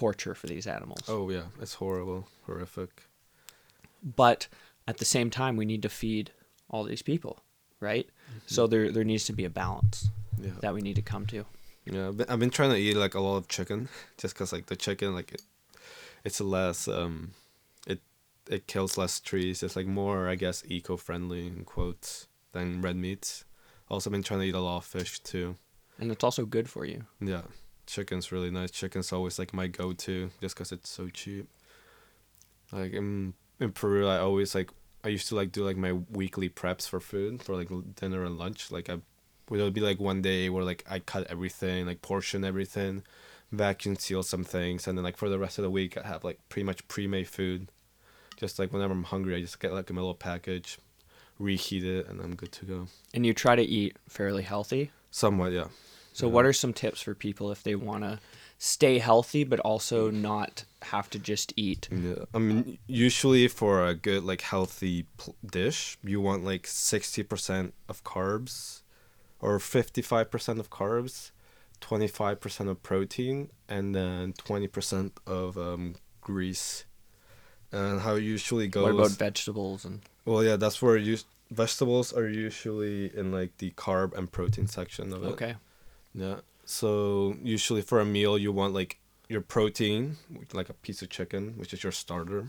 torture 0.00 0.34
for 0.34 0.46
these 0.46 0.66
animals. 0.76 1.02
Oh 1.08 1.30
yeah, 1.30 1.46
it's 1.62 1.74
horrible, 1.74 2.28
horrific. 2.46 2.90
but 4.02 4.48
at 4.86 4.96
the 4.98 5.04
same 5.04 5.30
time 5.30 5.56
we 5.56 5.64
need 5.64 5.82
to 5.82 5.88
feed 5.88 6.30
all 6.70 6.84
these 6.84 7.02
people 7.02 7.34
right 7.80 8.06
so 8.46 8.66
there 8.66 8.90
there 8.92 9.04
needs 9.04 9.24
to 9.24 9.32
be 9.32 9.44
a 9.46 9.50
balance 9.50 10.10
Yeah. 10.38 10.58
that 10.60 10.74
we 10.74 10.80
need 10.82 10.96
to 10.96 11.02
come 11.12 11.26
to 11.26 11.44
Yeah, 11.84 12.10
I've 12.28 12.38
been 12.40 12.50
trying 12.58 12.70
to 12.74 12.76
eat 12.86 12.96
like 12.96 13.14
a 13.18 13.20
lot 13.20 13.36
of 13.40 13.46
chicken, 13.48 13.88
just 14.22 14.34
cause 14.36 14.52
like 14.56 14.66
the 14.66 14.76
chicken 14.76 15.14
like 15.14 15.32
it, 15.36 15.42
it's 16.24 16.40
less 16.40 16.88
um, 16.88 17.30
it 17.86 18.00
it 18.50 18.66
kills 18.66 18.98
less 18.98 19.20
trees. 19.20 19.62
It's 19.62 19.76
like 19.76 19.86
more 20.02 20.28
I 20.32 20.36
guess 20.36 20.62
eco 20.76 20.96
friendly 20.96 21.46
in 21.46 21.64
quotes 21.64 22.28
than 22.52 22.82
red 22.82 22.96
meats. 22.96 23.44
Also 23.88 24.10
been 24.10 24.22
trying 24.24 24.40
to 24.40 24.46
eat 24.46 24.54
a 24.62 24.66
lot 24.68 24.78
of 24.78 24.84
fish 24.84 25.20
too. 25.32 25.54
and 26.00 26.10
it's 26.12 26.24
also 26.24 26.44
good 26.46 26.68
for 26.68 26.84
you 26.84 27.04
Yeah, 27.20 27.42
chicken's 27.86 28.32
really 28.32 28.50
nice. 28.50 28.70
Chicken's 28.70 29.12
always 29.12 29.38
like 29.38 29.54
my 29.54 29.66
go 29.66 29.92
to, 29.92 30.30
just 30.40 30.56
cause 30.56 30.72
it's 30.72 30.88
so 30.88 31.08
cheap. 31.08 31.48
Like 32.72 32.92
in 32.92 33.34
in 33.60 33.72
Peru, 33.72 34.06
I 34.06 34.18
always 34.18 34.54
like 34.54 34.70
I 35.04 35.08
used 35.08 35.28
to 35.28 35.36
like 35.36 35.52
do 35.52 35.64
like 35.64 35.76
my 35.76 35.92
weekly 35.92 36.48
preps 36.48 36.88
for 36.88 37.00
food 37.00 37.42
for 37.42 37.54
like 37.56 37.68
dinner 37.94 38.24
and 38.24 38.38
lunch. 38.38 38.70
Like 38.70 38.90
I, 38.90 38.98
would 39.48 39.60
it 39.60 39.74
be 39.74 39.80
like 39.80 40.00
one 40.00 40.22
day 40.22 40.48
where 40.48 40.64
like 40.64 40.84
I 40.88 40.98
cut 40.98 41.26
everything, 41.28 41.86
like 41.86 42.02
portion 42.02 42.44
everything, 42.44 43.04
vacuum 43.52 43.96
seal 43.96 44.22
some 44.22 44.44
things, 44.44 44.86
and 44.86 44.98
then 44.98 45.04
like 45.04 45.16
for 45.16 45.28
the 45.28 45.38
rest 45.38 45.58
of 45.58 45.62
the 45.62 45.70
week 45.70 45.96
I 45.96 46.06
have 46.06 46.24
like 46.24 46.40
pretty 46.48 46.64
much 46.64 46.86
pre-made 46.88 47.28
food. 47.28 47.68
Just 48.36 48.58
like 48.58 48.72
whenever 48.72 48.92
I'm 48.92 49.04
hungry, 49.04 49.36
I 49.36 49.40
just 49.40 49.60
get 49.60 49.72
like 49.72 49.88
a 49.88 49.92
little 49.94 50.14
package, 50.14 50.78
reheat 51.38 51.84
it, 51.84 52.06
and 52.08 52.20
I'm 52.20 52.34
good 52.34 52.52
to 52.52 52.66
go. 52.66 52.88
and 53.14 53.24
you 53.24 53.32
try 53.32 53.56
to 53.56 53.62
eat 53.62 53.96
fairly 54.08 54.42
healthy 54.42 54.90
Somewhat, 55.16 55.52
yeah. 55.52 55.68
So 56.16 56.28
what 56.28 56.44
are 56.46 56.52
some 56.52 56.72
tips 56.72 57.00
for 57.00 57.14
people 57.14 57.50
if 57.50 57.62
they 57.62 57.74
want 57.74 58.02
to 58.02 58.18
stay 58.58 58.98
healthy 58.98 59.44
but 59.44 59.60
also 59.60 60.10
not 60.10 60.64
have 60.82 61.10
to 61.10 61.18
just 61.18 61.52
eat 61.56 61.88
Yeah, 61.90 62.24
I 62.34 62.38
mean, 62.38 62.78
usually 62.86 63.48
for 63.48 63.86
a 63.86 63.94
good 63.94 64.24
like 64.24 64.40
healthy 64.40 65.06
pl- 65.16 65.36
dish, 65.44 65.98
you 66.02 66.20
want 66.20 66.44
like 66.44 66.66
sixty 66.66 67.22
percent 67.22 67.74
of 67.88 68.02
carbs, 68.04 68.82
or 69.40 69.58
fifty 69.58 70.02
five 70.02 70.30
percent 70.30 70.58
of 70.58 70.70
carbs, 70.70 71.32
twenty 71.80 72.08
five 72.08 72.40
percent 72.40 72.68
of 72.70 72.82
protein, 72.82 73.50
and 73.68 73.94
then 73.94 74.32
twenty 74.34 74.68
percent 74.68 75.18
of 75.26 75.58
um, 75.58 75.96
grease. 76.20 76.84
And 77.72 78.00
how 78.00 78.14
it 78.14 78.22
usually 78.22 78.68
goes. 78.68 78.84
what 78.84 78.94
about 78.94 79.10
vegetables 79.10 79.84
and 79.84 80.00
well, 80.24 80.42
yeah, 80.42 80.56
that's 80.56 80.80
where 80.80 80.96
you 80.96 81.18
vegetables 81.50 82.12
are 82.12 82.28
usually 82.28 83.16
in 83.16 83.32
like 83.32 83.56
the 83.58 83.70
carb 83.72 84.16
and 84.16 84.30
protein 84.30 84.66
section 84.66 85.12
of 85.12 85.22
it. 85.22 85.26
okay 85.26 85.54
Yeah. 86.16 86.36
So 86.64 87.36
usually 87.42 87.82
for 87.82 88.00
a 88.00 88.04
meal, 88.04 88.38
you 88.38 88.50
want 88.50 88.74
like 88.74 88.98
your 89.28 89.42
protein, 89.42 90.16
like 90.52 90.68
a 90.68 90.74
piece 90.74 91.02
of 91.02 91.10
chicken, 91.10 91.54
which 91.56 91.72
is 91.74 91.82
your 91.82 91.92
starter, 91.92 92.48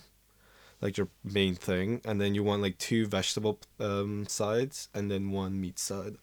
like 0.81 0.97
your 0.97 1.09
main 1.23 1.55
thing, 1.55 2.01
and 2.05 2.19
then 2.21 2.33
you 2.33 2.43
want 2.43 2.61
like 2.61 2.77
two 2.77 3.05
vegetable 3.05 3.59
um, 3.79 4.25
sides 4.27 4.87
and 4.93 5.11
then 5.11 5.31
one 5.31 5.59
meat 5.59 5.77
side. 5.77 6.15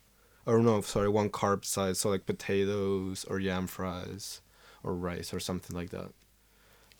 Or 0.47 0.59
no, 0.59 0.81
sorry, 0.81 1.09
one 1.09 1.31
carb 1.31 1.65
side. 1.65 1.97
So 1.97 2.09
like 2.11 2.27
potatoes 2.27 3.25
or 3.29 3.39
yam 3.39 3.67
fries, 3.67 4.41
or 4.83 4.95
rice 4.95 5.33
or 5.33 5.41
something 5.41 5.77
like 5.77 5.91
that. 5.91 6.13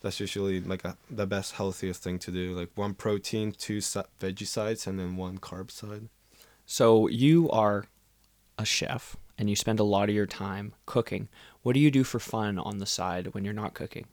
That's 0.03 0.21
usually 0.21 0.61
like 0.61 0.85
a, 0.85 0.97
the 1.11 1.27
best 1.27 1.55
healthiest 1.55 2.03
thing 2.03 2.19
to 2.21 2.31
do. 2.31 2.55
Like 2.55 2.71
one 2.75 2.95
protein, 2.95 3.53
two 3.53 3.81
sa- 3.81 4.05
veggie 4.21 4.47
sides, 4.47 4.87
and 4.87 4.99
then 4.99 5.17
one 5.17 5.39
carb 5.39 5.71
side. 5.71 6.09
so 6.67 7.09
you 7.09 7.51
are 7.51 7.87
a 8.59 8.65
chef 8.65 9.17
and 9.39 9.51
you 9.51 9.57
spend 9.57 9.81
a 9.81 9.85
lot 9.85 10.09
of 10.09 10.15
your 10.15 10.27
time 10.27 10.73
cooking 10.87 11.29
what 11.63 11.75
do 11.75 11.81
you 11.81 11.91
do 11.91 12.05
for 12.05 12.19
fun 12.21 12.59
on 12.59 12.79
the 12.79 12.87
side 12.87 13.35
when 13.35 13.45
you're 13.45 13.53
not 13.63 13.75
cooking 13.75 14.07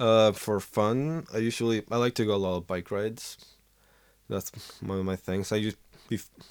Uh, 0.00 0.32
for 0.32 0.60
fun, 0.60 1.26
I 1.34 1.38
usually 1.38 1.82
I 1.90 1.96
like 1.98 2.14
to 2.14 2.24
go 2.24 2.34
a 2.34 2.40
lot 2.40 2.56
of 2.56 2.66
bike 2.66 2.90
rides. 2.90 3.36
That's 4.30 4.50
one 4.80 4.98
of 4.98 5.04
my 5.04 5.16
things. 5.16 5.52
I 5.52 5.56
used 5.56 5.76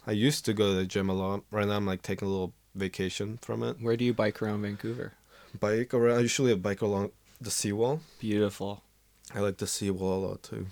I 0.05 0.11
used 0.11 0.45
to 0.45 0.53
go 0.53 0.69
to 0.69 0.75
the 0.75 0.85
gym 0.85 1.09
a 1.09 1.13
lot. 1.13 1.41
Right 1.49 1.67
now, 1.67 1.77
I'm 1.77 1.87
like 1.87 2.03
taking 2.03 2.27
a 2.27 2.31
little 2.31 2.53
vacation 2.75 3.39
from 3.41 3.63
it. 3.63 3.77
where 3.81 3.97
do 3.97 4.05
you 4.05 4.13
bike 4.13 4.39
around 4.41 4.61
vancouver 4.61 5.13
Bike 5.59 5.93
around. 5.97 6.17
I 6.19 6.21
usually 6.21 6.53
bike 6.55 6.83
along 6.85 7.09
the 7.41 7.49
seawall. 7.49 8.01
beautiful 8.19 8.83
I 9.33 9.39
like 9.39 9.57
the 9.57 9.65
seawall 9.67 10.13
a 10.19 10.21
lot 10.27 10.43
too. 10.43 10.67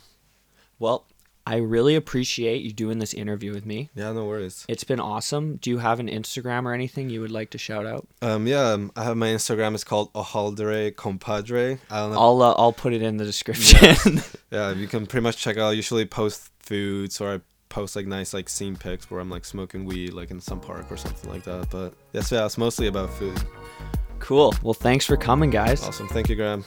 Well, 0.78 1.08
I 1.48 1.56
really 1.60 1.96
appreciate 1.96 2.62
you 2.62 2.74
doing 2.74 3.00
this 3.00 3.14
interview 3.14 3.54
with 3.54 3.66
me. 3.66 3.90
Yeah, 3.96 4.12
no 4.12 4.26
worries. 4.26 4.66
It's 4.68 4.84
been 4.84 5.00
awesome. 5.00 5.56
Do 5.56 5.70
you 5.70 5.78
have 5.78 6.02
an 6.02 6.10
Instagram 6.10 6.66
or 6.66 6.74
anything 6.74 7.10
you 7.10 7.22
would 7.22 7.32
like 7.32 7.52
to 7.52 7.58
shout 7.58 7.86
out? 7.86 8.06
Um, 8.22 8.48
yeah, 8.48 8.72
um, 8.72 8.92
I 8.98 9.06
have 9.06 9.16
my 9.16 9.28
Instagram. 9.28 9.74
It's 9.74 9.86
called 9.86 10.12
Ohaldere 10.12 10.94
Compadre. 10.94 11.80
I 11.90 12.00
don't 12.02 12.12
know. 12.12 12.20
I'll 12.20 12.42
uh, 12.42 12.54
I'll 12.58 12.74
put 12.74 12.92
it 12.92 13.02
in 13.02 13.16
the 13.16 13.24
description. 13.24 14.22
yeah, 14.52 14.72
you 14.76 14.88
can 14.88 15.08
pretty 15.08 15.24
much 15.24 15.38
check 15.38 15.56
out. 15.56 15.70
I 15.70 15.72
usually 15.72 16.06
post 16.06 16.52
foods 16.60 17.22
or 17.22 17.36
I 17.36 17.40
post 17.70 17.96
like 17.96 18.08
nice 18.08 18.34
like 18.34 18.50
scene 18.50 18.76
pics 18.76 19.10
where 19.10 19.22
I'm 19.22 19.30
like 19.30 19.46
smoking 19.46 19.86
weed 19.86 20.12
like 20.12 20.32
in 20.32 20.42
some 20.42 20.60
park 20.60 20.92
or 20.92 20.98
something 20.98 21.32
like 21.32 21.44
that. 21.44 21.70
But 21.70 21.94
yes, 22.12 22.30
yeah, 22.30 22.46
it's 22.46 22.58
mostly 22.58 22.88
about 22.88 23.10
food. 23.14 23.42
cool. 24.20 24.54
Well, 24.62 24.74
thanks 24.74 25.06
for 25.06 25.16
coming, 25.16 25.50
guys. 25.50 25.82
Awesome. 25.82 26.10
Thank 26.10 26.28
you, 26.28 26.36
Graham. 26.36 26.66